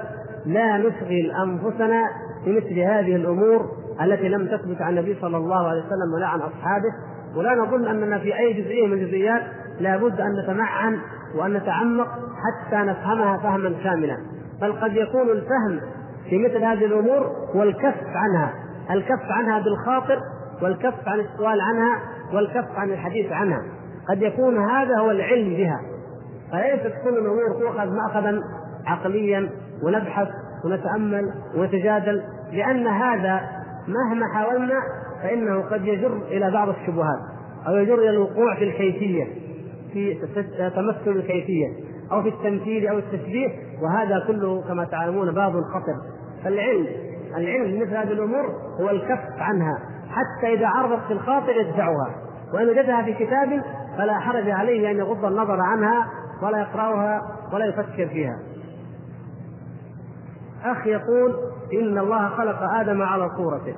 [0.46, 2.02] لا نشغل أنفسنا
[2.46, 3.66] بمثل هذه الأمور
[4.02, 6.92] التي لم تثبت عن النبي صلى الله عليه وسلم ولا عن أصحابه.
[7.36, 9.42] ولا نظن أننا في أي جزئية من الجزئيات
[9.80, 10.98] لابد أن نتمعن
[11.34, 14.16] وأن نتعمق حتى نفهمها فهما كاملا.
[14.60, 15.80] بل قد يكون الفهم
[16.30, 18.54] في مثل هذه الأمور هو الكف عنها.
[18.90, 20.20] الكف عنها بالخاطر
[20.62, 22.00] والكف عن السؤال عنها
[22.34, 23.62] والكف عن الحديث عنها.
[24.08, 25.80] قد يكون هذا هو العلم بها.
[26.52, 28.40] فليست كل الأمور تؤخذ ماخذا
[28.86, 29.50] عقليا
[29.82, 30.28] ونبحث
[30.64, 32.22] ونتأمل ونتجادل
[32.52, 33.40] لأن هذا
[33.88, 34.80] مهما حاولنا
[35.22, 37.18] فإنه قد يجر إلى بعض الشبهات
[37.66, 39.24] أو يجر إلى الوقوع في الكيفية
[39.92, 40.14] في
[40.76, 41.66] تمثل الكيفية
[42.12, 43.48] أو في التمثيل أو التشبيه
[43.82, 46.17] وهذا كله كما تعلمون باب خطر.
[46.44, 46.86] فالعلم
[47.36, 48.46] العلم بمثل هذه الأمور
[48.80, 49.78] هو الكف عنها.
[50.10, 52.14] حتى إذا عرضت في الخاطر يدفعها.
[52.54, 53.62] وإن وجدها في كتاب
[53.98, 56.06] فلا حرج عليه أن يغض النظر عنها
[56.42, 57.22] ولا يقرأها
[57.52, 58.38] ولا يفكر فيها.
[60.64, 61.34] أخ يقول
[61.72, 63.74] إن الله خلق آدم على صورته.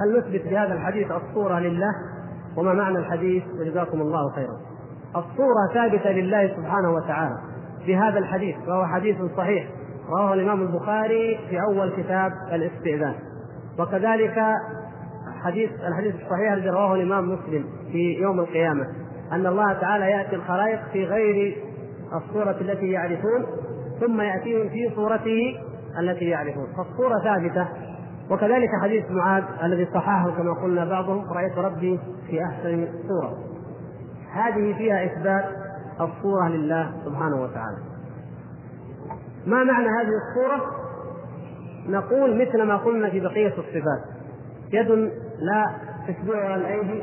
[0.00, 1.92] هل نثبت بهذا الحديث الصورة لله؟
[2.56, 4.56] وما معنى الحديث؟ وجزاكم الله خيرا.
[5.16, 7.38] الصورة ثابتة لله سبحانه وتعالى
[7.84, 9.66] في هذا الحديث وهو حديث صحيح.
[10.08, 13.14] رواه الإمام البخاري في أول كتاب الاستئذان.
[13.78, 14.42] وكذلك
[15.42, 18.86] حديث الحديث الصحيح الذي رواه الإمام مسلم في يوم القيامة
[19.32, 21.56] أن الله تعالى يأتي الخلائق في غير
[22.14, 23.46] الصورة التي يعرفون
[24.00, 25.60] ثم يأتيهم في صورته
[25.98, 26.66] التي يعرفون.
[26.76, 27.68] فالصورة ثابتة.
[28.30, 33.38] وكذلك حديث معاذ الذي صححه كما قلنا بعضهم رأيت ربي في أحسن صورة.
[34.32, 35.44] هذه فيها إثبات
[36.00, 37.91] الصورة لله سبحانه وتعالى.
[39.46, 40.66] ما معنى هذه الصورة؟
[41.88, 44.02] نقول مثل ما قلنا في بقية الصفات.
[44.72, 44.90] يد
[45.38, 45.66] لا
[46.08, 47.02] تشبهها الأيدي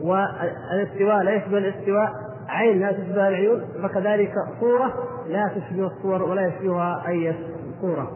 [0.00, 2.12] والاستواء لا يشبه الاستواء
[2.48, 4.92] عين لا تشبه العيون فكذلك صورة
[5.28, 7.34] لا تشبه الصور ولا يشبهها أي
[7.80, 8.10] صورة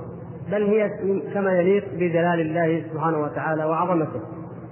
[0.51, 0.91] بل هي
[1.35, 4.21] كما يليق بجلال الله سبحانه وتعالى وعظمته.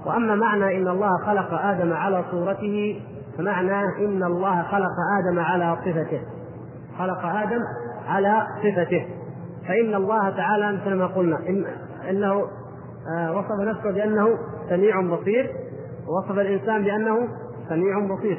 [0.07, 3.01] وأما معنى إن الله خلق آدم على صورته
[3.39, 6.21] فمعنى إن الله خلق آدم على صفته.
[6.99, 7.61] خلق آدم
[8.09, 9.07] على صفته.
[9.69, 11.65] فإن الله تعالى مثل ما قلنا إن
[12.11, 12.45] إنه
[13.17, 14.29] آه، وصف نفسه بأنه
[14.69, 15.51] سميع بصير
[16.09, 17.29] ووصف الإنسان بأنه
[17.69, 18.39] سميع بصير.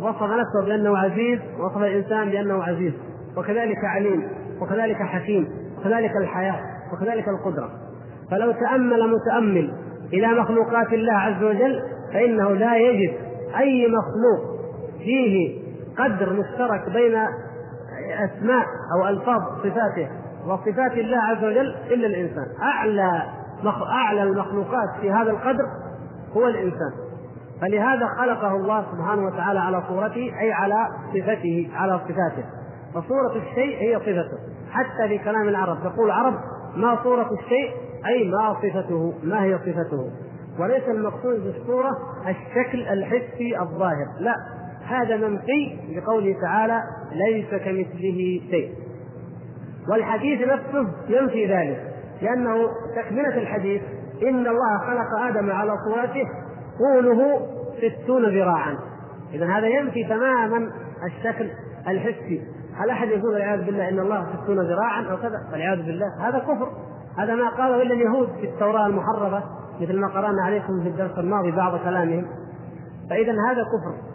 [0.00, 2.92] وصف نفسه بأنه عزيز ووصف الإنسان بأنه عزيز.
[3.36, 4.28] وكذلك عليم
[4.60, 5.48] وكذلك حكيم
[5.78, 6.60] وكذلك الحياة
[6.92, 7.70] وكذلك القدرة.
[8.30, 9.72] فلو تأمل متأمل
[10.12, 11.82] إلى مخلوقات الله عز وجل
[12.12, 13.14] فإنه لا يجد
[13.58, 14.60] أي مخلوق
[14.98, 15.60] فيه
[15.98, 17.18] قدر مشترك بين
[18.24, 20.08] أسماء أو ألفاظ صفاته
[20.46, 22.46] وصفات الله عز وجل إلا الإنسان.
[22.62, 23.22] أعلى
[23.92, 25.64] أعلى المخلوقات في هذا القدر
[26.36, 26.92] هو الإنسان.
[27.60, 32.44] فلهذا خلقه الله سبحانه وتعالى على صورته أي على صفته على صفاته.
[32.94, 34.38] فصورة الشيء هي صفته.
[34.70, 36.34] حتى في كلام العرب تقول العرب
[36.76, 37.70] ما صورة الشيء
[38.06, 40.10] أي ما صفته ما هي صفته.
[40.58, 41.90] وليس المقصود بالصورة
[42.28, 44.34] الشكل الحسي الظاهر لا.
[44.90, 46.82] هذا منفي لقوله تعالى
[47.12, 48.74] ليس كمثله شيء.
[49.88, 52.54] والحديث نفسه ينفي ذلك لأنه
[52.96, 53.82] تكملة الحديث
[54.22, 56.24] إن الله خلق آدم على صورته
[56.78, 57.40] طوله
[57.78, 58.78] ستون ذراعا.
[59.32, 60.70] إذا هذا ينفي تماما
[61.06, 61.50] الشكل
[61.88, 62.42] الحسي.
[62.76, 66.68] هل أحد يقول والعياذ بالله إن الله ستون ذراعا أو كذا؟ والعياذ بالله هذا كفر.
[67.18, 69.42] هذا ما قاله إلا اليهود في التوراة المحرفة
[69.80, 72.26] مثل ما قرأنا عليكم في الدرس الماضي بعض كلامهم.
[73.10, 74.09] فإذا هذا كفر.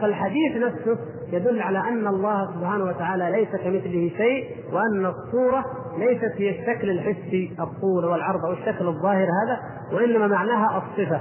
[0.00, 0.98] فالحديث نفسه
[1.32, 5.64] يدل على أن الله سبحانه وتعالى ليس كمثله شيء وأن الصورة
[5.98, 9.58] ليست هي الشكل الحسي الطول والعرض أو الشكل الظاهر هذا
[9.92, 11.20] وإنما معناها الصفة.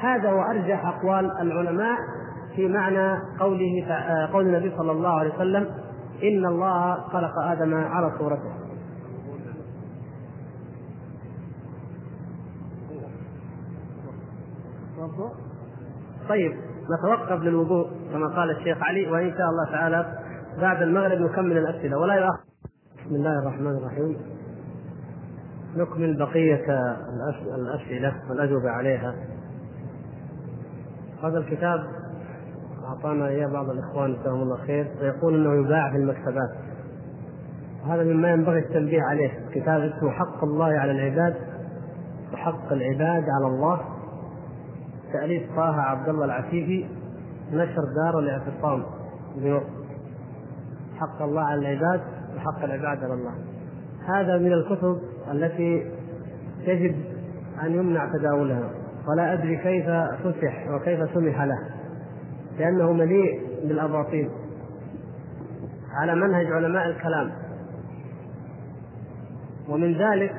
[0.00, 1.98] هذا هو أرجح أقوال العلماء
[2.56, 3.86] في معنى قوله
[4.32, 5.66] قول النبي صلى الله عليه وسلم
[6.22, 8.60] إن الله خلق آدم على صورته.
[16.28, 16.69] طيب.
[16.98, 20.18] نتوقف للوضوء كما قال الشيخ علي وإن شاء الله تعالى
[20.60, 21.98] بعد المغرب نكمل الأسئلة.
[21.98, 22.40] ولا يؤخر
[23.06, 24.16] بسم الله الرحمن الرحيم.
[25.76, 26.94] نكمل بقية
[27.54, 29.14] الأسئلة والأجوبة عليها.
[31.22, 31.80] هذا الكتاب
[32.88, 34.86] أعطانا إياه بعض الإخوان جزاهم الله خير.
[35.00, 36.50] ويقول إنه يباع في المكتبات.
[37.84, 39.30] وهذا مما ينبغي التنبيه عليه.
[39.54, 41.34] كتاب اسمه حق الله على العباد
[42.32, 43.99] وحق العباد على الله.
[45.12, 46.86] تأليف طه عبد الله العفيفي
[47.52, 48.84] نشر دار الاعتصام.
[50.98, 52.00] حق الله على العباد
[52.36, 53.34] وحق العباد على الله.
[54.06, 55.00] هذا من الكتب
[55.32, 55.90] التي
[56.66, 56.94] يجب
[57.62, 58.70] أن يمنع تداولها.
[59.08, 59.86] ولا أدري كيف
[60.24, 61.58] فتح وكيف سمح له.
[62.58, 64.30] لأنه مليء بالأباطيل.
[65.92, 67.30] على منهج علماء الكلام.
[69.68, 70.34] ومن ذلك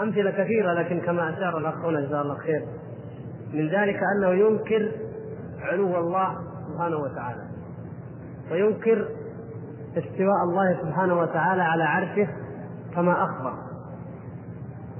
[0.00, 2.66] أمثلة كثيرة لكن كما أشار الأخ هنا جزاه الله خير.
[3.52, 4.92] من ذلك أنه ينكر
[5.60, 6.38] علو الله
[6.68, 7.42] سبحانه وتعالى.
[8.50, 9.08] وينكر
[9.98, 12.28] استواء الله سبحانه وتعالى على عرشه
[12.94, 13.54] كما أخبر.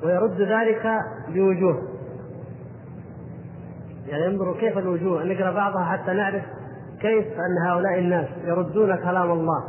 [0.02, 1.82] ويرد ذلك بوجوه.
[4.08, 5.24] يعني انظروا كيف الوجوه.
[5.24, 6.42] نقرأ بعضها حتى نعرف
[7.00, 9.64] كيف أن هؤلاء الناس يردون كلام الله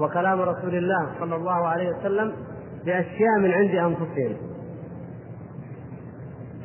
[0.00, 2.32] وكلام رسول الله صلى الله عليه وسلم
[2.84, 4.36] بأشياء من عند أنفسهم.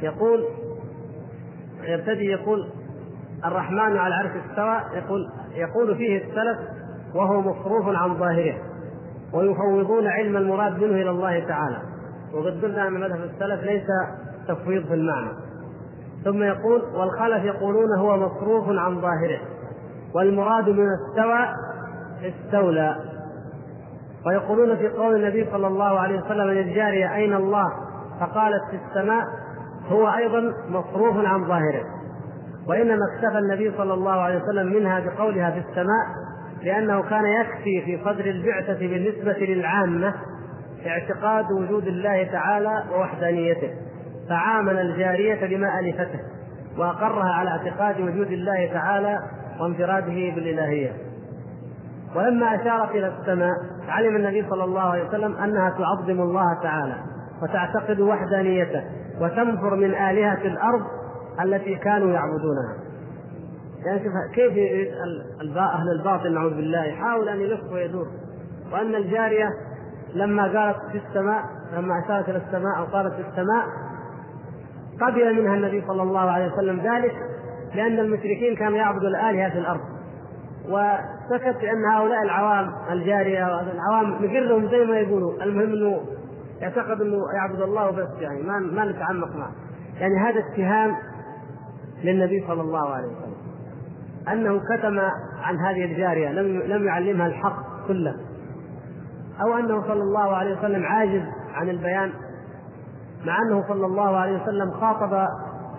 [0.02, 0.44] يقول
[1.88, 2.70] يبتدي يقول
[3.46, 6.58] الرحمن على العرش استوى يقول يقول فيه السلف
[7.16, 8.56] وهو مصروف عن ظاهره
[9.34, 11.78] ويفوضون علم المراد منه إلى الله تعالى.
[12.34, 13.88] وقد قلنا أن مذهب السلف ليس
[14.48, 15.30] تفويض في المعنى.
[16.24, 19.40] ثم يقول والخلف يقولون هو مصروف عن ظاهره
[20.16, 21.48] والمراد من استوى
[22.22, 22.96] استولى.
[24.26, 27.70] ويقولون في قول النبي صلى الله عليه وسلم للجارية أين الله؟
[28.20, 29.24] فقالت في السماء.
[29.90, 31.84] هو أيضا مصروف عن ظاهره.
[32.68, 36.06] وإنما اكتفى النبي صلى الله عليه وسلم منها بقولها في السماء
[36.64, 40.14] لأنه كان يكفي في صدر البعثة بالنسبة للعامة
[40.88, 43.70] اعتقاد وجود الله تعالى ووحدانيته.
[44.30, 46.20] فعامل الجارية بما ألفته
[46.78, 49.20] وأقرها على اعتقاد وجود الله تعالى
[49.60, 50.92] وانفراده بالإلهية.
[52.16, 53.54] ولما أشارت إلى السماء
[53.88, 56.96] علم النبي صلى الله عليه وسلم أنها تعظم الله تعالى
[57.42, 58.84] وتعتقد وحدانيته.
[59.22, 60.82] وتنفر من آلهة الأرض
[61.44, 62.76] التي كانوا يعبدونها.
[63.86, 64.52] يعني شوف كيف
[65.58, 68.08] أهل الباطل نعوذ بالله يحاول أن يلف ويدور.
[68.72, 69.50] وأن الجارية
[70.14, 71.44] لما قالت في السماء
[71.74, 73.66] لما أشارت إلى السماء أو قالت في السماء
[75.02, 77.16] قبل منها النبي صلى الله عليه وسلم ذلك
[77.76, 79.82] لأن المشركين كانوا يعبدوا الآلهة في الأرض.
[80.70, 85.44] وسكت لأن هؤلاء العوام الجارية العوام نقرهم زي ما يقولوا.
[85.44, 86.02] المهم أنه
[86.64, 89.52] يعتقد أنه يعبد الله بس يعني ما ما نتعمق معه.
[90.00, 90.96] يعني هذا اتهام
[92.04, 93.34] للنبي صلى الله عليه وسلم.
[94.32, 95.00] أنه كتم
[95.44, 98.16] عن هذه الجارية لم لم يعلمها الحق كله.
[99.42, 102.14] أو أنه صلى الله عليه وسلم عاجز عن البيان
[103.26, 105.28] مع أنه صلى الله عليه وسلم خاطب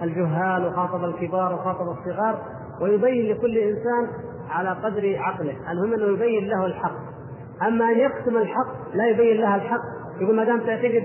[0.03, 2.39] الجهال وخاطب الكبار وخاطب الصغار
[2.81, 4.09] ويبين لكل إنسان
[4.51, 5.57] على قدر عقله.
[5.71, 6.97] المهم أنه يبين له الحق.
[7.63, 10.04] أما أن يكتم الحق لا يبين لها الحق.
[10.21, 11.05] يقول ما دام تعتقد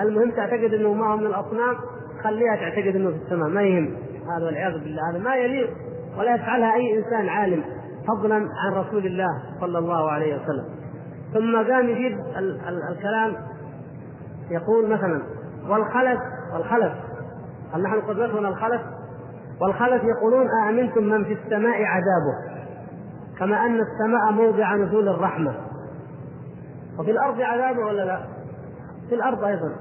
[0.00, 1.76] المهم تعتقد إنه ما هو من الاصنام
[2.24, 3.96] خليها تعتقد إنه في السماء ما يهم.
[4.36, 5.70] هذا والعياذ بالله هذا ما يليق
[6.18, 7.64] ولا يفعلها أي إنسان عالم
[8.08, 9.28] فضلا عن رسول الله
[9.60, 10.64] صلى الله عليه وسلم.
[11.34, 12.18] ثم قام يجيب
[12.92, 13.36] الكلام
[14.50, 15.22] يقول مثلا
[15.68, 16.18] والخلف
[16.54, 16.92] والخلف
[17.74, 18.80] هل نحن قدوتنا الخلف؟
[19.60, 22.64] والخلف يقولون أأمنتم من في السماء عذابه
[23.38, 25.54] كما أن السماء موضع نزول الرحمة.
[26.98, 28.33] وفي الأرض عذابه ولا لا؟
[29.08, 29.72] في الأرض أيضا.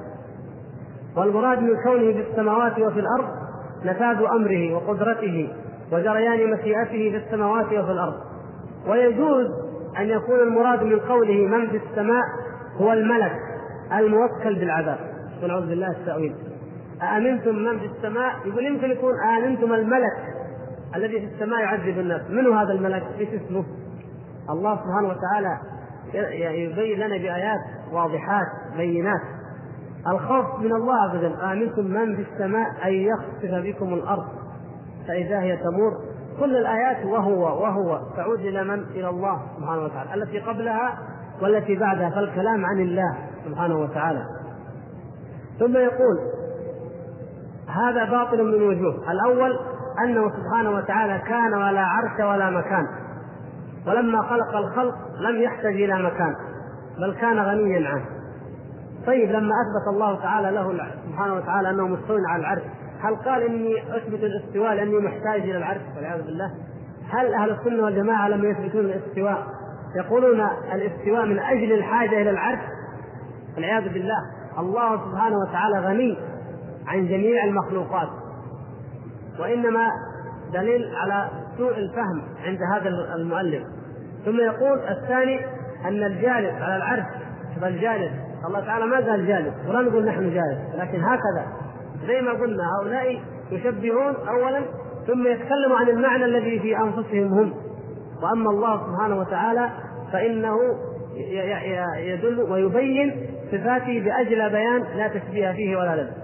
[1.18, 3.28] والمراد من كونه في السماوات وفي الأرض
[3.86, 5.50] نفاذ أمره وقدرته
[5.92, 8.14] وجريان مشيئته في السماوات وفي الأرض.
[8.88, 9.48] ويجوز
[10.00, 12.24] أن يكون المراد من قوله من في السماء
[12.78, 13.36] هو الملك
[13.92, 15.00] الموكل بالعذاب.
[15.44, 16.36] ونعوذ بالله التأويل.
[17.02, 20.18] أأمنتم من في السماء؟ يقول يمكن يكون أأمنتم الملك
[20.96, 22.22] الذي في السماء يعذب الناس.
[22.30, 23.64] من هو هذا الملك؟ إيش اسمه؟
[24.50, 25.58] الله سبحانه وتعالى
[26.14, 27.60] يبين لنا بآيات
[27.92, 28.48] واضحات
[28.78, 29.22] بينات.
[30.08, 34.26] الخوف من الله عز وجل آمنتم من في السماء أن يخسف بكم الأرض
[35.08, 35.92] فإذا هي تمور.
[36.40, 40.14] كل الآيات وهو وهو تعود إلى من؟ إلى الله سبحانه وتعالى.
[40.14, 40.98] التي قبلها
[41.42, 44.24] والتي بعدها فالكلام عن الله سبحانه وتعالى.
[45.60, 46.20] ثم يقول
[47.68, 49.12] هذا باطل من وجوه.
[49.12, 49.60] الأول
[50.04, 52.88] أنه سبحانه وتعالى كان ولا عرش ولا مكان.
[53.88, 56.36] ولما خلق الخلق لم يحتج إلى مكان
[56.98, 58.06] بل كان غنيا عنه.
[59.08, 60.78] طيب لما أثبت الله تعالى له
[61.10, 62.64] سبحانه وتعالى أنه مستوى على العرش
[63.04, 66.52] هل قال إني أثبت الاستواء لأني محتاج إلى العرش؟ والعياذ بالله.
[67.10, 69.48] هل أهل السنة والجماعة لم يثبتون الاستواء؟
[69.96, 70.42] يقولون
[70.74, 72.60] الاستواء من أجل الحاجة إلى العرش؟
[73.56, 74.18] والعياذ بالله.
[74.60, 76.18] الله سبحانه وتعالى غني
[76.88, 78.10] عن جميع المخلوقات.
[79.40, 79.88] وإنما
[80.54, 83.64] دليل على سوء الفهم عند هذا المؤلف.
[84.26, 85.40] ثم يقول الثاني
[85.86, 87.06] أن الجالس على العرش
[87.64, 88.12] الجالس
[88.48, 91.46] الله تعالى ما قال جالس ولا نقول نحن جالس لكن هكذا.
[92.08, 94.62] زي ما قلنا هؤلاء يشبهون اولا
[95.08, 97.54] ثم يتكلموا عن المعنى الذي في أنفسهم هم.
[98.24, 99.70] وأما الله سبحانه وتعالى
[100.14, 100.58] فإنه
[101.98, 106.23] يدل ويبين صفاته باجلى بيان لا تشبيه فيه ولا لد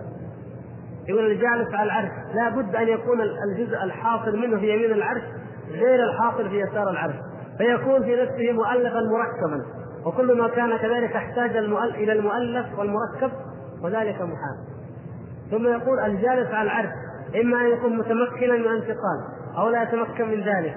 [1.09, 5.21] يقول الجالس على العرش لا بد أن يكون الجزء الحاصل منه في يمين العرش
[5.71, 7.15] غير الحاصل في يسار العرش.
[7.57, 9.65] فيكون في نفسه مؤلفا مركبا.
[10.05, 13.31] وكل ما كان كذلك احتاج المؤلف إلى المؤلف والمركب
[13.83, 14.57] وذلك محال.
[15.51, 16.89] ثم يقول الجالس على العرش
[17.41, 19.19] إما أن يكون متمكنا من انتقال
[19.57, 20.75] أو لا يتمكن من ذلك.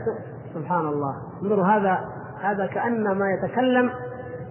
[0.55, 1.15] سبحان الله.
[1.43, 1.99] انظروا هذا
[2.43, 3.91] هذا كأنما يتكلم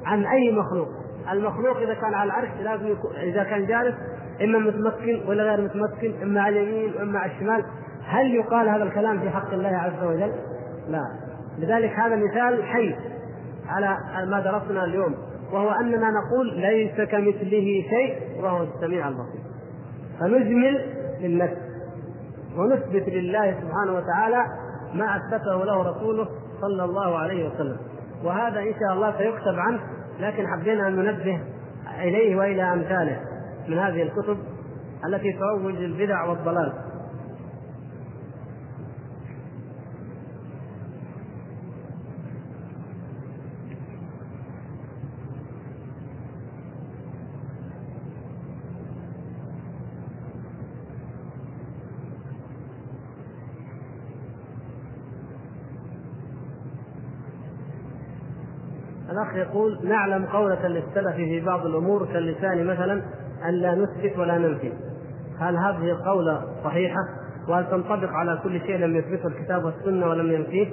[0.05, 0.87] عن أي مخلوق.
[1.31, 3.95] المخلوق إذا كان على العرش لازم يكون إذا كان جالس
[4.43, 7.63] إما متمكن ولا غير متمكن إما على اليمين وإما على الشمال.
[8.05, 10.31] هل يقال هذا الكلام في حق الله عز وجل؟
[10.89, 11.05] لا.
[11.57, 12.95] لذلك هذا مثال حي
[13.67, 15.15] على ما درسنا اليوم
[15.51, 19.41] وهو أننا نقول ليس كمثله شيء وهو السميع البصير.
[20.19, 20.85] فنجمل
[21.21, 21.57] للنفس
[22.57, 24.45] ونثبت لله سبحانه وتعالى
[24.93, 26.27] ما أثبته له رسوله
[26.61, 27.77] صلى الله عليه وسلم.
[28.23, 29.79] وهذا إن شاء الله سيكتب عنه
[30.19, 31.41] لكن حبينا أن ننبه
[32.01, 33.30] إليه وإلى أمثاله.
[33.67, 34.37] من هذه الكتب
[35.05, 36.73] التي تروج للبدع والضلال.
[59.11, 63.01] الأخ يقول نعلم قولة للسلف في بعض الأمور كاللسان مثلا
[63.45, 64.73] أن لا نثبت ولا ننفي
[65.39, 67.07] هل هذه القولة صحيحة؟
[67.47, 70.67] وهل تنطبق على كل شيء لم يثبته الكتاب والسنة ولم ينفيه؟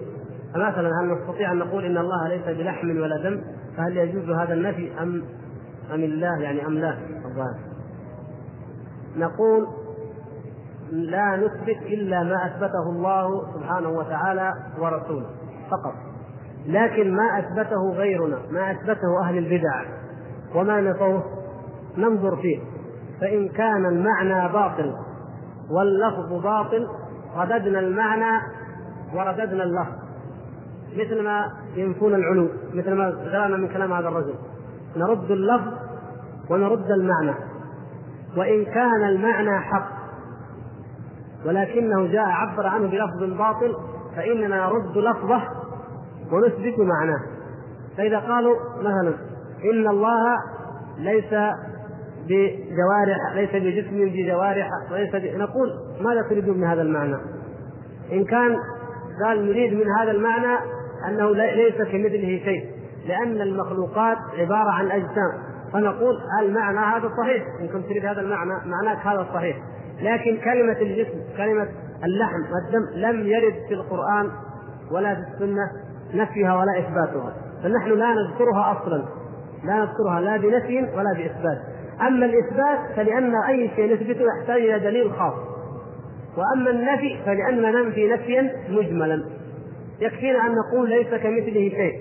[0.54, 3.40] فمثلا هل نستطيع أن نقول إن الله ليس بلحم ولا دم؟
[3.76, 5.22] فهل يجوز هذا النفي أم
[5.94, 7.58] أم الله يعني أم لا؟ الظاهر
[9.16, 9.66] نقول
[10.92, 15.26] لا نثبت إلا ما أثبته الله سبحانه وتعالى ورسوله
[15.70, 15.94] فقط
[16.66, 19.84] لكن ما أثبته غيرنا ما أثبته أهل البدع
[20.54, 21.37] وما نفوه
[21.98, 22.58] ننظر فيه.
[23.20, 24.94] فإن كان المعنى باطل
[25.70, 26.86] واللفظ باطل
[27.36, 28.40] رددنا المعنى
[29.14, 29.92] ورددنا اللفظ.
[30.96, 31.44] مثل ما
[31.74, 34.34] ينفون العلو مثل ما قرانا من كلام هذا الرجل.
[34.96, 35.72] نرد اللفظ
[36.50, 37.34] ونرد المعنى.
[38.36, 39.88] وإن كان المعنى حق
[41.46, 43.76] ولكنه جاء عبر عنه بلفظ باطل
[44.16, 45.42] فإننا نرد لفظه
[46.32, 47.20] ونثبت معناه.
[47.96, 49.14] فإذا قالوا مثلا
[49.64, 50.36] إن الله
[50.98, 51.32] ليس
[52.28, 54.68] بجوارح ليس بجسم بجوارح.
[54.92, 55.38] وليس ب...
[55.38, 55.68] نقول
[56.00, 57.16] ماذا تريدون من هذا المعنى؟
[58.12, 58.56] إن كان
[59.24, 60.58] قال نريد من هذا المعنى
[61.08, 62.64] أنه ليس كمثله شيء
[63.06, 65.32] لأن المخلوقات عبارة عن أجسام.
[65.72, 67.42] فنقول المعنى هذا صحيح.
[67.60, 69.56] إن كنت تريد هذا المعنى معناك هذا صحيح.
[70.00, 71.68] لكن كلمة الجسم كلمة
[72.04, 74.30] اللحم والدم لم يرد في القرآن
[74.92, 75.70] ولا في السنة
[76.14, 77.32] نفيها ولا إثباتها.
[77.62, 79.04] فنحن لا نذكرها أصلا.
[79.64, 81.58] لا نذكرها لا بنفي ولا بإثبات.
[82.00, 85.34] أما الإثبات فلأن أي شيء نثبته يحتاج إلى دليل خاص.
[86.36, 89.24] وأما النفي فلأننا ننفي نفيا مجملا.
[90.00, 92.00] يكفينا أن نقول ليس كمثله شيء.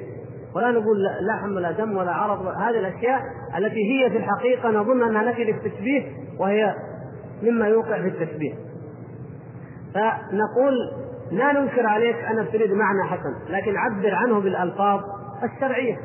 [0.55, 2.47] ولا نقول لحم ولا دم ولا عرض.
[2.47, 3.21] هذه الأشياء
[3.57, 6.01] التي هي في الحقيقة نظن أنها نفي للتشبيه
[6.39, 6.75] وهي
[7.43, 8.53] مما يوقع في التشبيه.
[9.93, 10.73] فنقول
[11.31, 15.01] لا ننكر عليك أنك تريد معنى حسن لكن عبر عنه بالألفاظ
[15.43, 15.97] الشرعية.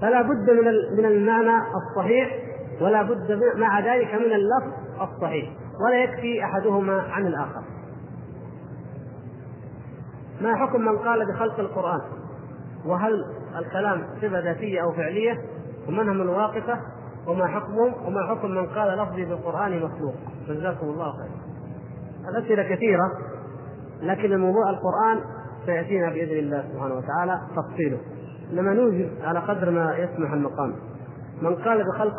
[0.00, 2.45] فلا بد من من المعنى الصحيح
[2.80, 5.50] ولا بد مع ذلك من اللفظ الصحيح
[5.86, 7.62] ولا يكفي أحدهما عن الآخر.
[10.40, 12.00] ما حكم من قال بخلق القرآن؟
[12.86, 13.24] وهل
[13.58, 15.40] الكلام صفة ذاتية أو فعلية؟
[15.88, 16.80] ومن هم الواقفة
[17.26, 20.14] وما حكمهم؟ وما حكم من قال لفظي بالقران مخلوق؟
[20.48, 21.46] جزاكم الله خيرا
[22.28, 23.12] الأسئلة كثيرة
[24.02, 25.20] لكن الموضوع القرآن
[25.66, 27.98] سيأتينا بإذن الله سبحانه وتعالى تفصيله.
[28.52, 30.74] انما نوجد على قدر ما يسمح المقام.
[31.42, 32.14] من قال بخلق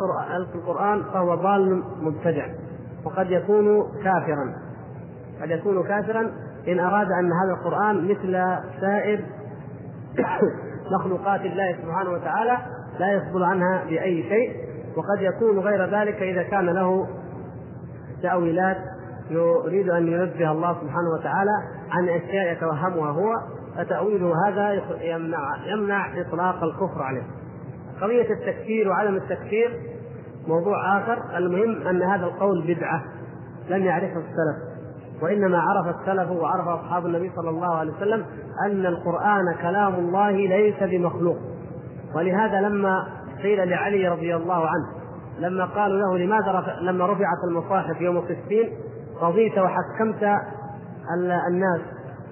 [0.54, 2.46] القرآن فهو ضال مبتدع
[3.04, 4.54] وقد يكون كافرا.
[5.42, 6.30] قد يكون كافرا
[6.68, 8.32] إن أراد أن هذا القرآن مثل
[8.80, 9.24] سائر
[10.98, 12.58] مخلوقات الله سبحانه وتعالى
[12.98, 17.08] لا يصبر عنها بأي شيء وقد يكون غير ذلك إذا كان له
[18.22, 18.76] تأويلات
[19.30, 21.50] يريد أن ينزه الله سبحانه وتعالى
[21.90, 23.34] عن أشياء يتوهمها هو
[23.76, 27.22] فتأويله هذا يمنع يمنع إطلاق الكفر عليه.
[28.00, 29.80] قضية التكفير وعدم التكفير
[30.48, 31.36] موضوع آخر.
[31.36, 33.04] المهم أن هذا القول بدعة
[33.68, 34.68] لم يعرفه السلف
[35.22, 38.24] وإنما عرف السلف وعرف أصحاب النبي صلى الله عليه وسلم
[38.66, 41.36] أن القرآن كلام الله ليس بمخلوق.
[42.14, 43.06] ولهذا لما
[43.42, 44.98] قيل لعلي رضي الله عنه
[45.38, 48.70] لما قالوا له لماذا رفع لما رفعت المصاحف يوم الستين
[49.22, 50.22] رضيت وحكمت
[51.50, 51.80] الناس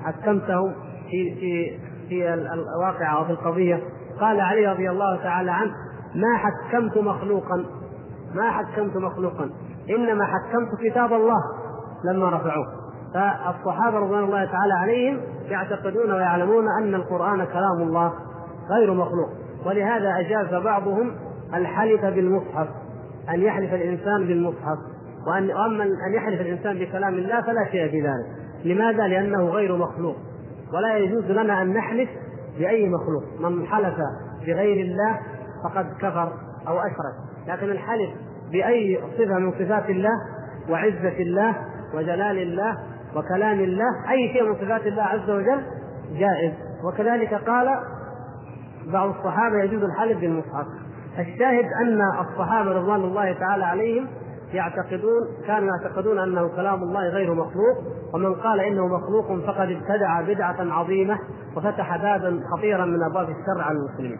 [0.04, 0.74] حكمتهم
[1.10, 1.78] في في
[2.08, 3.82] في الواقعة وفي القضية.
[4.20, 5.72] قال علي رضي الله تعالى عنه
[6.14, 7.64] ما حكمت مخلوقا
[8.34, 9.50] ما حكمت مخلوقا
[9.90, 11.40] إنما حكمت كتاب الله
[12.04, 12.66] لما رفعوه.
[13.14, 18.12] فالصحابة رضوان الله تعالى عليهم يعتقدون ويعلمون أن القرآن كلام الله
[18.70, 19.28] غير مخلوق
[19.66, 21.12] ولهذا أجاز بعضهم
[21.54, 22.68] الحلف بالمصحف
[23.30, 24.78] أن يحلف الإنسان بالمصحف
[25.26, 28.26] وأن وأما أن يحلف الإنسان بكلام الله فلا شيء في ذلك.
[28.64, 30.16] لماذا؟ لأنه غير مخلوق.
[30.74, 32.08] ولا يجوز لنا أن نحلف
[32.58, 33.94] بأي مخلوق من حلف
[34.46, 35.20] بغير الله
[35.64, 36.32] فقد كفر
[36.68, 37.14] أو أشرك.
[37.48, 38.10] لكن الحلف
[38.52, 40.12] بأي صفة من صفات الله
[40.70, 41.56] وعزة الله
[41.94, 42.76] وجلال الله
[43.16, 45.62] وكلام الله أي شيء من صفات الله عز وجل
[46.12, 46.52] جائز.
[46.84, 47.68] وكذلك قال
[48.92, 50.66] بعض الصحابة يجوز الحلف بالمصحف.
[51.18, 54.06] الشاهد أن الصحابة رضوان الله تعالى عليهم
[54.52, 57.76] يعتقدون كانوا يعتقدون أنه كلام الله غير مخلوق
[58.14, 61.18] ومن قال إنه مخلوق فقد ابتدع بدعة عظيمة
[61.56, 64.18] وفتح بابا خطيرا من أبواب الشر على المسلمين.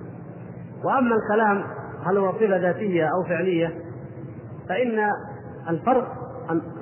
[0.85, 1.65] وأما الكلام
[2.07, 3.73] هل هو صفة ذاتية أو فعلية؟
[4.69, 5.11] فإن
[5.69, 6.09] الفرق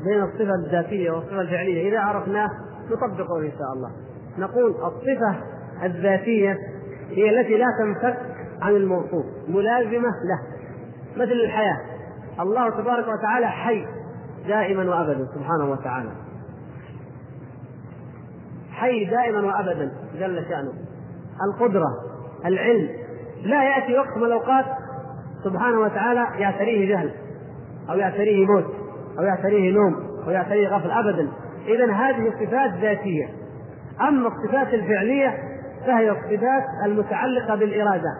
[0.05, 2.51] بين الصفة الذاتية والصفة الفعلية إذا عرفناه
[2.91, 3.91] نطبقه إن شاء الله.
[4.39, 5.37] نقول الصفة
[5.83, 6.59] الذاتية
[7.11, 8.19] هي التي لا تنفك
[8.62, 10.41] عن الموصوف ملازمة له
[11.16, 11.94] مثل الحياة
[12.40, 13.86] الله تبارك وتعالى حي
[14.48, 16.11] دائما وأبدا سبحانه وتعالى.
[18.73, 20.73] حي دائما وأبدا جل شأنه.
[21.48, 21.89] القدرة
[22.44, 22.89] العلم.
[23.43, 24.65] لا يأتي وقت من الأوقات
[25.44, 27.11] سبحانه وتعالى يعتريه جهل
[27.90, 28.65] أو يعتريه موت
[29.19, 29.94] أو يعتريه نوم
[30.27, 31.28] أو يعتريه غفل أبدا.
[31.66, 33.28] إذا هذه صفات ذاتية.
[34.01, 35.39] أما الصفات الفعلية
[35.86, 38.16] فهي الصفات المتعلقة بالإرادة.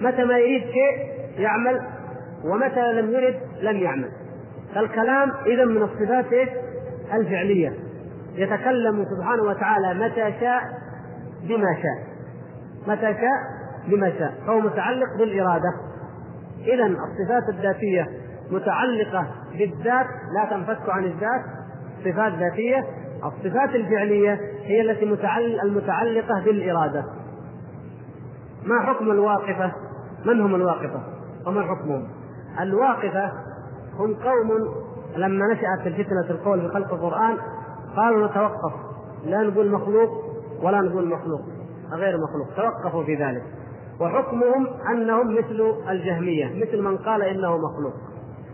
[0.00, 1.80] متى ما يريد شيء يعمل
[2.44, 4.08] ومتى لم يرد لم يعمل.
[4.74, 6.48] فالكلام إذا من الصفات
[7.14, 7.72] الفعلية.
[8.34, 10.62] يتكلم سبحانه وتعالى متى شاء
[11.42, 12.06] بما شاء.
[12.86, 13.38] متى شاء
[13.88, 14.34] بما شاء.
[14.46, 15.74] فهو متعلق بالإرادة.
[16.66, 18.08] إذا الصفات الذاتية
[18.50, 20.06] متعلقة بالذات
[20.36, 21.42] لا تنفك عن الذات.
[22.04, 22.84] صفات ذاتية.
[23.24, 25.04] الصفات الفعلية هي التي
[25.62, 27.04] المتعلقة بالإرادة.
[28.66, 29.72] ما حكم الواقفة؟
[30.24, 31.02] من هم الواقفة؟
[31.46, 32.21] وما حكمهم؟
[32.60, 33.32] الواقفة
[33.98, 34.74] هم قوم
[35.16, 37.36] لما نشأت الفتنة القول في خلق القرآن
[37.96, 38.72] قالوا نتوقف.
[39.24, 40.10] لا نقول مخلوق
[40.62, 41.40] ولا نقول مخلوق
[41.92, 43.42] غير مخلوق توقفوا في ذلك.
[44.00, 47.94] وحكمهم أنهم مثل الجهمية مثل من قال إنه مخلوق.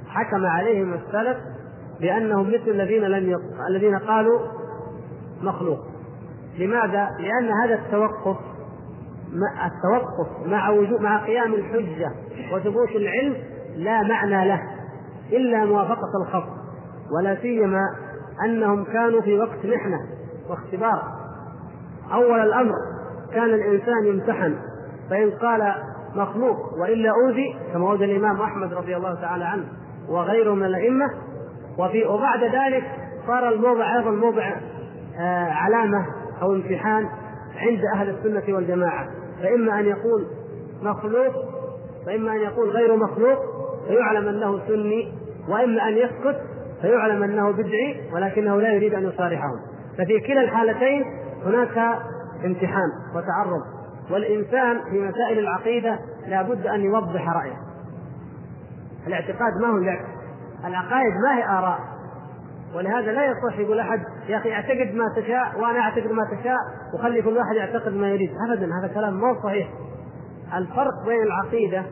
[0.08, 1.36] حكم عليهم السلف
[2.00, 3.40] بأنهم مثل الذين لم يق...
[3.70, 4.40] الذين قالوا
[5.42, 5.78] مخلوق.
[6.58, 8.36] لماذا؟ لأن هذا التوقف
[9.66, 12.12] التوقف مع وجود مع قيام الحجة
[12.52, 13.36] وثبوت العلم
[13.78, 14.62] لا معنى له
[15.32, 16.48] إلا موافقة الخط
[17.16, 17.82] ولا سيما
[18.44, 19.98] أنهم كانوا في وقت محنة
[20.50, 21.02] واختبار.
[22.12, 22.74] أول الأمر
[23.32, 24.54] كان الإنسان يمتحن
[25.10, 25.74] فإن قال
[26.14, 29.64] مخلوق وإلا أوذي كما أوذي الإمام أحمد رضي الله تعالى عنه
[30.08, 31.10] وغيره من الأئمة.
[31.78, 32.84] وفي وبعد ذلك
[33.26, 34.56] صار الموضع أيضا موضع
[35.20, 36.06] آه علامة
[36.42, 37.08] أو امتحان
[37.56, 39.08] عند أهل السنة والجماعة.
[39.42, 40.26] فإما أن يقول
[40.82, 41.34] مخلوق
[42.06, 43.57] وإما أن يقول غير مخلوق
[43.88, 45.12] فيعلم أنه سني
[45.48, 46.40] وإما أن يسكت
[46.82, 49.60] فيعلم أنه بدعي ولكنه لا يريد أن يصارحهم.
[49.98, 51.04] ففي كلا الحالتين
[51.44, 51.78] هناك
[52.44, 53.62] امتحان وتعرض.
[54.10, 57.56] والإنسان في مسائل العقيدة لا بد أن يوضح رأيه.
[59.06, 60.04] الاعتقاد ما هو لعب
[60.64, 61.78] العقائد ما هي آراء.
[62.74, 66.56] ولهذا لا يصح يقول أحد يا أخي اعتقد ما تشاء وأنا أعتقد ما تشاء.
[66.94, 68.30] وخلي كل واحد يعتقد ما يريد.
[68.48, 69.68] أبدا هذا كلام مو صحيح.
[70.56, 71.82] الفرق بين العقيدة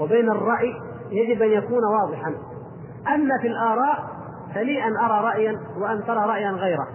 [0.00, 0.74] وبين الرأي
[1.10, 2.34] يجب أن يكون واضحا.
[3.14, 4.04] أما في الآراء
[4.54, 6.86] فلي أن أرى رأيا وأن ترى رأيا غيره.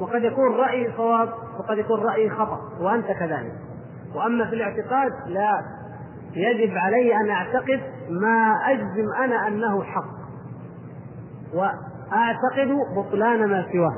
[0.00, 1.28] وقد يكون رأيي صواب
[1.58, 3.52] وقد يكون رأيي خطأ وأنت كذلك.
[4.14, 5.62] وأما في الاعتقاد لا.
[6.34, 7.80] يجب علي أن أعتقد
[8.10, 10.14] ما أجزم أنا أنه حق.
[11.54, 13.96] وأعتقد بطلان ما سواه.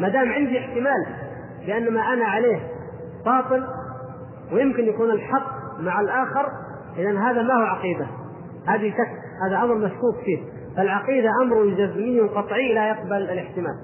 [0.00, 1.06] ما دام عندي احتمال
[1.66, 2.60] بأن ما أنا عليه
[3.24, 3.66] باطل
[4.52, 6.48] ويمكن يكون الحق مع الآخر
[6.96, 8.06] إذا هذا ما هو عقيدة.
[8.68, 10.38] هذه شك هذا أمر مشكوك فيه.
[10.76, 13.78] فالعقيدة أمر جزمي قطعي لا يقبل الاحتمال.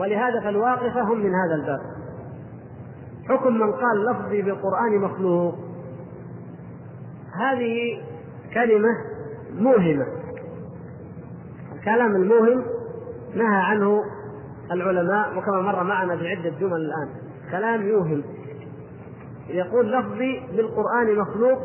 [0.00, 1.80] ولهذا فالواقفة هم من هذا الباب.
[3.28, 5.54] حكم من قال لفظي بالقرآن مخلوق.
[7.40, 8.02] هذه
[8.54, 8.88] كلمة
[9.58, 10.06] موهمة.
[11.72, 12.64] الكلام الموهم
[13.34, 14.02] نهى عنه
[14.72, 17.08] العلماء وكما مر معنا بعدة جمل الآن.
[17.50, 18.22] كلام يوهم.
[19.48, 21.58] يقول لفظي بالقرآن مخلوق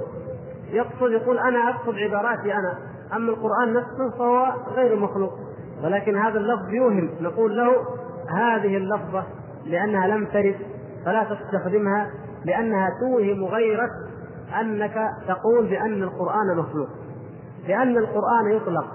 [0.70, 2.78] يقصد يقول أنا أقصد عباراتي أنا
[3.16, 5.34] أما القرآن نفسه فهو غير مخلوق.
[5.84, 7.72] ولكن هذا اللفظ يوهم نقول له
[8.30, 9.24] هذه اللفظة
[9.66, 10.56] لأنها لم ترد
[11.06, 12.12] فلا تستخدمها
[12.46, 13.90] لأنها توهم غيرك
[14.62, 14.96] أنك
[15.28, 16.90] تقول بأن القرآن مخلوق.
[17.68, 18.86] لأن القرآن يطلق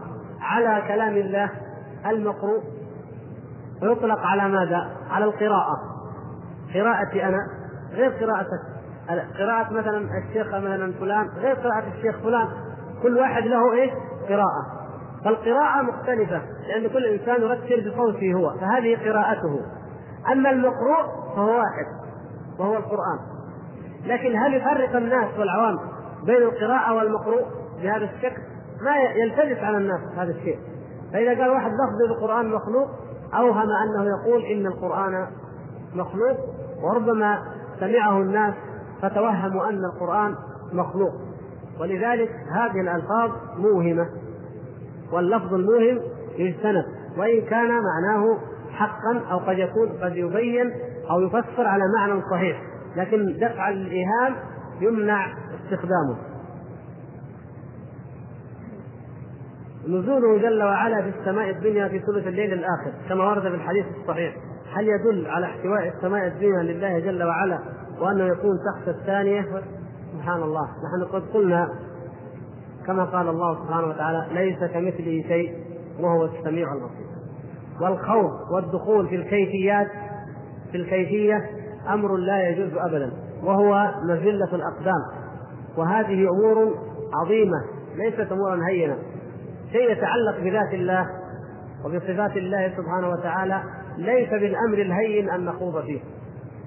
[0.40, 1.51] على كلام الله
[2.07, 2.62] المقروء.
[3.82, 5.77] ويطلق على ماذا؟ على القراءة.
[6.74, 7.39] قراءتي أنا
[7.93, 8.72] غير قراءتك.
[9.08, 12.48] قراءة مثلا الشيخ مثلا فلان غير قراءة الشيخ فلان
[13.02, 13.90] كل واحد له إيش؟
[14.28, 14.82] قراءة
[15.24, 19.60] فالقراءة مختلفة لأن كل إنسان يرتل بصوته هو فهذه قراءته
[20.32, 21.86] أما المقروء فهو واحد
[22.58, 23.18] وهو القرآن
[24.06, 25.78] لكن هل يفرق الناس والعوام
[26.26, 27.42] بين القراءة والمقروء
[27.82, 28.42] بهذا الشكل؟
[28.82, 30.58] ما يلتبس على الناس هذا الشيء
[31.12, 32.88] فإذا قال واحد لفظ القرآن مخلوق
[33.34, 35.26] أوهم أنه يقول إن القرآن
[35.94, 36.36] مخلوق
[36.82, 37.38] وربما
[37.80, 38.54] سمعه الناس
[39.02, 40.34] فتوهموا أن القرآن
[40.72, 41.12] مخلوق.
[41.80, 44.06] ولذلك هذه الألفاظ موهمة.
[45.12, 46.00] واللفظ الموهم
[46.38, 46.84] يجتنب
[47.18, 48.38] وإن كان معناه
[48.70, 50.72] حقا أو قد يكون قد يبين
[51.10, 52.62] أو يفسر على معنى صحيح.
[52.96, 54.34] لكن دفع الإيهام
[54.80, 55.26] يمنع
[55.64, 56.16] استخدامه.
[59.88, 64.36] نزوله جل وعلا في السماء الدنيا في ثلث الليل الآخر كما ورد في الحديث الصحيح.
[64.74, 67.58] هل يدل على احتواء السماء الدنيا لله جل وعلا
[68.02, 69.46] وأنه يكون تحت الثانية.
[70.12, 70.62] سبحان الله.
[70.64, 71.68] نحن قد قلنا
[72.86, 75.54] كما قال الله سبحانه وتعالى ليس كمثله شيء
[76.00, 77.06] وهو السميع البصير.
[77.80, 79.88] والخوض والدخول في الكيفيات
[80.72, 81.50] في الكيفية
[81.88, 83.12] أمر لا يجوز أبدا
[83.42, 85.02] وهو مزلة الأقدام.
[85.76, 86.74] وهذه أمور
[87.14, 87.64] عظيمة
[87.96, 88.96] ليست امورا هينة.
[89.72, 91.06] شيء يتعلق بذات الله
[91.84, 93.62] وبصفات الله سبحانه وتعالى
[93.98, 96.00] ليس بالأمر الهين أن نخوض فيه.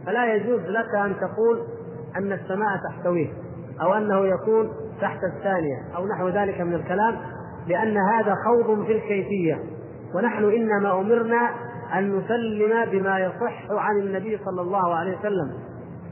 [0.05, 1.61] فلا يجوز لك أن تقول
[2.17, 3.27] أن السماء تحتويه
[3.81, 4.69] أو أنه يكون
[5.01, 7.17] تحت الثانية أو نحو ذلك من الكلام
[7.67, 9.59] لأن هذا خوض في الكيفية.
[10.15, 11.49] ونحن إنما أمرنا
[11.93, 15.51] أن نسلم بما يصح عن النبي صلى الله عليه وسلم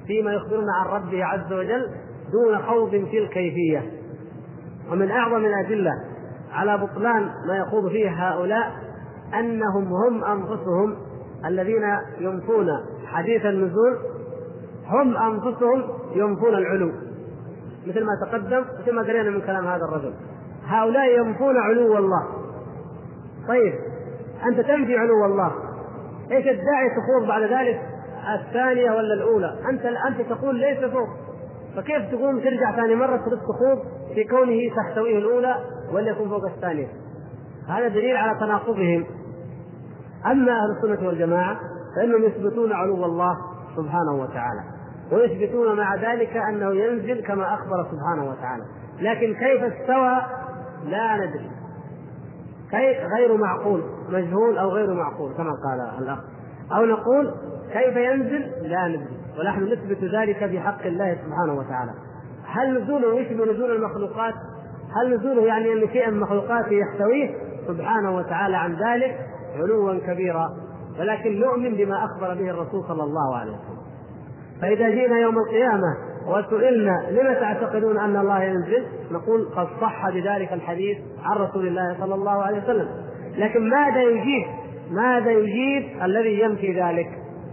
[0.07, 1.90] فيما يخبرنا عن ربه عز وجل
[2.32, 3.91] دون خوض في الكيفية.
[4.91, 5.91] ومن أعظم الأدلة
[6.53, 8.72] على بطلان ما يخوض فيه هؤلاء
[9.40, 10.95] أنهم هم أنفسهم
[11.45, 11.84] الذين
[12.20, 12.68] ينفون
[13.05, 13.97] حديث النزول
[14.88, 15.84] هم أنفسهم
[16.15, 16.91] ينفون العلو.
[17.88, 20.13] مثل ما تقدم مثل ما قرينا من كلام هذا الرجل.
[20.65, 22.27] هؤلاء ينفون علو الله.
[23.47, 23.73] طيب
[24.45, 25.51] أنت تنفي علو الله.
[26.31, 27.81] إيش الداعي تخوض بعد ذلك؟
[28.39, 31.07] الثانية ولا الأولى؟ أنت أنت تقول ليس فوق
[31.75, 33.80] فكيف تقوم ترجع ثاني مرة تريد تخوض
[34.15, 35.55] في كونه تحتويه الأولى
[35.91, 36.88] ولا يكون فوق الثانية؟
[37.67, 39.05] هذا دليل على تناقضهم.
[40.25, 41.59] أما أهل السنة والجماعة
[41.95, 43.38] فإنهم يثبتون علو الله
[43.76, 44.64] سبحانه وتعالى
[45.11, 48.64] ويثبتون مع ذلك أنه ينزل كما أخبر سبحانه وتعالى.
[48.99, 50.22] لكن كيف استوى؟
[50.86, 51.52] لا ندري.
[53.18, 56.20] غير معقول مجهول أو غير معقول كما قال الأخ.
[56.72, 57.34] أو نقول
[57.74, 59.18] كيف ينزل؟ لا ندري.
[59.40, 61.91] ونحن نثبت ذلك في حق الله سبحانه وتعالى.
[62.45, 64.34] هل نزوله يشبه نزول المخلوقات؟
[64.95, 67.36] هل نزوله يعني أن شيئا من مخلوقاته يحتويه؟
[67.68, 69.20] سبحانه وتعالى عن ذلك
[69.56, 70.49] علوا كبيرا.
[70.99, 73.84] ولكن نؤمن بما أخبر به الرسول صلى الله عليه وسلم.
[74.61, 75.98] فإذا جئنا يوم القيامة
[76.28, 82.15] وسئلنا لم تعتقدون أن الله ينزل؟ نقول قد صح بذلك الحديث عن رسول الله صلى
[82.15, 82.88] الله عليه وسلم.
[83.38, 84.48] لكن ماذا يجيب؟
[84.91, 87.07] ماذا يجيب الذي ينفي ذلك؟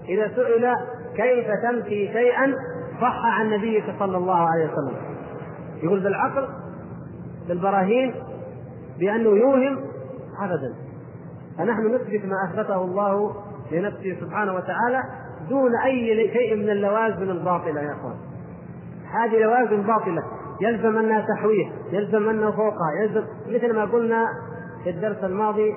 [0.09, 0.75] إذا سئل
[1.17, 2.55] كيف تنفي شيئا
[3.01, 4.97] صح عن نبيك صلى الله عليه وسلم.
[5.83, 6.49] يقول بالعقل
[7.49, 8.15] بالبراهين
[8.99, 9.79] بأنه يوهم
[10.41, 10.75] ابدا.
[11.61, 13.35] فنحن نثبت ما أثبته الله
[13.73, 15.03] لنفسه سبحانه وتعالى
[15.49, 18.17] دون أي شيء من اللوازم الباطلة يا أخوان.
[19.13, 20.23] هذه لوازم باطلة.
[20.61, 24.27] يلزم أنها تحويه يلزم أنه فوقها يلزم مثل ما قلنا
[24.85, 25.75] في الدرس الماضي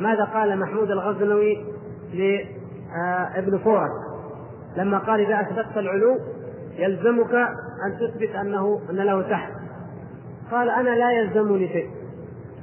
[0.00, 1.64] ماذا قال محمود الغزنوي
[2.14, 3.90] لابن فورك
[4.76, 6.18] لما قال إذا أثبتت العلو
[6.78, 7.34] يلزمك
[7.86, 9.52] أن تثبت أنه أن له تحت.
[10.50, 11.90] قال أنا لا يلزمني شيء.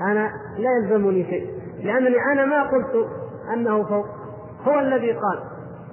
[0.02, 1.50] أنا لا يلزمني شيء.
[1.86, 3.08] لأنني أنا ما قلت
[3.54, 4.06] أنه فوق
[4.68, 5.40] هو الذي قال.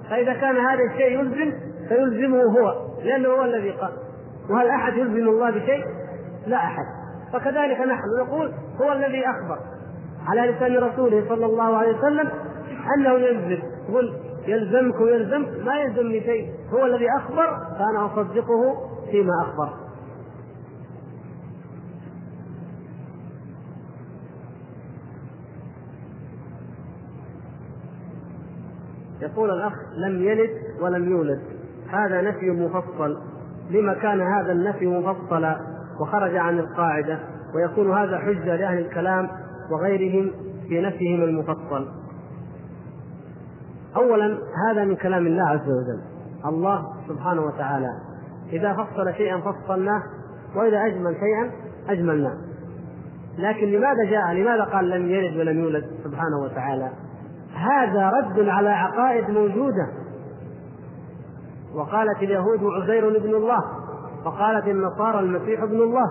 [0.09, 1.53] فإذا كان هذا الشيء يلزم
[1.89, 3.91] فيلزمه هو لأنه هو الذي قال.
[4.49, 5.83] وهل أحد يلزم الله بشيء؟
[6.47, 6.85] لا أحد.
[7.33, 8.51] فكذلك نحن نقول
[8.81, 9.59] هو الذي أخبر
[10.27, 12.29] على لسان رسوله صلى الله عليه وسلم
[12.97, 13.63] أنه يلزم.
[13.93, 14.13] قل
[14.47, 16.49] يلزمك ويلزم ما يلزمني شيء.
[16.73, 18.75] هو الذي أخبر فأنا أصدقه
[19.11, 19.82] فيما أخبر.
[29.23, 30.49] يقول الأخ لم يلد
[30.81, 31.39] ولم يولد.
[31.89, 33.17] هذا نفي مفصل.
[33.69, 35.57] لما كان هذا النفي مفصلا؟
[36.01, 37.19] وخرج عن القاعدة.
[37.55, 39.29] ويكون هذا حجة لأهل الكلام
[39.71, 40.31] وغيرهم
[40.67, 41.87] في نفيهم المفصل.
[43.95, 44.37] اولا
[44.69, 46.01] هذا من كلام الله عز وجل.
[46.45, 47.89] الله سبحانه وتعالى.
[48.53, 50.03] إذا فصل شيئا فصلناه
[50.55, 51.51] وإذا أجمل شيئا
[51.89, 52.37] أجملناه.
[53.37, 56.89] لكن لماذا جاء؟ لماذا قال لم يلد ولم يولد؟ سبحانه وتعالى.
[57.55, 59.87] هذا رد على عقائد موجودة.
[61.75, 63.63] وقالت اليهود عزير ابن الله
[64.25, 66.05] وقالت النصارى المسيح ابن الله.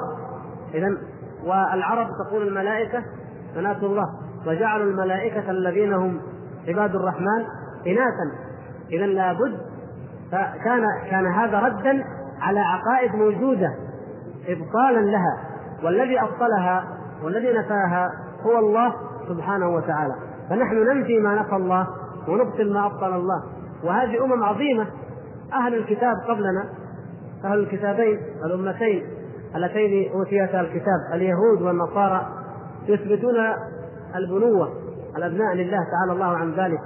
[0.74, 0.97] إذا
[1.44, 3.02] والعرب تقول الملائكة
[3.55, 4.06] بنات الله
[4.47, 6.20] وجعلوا الملائكة الذين هم
[6.69, 7.44] عباد الرحمن
[7.86, 8.32] اناثا.
[8.90, 9.59] إذا لابد
[10.32, 12.05] فكان كان هذا ردا
[12.40, 13.74] على عقائد موجودة
[14.48, 15.52] ابطالا لها.
[15.85, 16.85] والذي أبطلها
[17.23, 18.10] والذي نفاها
[18.43, 18.94] هو الله
[19.28, 20.14] سبحانه وتعالى.
[20.52, 21.86] فنحن ننفي ما نفى الله
[22.28, 23.42] ونبطل ما أبطل الله.
[23.84, 24.86] وهذه أمم عظيمة.
[25.52, 26.68] أهل الكتاب قبلنا
[27.44, 29.06] أهل الكتابين الأمتين
[29.56, 32.26] اللتين أوتيتا الكتاب اليهود والنصارى
[32.88, 33.34] يثبتون
[34.16, 34.72] البنوة
[35.16, 36.80] الأبناء لله تعالى الله عن ذلك.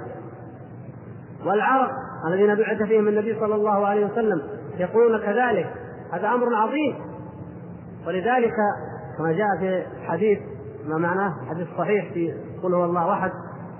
[1.45, 1.89] والعرب
[2.27, 4.41] الذين بعث فيهم النبي صلى الله عليه وسلم
[4.77, 5.73] يقولون كذلك.
[6.11, 6.95] هذا أمر عظيم.
[8.07, 8.55] ولذلك
[9.17, 10.39] كما جاء في حديث
[10.87, 12.33] ما معناه؟ حديث صحيح في
[12.63, 13.31] قل هو الله أحد.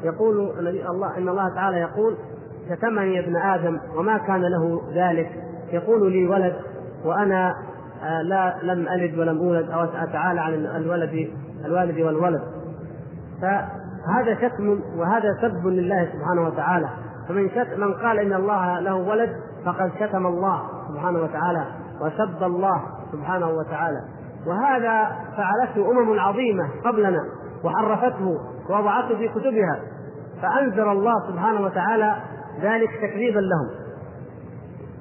[0.03, 2.17] يقول النبي الله إن الله تعالى يقول
[2.69, 5.31] شتمني ابن آدم وما كان له ذلك.
[5.71, 6.55] يقول لي ولد
[7.05, 7.53] وأنا
[8.03, 11.29] آه، لا لم ألد ولم أولد أو أتعالى عن الولد
[11.65, 12.41] الوالد والولد.
[13.41, 16.89] فهذا شتم وهذا سب لله سبحانه وتعالى.
[17.27, 19.29] فمن من قال إن الله له ولد
[19.65, 21.65] فقد شتم الله سبحانه وتعالى
[22.01, 24.01] وسب الله سبحانه وتعالى.
[24.47, 27.19] وهذا فعلته أمم عظيمة قبلنا.
[27.67, 28.37] وحرفته
[28.69, 29.79] ووضعته في كتبها
[30.41, 32.15] فأنزل الله سبحانه وتعالى
[32.61, 33.87] ذلك تكذيبا لهم.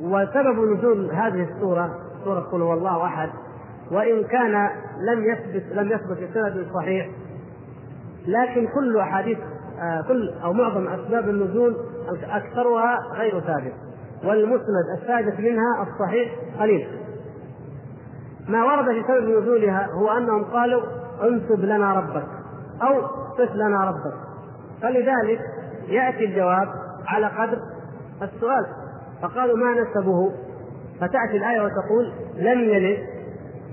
[0.01, 1.91] وسبب نزول هذه السورة
[2.25, 3.29] سورة قل هو الله أحد
[3.91, 4.71] وإن كان
[5.01, 7.09] لم يثبت لم يثبت بسند صحيح
[8.27, 9.39] لكن كل أحاديث
[9.81, 11.77] آه، كل أو معظم أسباب النزول
[12.25, 13.73] أكثرها غير ثابت
[14.25, 16.89] والمسند الثابت منها الصحيح قليل.
[18.49, 20.83] ما ورد في سبب نزولها هو أنهم قالوا
[21.23, 22.27] انسب لنا ربك.
[22.83, 23.03] أو
[23.39, 24.15] صف لنا ربك.
[24.83, 25.41] فلذلك
[25.89, 26.69] يأتي الجواب
[27.07, 27.59] على قدر
[28.23, 28.67] السؤال.
[29.23, 30.33] فقالوا ما نسبه؟
[31.01, 32.99] فتأتي الآية وتقول لم يلد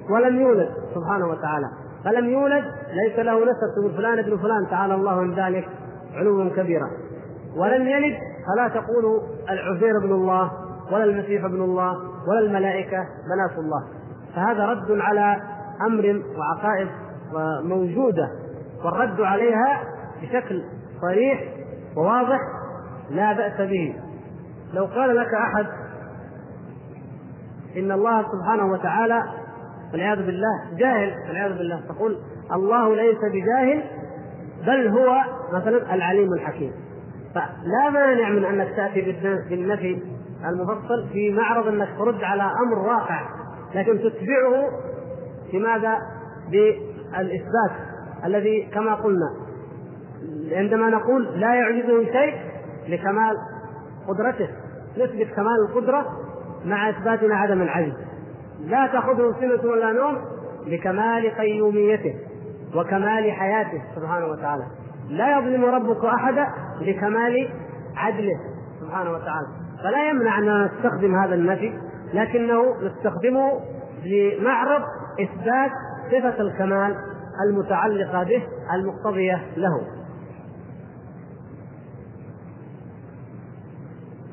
[0.09, 1.65] ولم يولد سبحانه وتعالى.
[2.05, 2.63] فلم يولد
[2.93, 5.69] ليس له نسب تقول فلان ابن فلان تعالى الله عن ذلك
[6.15, 6.87] علوا كبيرا.
[7.57, 8.17] ولم يلد
[8.47, 10.51] فلا تقولوا العزير ابن الله
[10.91, 11.97] ولا المسيح ابن الله
[12.27, 13.83] ولا الملائكة بنات الله.
[14.35, 15.41] فهذا رد على
[15.81, 16.87] أمر وعقائد
[17.63, 18.29] موجودة
[18.83, 19.83] والرد عليها
[20.21, 20.63] بشكل
[21.01, 21.43] صريح
[21.97, 22.39] وواضح
[23.09, 23.95] لا بأس به.
[24.73, 25.65] لو قال لك أحد
[27.77, 29.23] إن الله سبحانه وتعالى
[29.91, 32.17] والعياذ بالله جاهل والعياذ بالله تقول
[32.51, 33.83] الله ليس بجاهل
[34.67, 35.21] بل هو
[35.53, 36.71] مثلا العليم الحكيم.
[37.35, 39.01] فلا مانع من أنك تأتي
[39.49, 40.01] بالنفي
[40.45, 43.21] المفصل في معرض أنك ترد على أمر واقع
[43.75, 44.69] لكن تتبعه
[45.53, 45.97] لماذا؟
[46.51, 47.92] بالإثبات.
[48.25, 49.29] الذي كما قلنا
[50.51, 52.33] عندما نقول لا يعجزه شيء
[52.87, 53.37] لكمال
[54.07, 54.49] قدرته
[54.97, 56.05] نثبت كمال القدرة
[56.65, 57.93] مع إثباتنا عدم العجز.
[58.59, 60.17] لا تأخذه سنة ولا نوم
[60.67, 62.15] لكمال قيوميته
[62.75, 64.63] وكمال حياته سبحانه وتعالى.
[65.09, 66.47] لا يظلم ربك احدا
[66.81, 67.49] لكمال
[67.95, 68.39] عدله
[68.81, 69.47] سبحانه وتعالى.
[69.83, 71.73] فلا يمنع أن نستخدم هذا النفي
[72.13, 73.59] لكنه نستخدمه
[74.05, 74.81] لمعرض
[75.21, 75.71] إثبات
[76.11, 76.95] صفة الكمال
[77.41, 78.43] المتعلقة به
[78.73, 79.81] المقتضية له.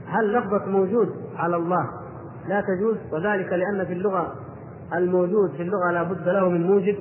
[0.06, 1.90] هل لفظة موجود على الله
[2.48, 4.34] لا تجوز؟ وذلك لأن في اللغة
[4.94, 6.96] الموجود في اللغة لا بد له من موجب.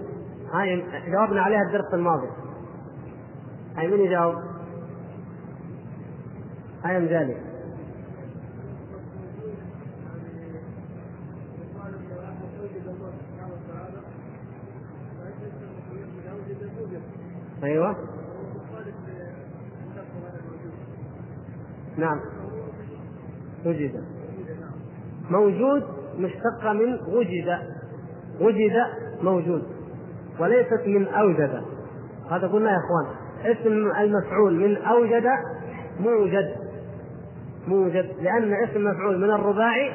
[0.53, 2.27] هاي جاوبنا عليها الدرس الماضي.
[3.77, 4.35] هاي من يجاوب؟
[6.83, 7.48] هاي مجالي
[17.63, 17.95] أيوه.
[21.97, 22.19] نعم.
[23.65, 24.03] وجد.
[25.29, 25.83] موجود
[26.17, 27.59] مشتقة من وجد.
[28.41, 28.73] وجد
[29.21, 29.63] موجود.
[30.39, 31.63] وليست من أوجد.
[32.31, 33.15] هذا قلنا يا إخوان.
[33.51, 33.67] اسم
[33.99, 35.25] المفعول من أوجد
[35.99, 36.55] موجد.
[37.67, 38.09] موجد.
[38.21, 39.91] لأن اسم مفعول من الرباعي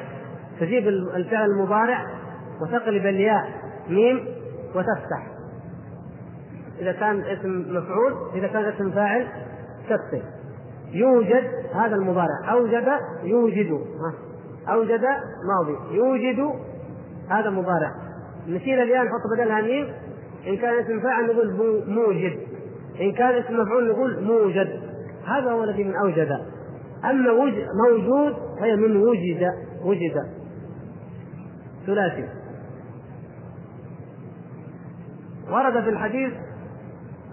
[0.59, 2.05] تجيب الفعل المضارع
[2.61, 3.49] وتقلب الياء
[3.89, 4.27] ميم
[4.75, 5.34] وتفتح.
[6.79, 9.27] إذا كان اسم مفعول إذا كان اسم فاعل
[9.89, 10.21] تفتح
[10.91, 11.43] يوجد
[11.73, 12.51] هذا المضارع.
[12.51, 12.87] أوجد
[13.23, 13.81] يوجد.
[14.69, 15.01] أوجد
[15.47, 15.95] ماضي.
[15.95, 16.53] يوجد
[17.29, 17.91] هذا مضارع
[18.47, 19.87] نشيل الياء نحط بدلها ميم.
[20.47, 22.37] إن كان اسم فاعل نقول موجد.
[23.01, 24.79] إن كان اسم مفعول نقول موجد.
[25.25, 26.39] هذا هو الذي من أوجد.
[27.05, 27.31] أما
[27.89, 29.53] موجود هي من وجد.
[29.83, 30.13] وجد.
[31.85, 32.27] ثلاثي.
[35.51, 36.33] ورد في الحديث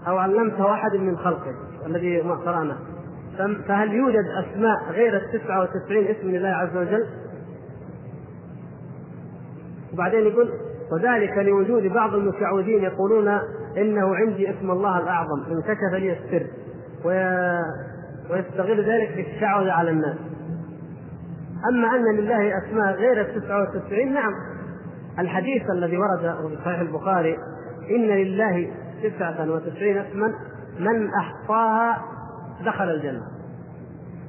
[0.08, 1.54] أو علمت واحد من خلقه
[1.86, 2.78] الذي قرأنا.
[3.68, 7.06] فهل يوجد أسماء غير التسعة وتسعين اسم لله عز وجل؟
[9.92, 10.50] وبعدين يقول
[10.92, 13.28] وذلك لوجود بعض المشعوذين يقولون
[13.76, 16.46] إنه عندي اسم الله الأعظم انكشف لي السر
[18.30, 20.16] ويستغل ذلك بالشعوذة على الناس.
[21.70, 24.32] أما أن لله أسماء غير التسعة وتسعين نعم
[25.18, 27.36] الحديث الذي ورد في صحيح البخاري
[27.90, 28.70] إن لله
[29.02, 30.34] تسعة وتسعين اسما
[30.78, 32.02] من أحصاها
[32.64, 33.22] دخل الجنة.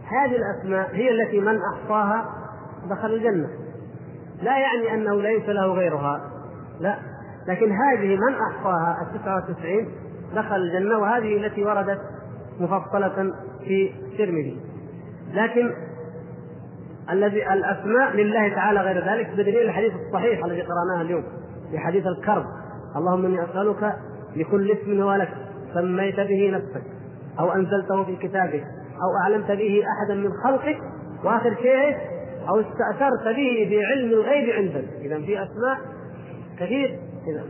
[0.04, 2.26] هذه الأسماء هي التي من أحصاها
[2.90, 3.50] دخل الجنة.
[4.42, 6.32] لا يعني أنه ليس له غيرها.
[6.80, 6.98] لا.
[7.48, 9.88] لكن هذه من أحصاها التسعة وتسعين
[10.36, 12.00] دخل الجنة وهذه التي وردت
[12.60, 13.34] مفصلة
[13.66, 14.60] في الترمذي
[15.34, 15.72] لكن
[17.10, 21.24] الذي الأسماء لله تعالى غير ذلك بدليل الحديث الصحيح الذي قرأناه اليوم
[21.72, 22.46] في حديث الكرب.
[22.96, 23.96] اللهم إني أسألك
[24.36, 25.34] بكل اسم هو لك
[25.74, 26.84] سميت به نفسك
[27.40, 28.64] أو أنزلته في كتابك
[29.04, 30.78] أو أعلمت به أحدا من خلقك
[31.24, 31.98] وآخر شيء
[32.50, 34.90] أو استأثرت به بعلم الغيب عندك.
[35.02, 35.78] اذا في أسماء
[36.60, 37.00] كثير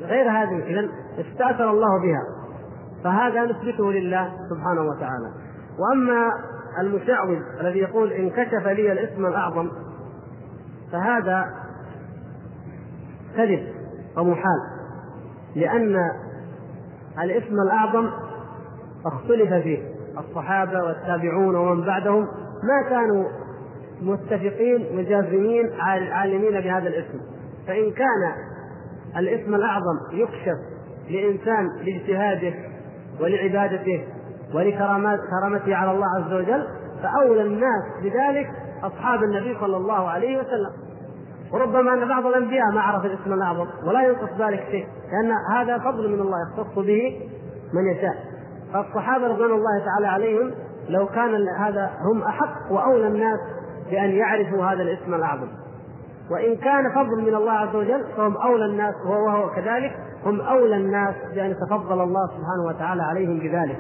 [0.04, 0.90] غير هذه اذا
[1.20, 2.24] استأثر الله بها.
[3.04, 5.32] فهذا نثبته لله سبحانه وتعالى.
[5.80, 6.32] وأما
[6.80, 9.72] المشعوذ الذي يقول انكشف لي الاسم الأعظم
[10.92, 11.46] فهذا
[13.38, 13.68] كذب
[14.18, 14.60] ومحال
[15.56, 15.96] لأن
[17.22, 18.10] الاسم الأعظم
[19.06, 19.78] اختلف فيه
[20.18, 22.28] الصحابة والتابعون ومن بعدهم
[22.64, 23.26] ما كانوا
[24.02, 25.70] متفقين مجازمين
[26.12, 27.20] عالمين بهذا الاسم.
[27.68, 28.34] فإن كان
[29.18, 30.58] الاسم الأعظم يكشف
[31.10, 32.54] لإنسان لاجتهاده
[33.22, 34.08] ولعبادته
[34.54, 36.68] ولكرامته على الله عز وجل
[37.04, 38.48] فأولى الناس بذلك
[38.84, 40.93] أصحاب النبي صلى الله عليه وسلم.
[41.54, 46.10] وربما أن بعض الأنبياء ما عرف الاسم الأعظم ولا ينقص ذلك شيء لأن هذا فضل
[46.10, 47.30] من الله يختص به
[47.74, 48.16] من يشاء.
[48.74, 50.52] فالصحابة رضوان الله تعالى عليهم
[50.90, 53.40] لو كان هذا هم أحق وأولى الناس
[53.90, 55.48] بأن يعرفوا هذا الاسم الأعظم.
[56.32, 59.92] وإن كان فضل من الله عز وجل فهم أولى الناس وهو كذلك
[60.26, 63.80] هم أولى الناس بأن يتفضل الله سبحانه وتعالى عليهم بذلك.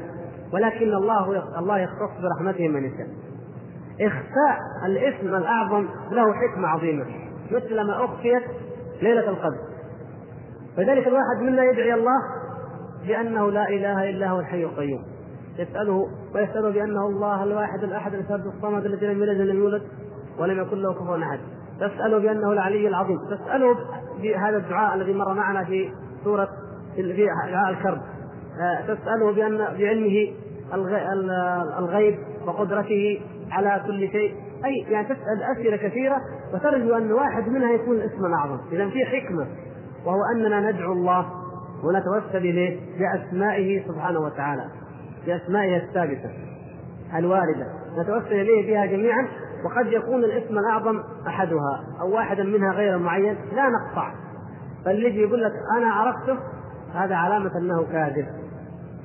[0.54, 3.08] ولكن الله الله يختص برحمته من يشاء.
[4.02, 7.06] إخفاء الاسم الأعظم له حكمة عظيمة.
[7.54, 8.44] مثل ما أخفيت
[9.02, 9.58] ليلة القدر.
[10.78, 12.22] فذلك الواحد منا يدعي الله
[13.08, 15.04] بأنه لا إله إلا هو الحي القيوم.
[15.60, 19.82] يسأله ويسأله بأنه الله الواحد الأحد الفرد الصمد الذي لم يلد ولم يولد
[20.40, 21.40] ولم يكن له كفوا أحد.
[21.80, 23.18] تسأله بأنه العلي العظيم.
[23.32, 23.76] تسأله
[24.22, 25.92] بهذا الدعاء الذي مر معنا في
[26.24, 26.50] سورة
[26.96, 28.02] في دعاء الكرب.
[28.62, 30.34] آه، تسأله بأن بعلمه
[31.80, 33.22] الغيب وقدرته
[33.52, 34.36] على كل شيء.
[34.66, 36.22] أي يعني تسأل أسئلة كثيرة
[36.54, 38.58] وترجو أن واحد منها يكون الاسم الأعظم.
[38.72, 39.48] إذا في حكمة
[40.06, 41.26] وهو أننا ندعو الله
[41.84, 44.66] ونتوسل إليه بأسمائه سبحانه وتعالى
[45.26, 46.30] بأسمائه الثابتة
[47.16, 47.68] الواردة.
[47.98, 49.28] نتوسل إليه بها جميعا
[49.66, 54.14] وقد يكون الاسم الأعظم أحدها أو واحدا منها غير معين لا نقطع.
[54.86, 56.38] فالذي يقول لك أنا عرفته
[56.94, 58.26] هذا علامة أنه كاذب.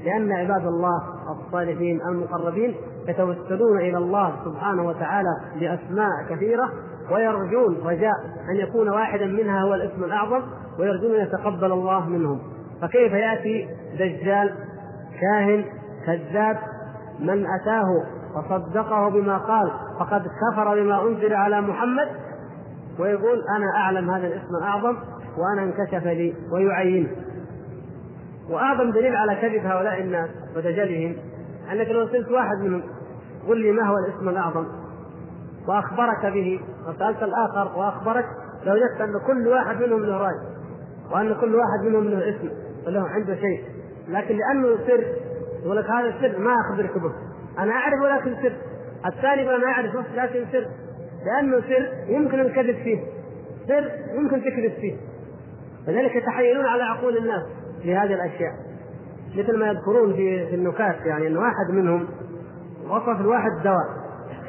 [0.05, 2.75] لأن عباد الله الصالحين المقربين
[3.09, 5.29] يتوسلون إلى الله سبحانه وتعالى
[5.61, 6.73] بأسماء كثيرة
[7.10, 8.14] ويرجون رجاء
[8.51, 10.43] أن يكون واحدا منها هو الاسم الأعظم
[10.78, 12.40] ويرجون أن يتقبل الله منهم.
[12.82, 13.68] فكيف يأتي
[13.98, 14.55] دجال
[15.20, 15.64] كاهن
[16.06, 16.59] كذاب
[17.20, 18.02] من أتاه
[18.36, 19.70] وصدقه بما قال
[20.01, 22.09] فقد كفر بما أنزل على محمد؟
[22.98, 24.97] ويقول أنا أعلم هذا الاسم الأعظم
[25.39, 27.09] وأنا انكشف لي ويعينه
[28.51, 31.16] وأعظم دليل على كذب هؤلاء الناس ودجلهم
[31.72, 32.82] أنك لو سألت واحد منهم
[33.48, 34.66] قل لي ما هو الاسم الأعظم؟
[35.69, 36.61] وأخبرك به.
[36.89, 38.24] وسالت الآخر وأخبرك
[38.65, 40.35] لوجدت أن كل واحد منهم له رأي
[41.12, 42.49] وأن كل واحد منهم له اسم
[42.86, 43.65] وله عنده شيء.
[44.09, 45.05] لكن لأنه سر
[45.65, 47.12] يقول لك هذا السر ما اخبرك به
[47.59, 48.53] أنا أعرف ولكن سر.
[49.07, 50.66] الثاني يقول أنا اعرفه لكن سر.
[51.27, 52.99] لأنه سر يمكن الكذب فيه.
[53.69, 54.97] سر يمكن تكذب فيه.
[55.89, 57.43] لذلك يتحايلون على عقول الناس
[57.82, 58.53] في هذه الأشياء.
[59.36, 62.09] مثل ما يذكرون في النكات يعني إن واحد منهم
[62.90, 63.86] وصف الواحد دواء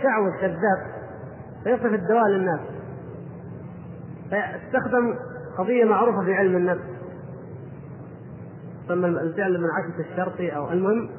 [0.04, 0.99] شعوذ كذاب.
[1.64, 2.60] فيصف الدواء للناس
[4.32, 5.16] فاستخدم
[5.58, 6.84] قضية معروفة في علم النفس.
[8.88, 11.10] ثم الفعل من عكس الشرطي أو المهم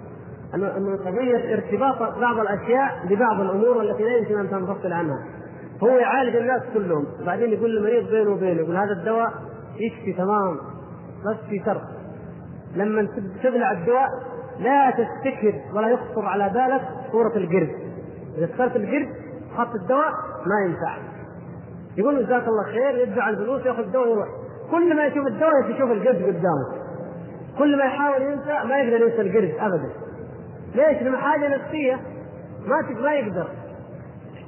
[0.54, 5.24] أن قضية ارتباط بعض الأشياء ببعض الأمور التي لا يمكن أن تنفصل عنها.
[5.82, 9.32] هو يعالج الناس كلهم وبعدين يقول للمريض بينه وبينه يقول هذا الدواء
[9.76, 10.56] يشفي تمام
[11.26, 11.82] بس في شرط.
[12.76, 13.08] لما
[13.42, 14.08] تبلع الدواء
[14.58, 17.70] لا تفتكر ولا يخطر على بالك صورة القرد.
[18.38, 19.08] إذا اخترت القرد
[19.56, 20.12] حط الدواء
[20.46, 20.96] ما ينفع.
[21.96, 24.28] يقول جزاك الله خير يدفع الفلوس ياخذ الدواء ويروح.
[24.70, 26.80] كل ما يشوف الدواء يشوف القرد قدامه.
[27.58, 29.90] كل ما يحاول ينسى ما يقدر ينسى القرد ابدا.
[30.74, 32.00] ليش؟ لما حاجة نفسية.
[32.66, 33.48] ما ما يقدر.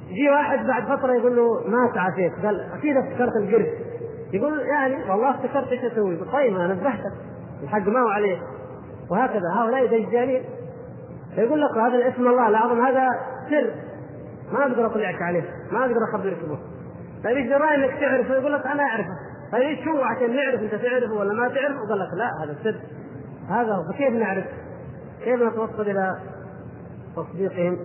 [0.09, 2.45] يجي واحد بعد فترة يقول له ما تعافيت.
[2.45, 3.73] قال أكيد افتكرت القرد.
[4.33, 7.13] يقول يعني والله افتكرت إيش أسوي؟ طيب أنا نبهتك
[7.63, 8.37] الحق ما هو عليه
[9.11, 9.49] وهكذا.
[9.55, 10.43] هؤلاء دجالين.
[11.35, 13.07] فيقول لك هذا الاسم الله الاعظم هذا
[13.49, 13.92] سر.
[14.51, 16.59] ما أقدر اطلعك عليه ما أقدر أخبرك به.
[17.23, 19.17] طيب إيش دراي إنك تعرفه؟ يقول لك أنا أعرفه.
[19.51, 22.75] طيب إيش هو عشان نعرف أنت تعرفه ولا ما تعرفه؟ قال لك لا هذا سر.
[23.49, 23.93] هذا هو.
[23.93, 24.45] فكيف نعرف؟
[25.23, 26.19] كيف نتوصل إلى
[27.15, 27.77] تصديقهم؟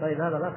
[0.00, 0.52] طيب هذا الاخ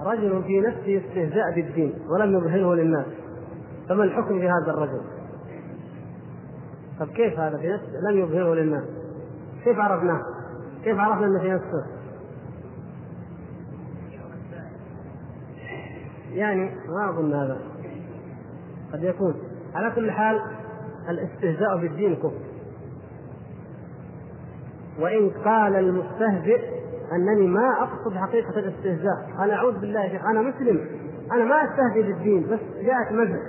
[0.00, 3.06] رجل في نفسه استهزاء بالدين ولم يظهره للناس
[3.88, 5.15] فما الحكم في هذا الرجل؟
[7.00, 8.84] طب كيف هذا في نفسه؟ لم يظهره للناس؟
[9.64, 10.22] كيف عرفناه؟
[10.84, 11.86] كيف عرفنا إنه في نفسه؟
[16.32, 17.58] يعني ما أظن هذا.
[18.92, 19.34] قد يكون.
[19.74, 20.40] على كل حال
[21.08, 22.40] الاستهزاء بالدين كفر.
[25.00, 26.76] وإن قال المستهزئ
[27.12, 29.30] أنني ما أقصد حقيقة الاستهزاء.
[29.38, 30.86] أنا أعوذ بالله يا شيخ أنا مسلم.
[31.32, 33.40] أنا ما أستهزئ بالدين بس جاءت مزح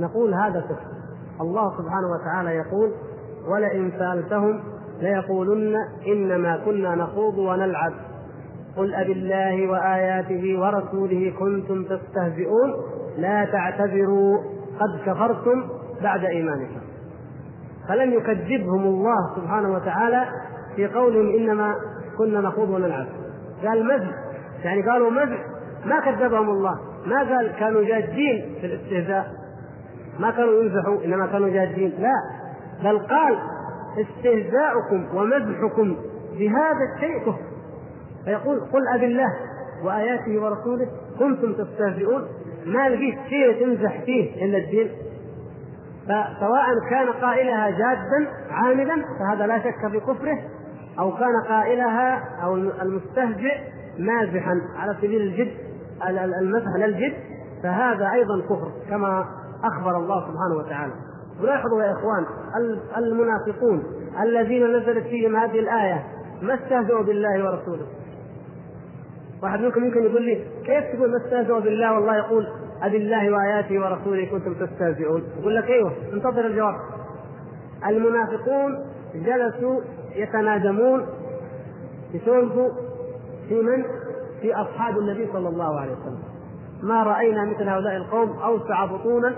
[0.00, 0.99] نقول هذا كفر.
[1.40, 2.92] الله سبحانه وتعالى يقول
[3.52, 4.60] ولئن سألتهم
[5.00, 5.74] ليقولن
[6.06, 7.92] إنما كنا نخوض ونلعب.
[8.76, 12.74] قل أب الله وآياته ورسوله كنتم تستهزئون.
[13.18, 14.38] لا تعتذروا.
[14.80, 15.68] قد كفرتم
[16.02, 16.80] بعد إيمانكم.
[17.88, 20.24] فلم يكذبهم الله سبحانه وتعالى
[20.76, 21.74] في قولهم إنما
[22.18, 23.06] كنا نخوض ونلعب.
[23.64, 24.14] قال مزح
[24.64, 25.38] يعني قالوا مزح
[25.84, 26.78] ما كذبهم الله.
[27.06, 29.39] ما قال؟ كانوا جادين في الاستهزاء.
[30.20, 31.92] ما كانوا يمزحوا إنما كانوا جادين.
[31.98, 32.14] لا
[32.84, 33.38] بل قال
[33.98, 35.96] استهزاؤكم ومزحكم
[36.38, 37.44] بهذا الشيء كفر.
[38.24, 39.28] فيقول قل أب الله
[39.84, 40.88] وآياته ورسوله
[41.18, 42.22] كنتم تستهزئون.
[42.66, 44.90] ما لقيت شيء تمزح فيه إلا الدين.
[46.04, 50.38] فسواء كان قائلها جادا عاملا فهذا لا شك في كفره
[50.98, 53.54] أو كان قائلها أو المستهزئ
[53.98, 54.60] مازحا.
[54.76, 55.52] على سبيل الجد
[56.40, 57.14] المزح للجد
[57.62, 59.24] فهذا أيضا كفر كما
[59.64, 60.92] أخبر الله سبحانه وتعالى.
[61.42, 62.26] ولاحظوا يا إخوان
[62.96, 63.82] المنافقون
[64.22, 66.06] الذين نزلت فيهم هذه الآية
[66.42, 67.86] ما استهزئوا بالله ورسوله.
[69.42, 72.46] واحد منكم يمكن يقول لي كيف تقول ما استهزئوا بالله؟ والله يقول
[72.82, 75.22] أبي الله وآياته ورسوله كنتم تستهزئون.
[75.40, 76.74] يقول لك أيوه انتظر الجواب.
[77.86, 78.78] المنافقون
[79.14, 79.80] جلسوا
[80.14, 81.06] يتنادمون
[82.14, 82.70] يسولفوا
[83.48, 83.84] في من؟
[84.40, 86.22] في أصحاب النبي صلى الله عليه وسلم.
[86.82, 89.34] ما رأينا مثل هؤلاء القوم أوسع بطونا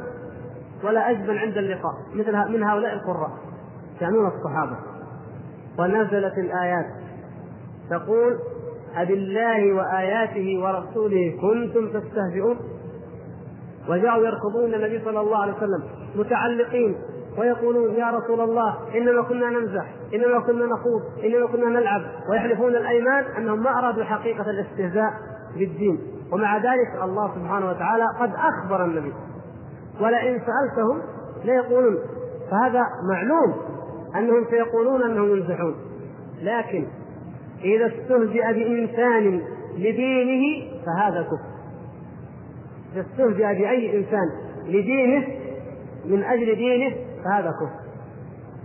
[0.84, 3.30] ولا أجبن عند اللقاء مثل من هؤلاء القراء.
[4.00, 4.76] يعنون الصحابة.
[5.78, 6.86] ونزلت الآيات.
[7.90, 8.38] تقول
[8.96, 12.56] أبالله وآياته ورسوله كنتم تستهزئون؟
[13.88, 15.82] وجاءوا يركضون النبي صلى الله عليه وسلم
[16.16, 16.96] متعلقين
[17.38, 22.02] ويقولون يا رسول الله إنما كنا نمزح إنما كنا نخوض إنما كنا نلعب.
[22.30, 25.10] ويحلفون الأيمان أنهم ما أرادوا حقيقة الاستهزاء
[25.58, 25.98] بالدين.
[26.32, 29.12] ومع ذلك الله سبحانه وتعالى قد أخبر النبي.
[30.00, 31.02] ولئن سألتهم
[31.44, 31.98] ليقولون
[32.50, 33.54] فهذا معلوم
[34.16, 35.74] أنهم سيقولون أنهم يمزحون
[36.42, 36.86] لكن
[37.64, 39.42] إذا استهزئ بإنسان
[39.76, 41.52] لدينه فهذا كفر.
[42.92, 44.30] إذا استهزئ بأي إنسان
[44.66, 45.26] لدينه
[46.04, 47.82] من أجل دينه فهذا كفر.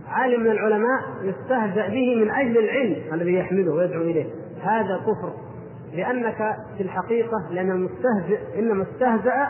[0.08, 4.26] عالم من العلماء يستهزأ به من أجل العلم الذي يحمله ويدعو إليه.
[4.62, 5.34] هذا كفر.
[5.94, 9.48] لأنك في الحقيقة لأن المستهزئ إنما استهزأ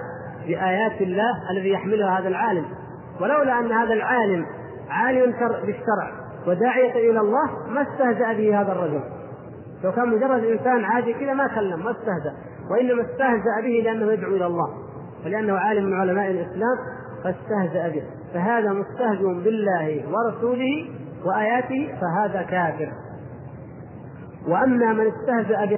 [0.48, 2.66] بآيات الله الذي يحملها هذا العالم.
[3.22, 4.46] ولولا أن هذا العالم
[4.90, 5.32] عالم
[5.66, 6.12] بالشرع
[6.48, 9.02] وداعية إلى الله ما استهزأ به هذا الرجل.
[9.84, 12.34] لو كان مجرد إنسان عادي كذا ما كلم ما استهزأ.
[12.72, 14.70] وإنما استهزأ به لأنه يدعو إلى الله.
[15.26, 16.78] ولأنه عالم من علماء الإسلام
[17.24, 18.04] فاستهزأ به.
[18.34, 20.90] فهذا مستهزئ بالله ورسوله
[21.26, 22.92] وآياته فهذا كافر.
[24.48, 25.78] وأما من استهزأ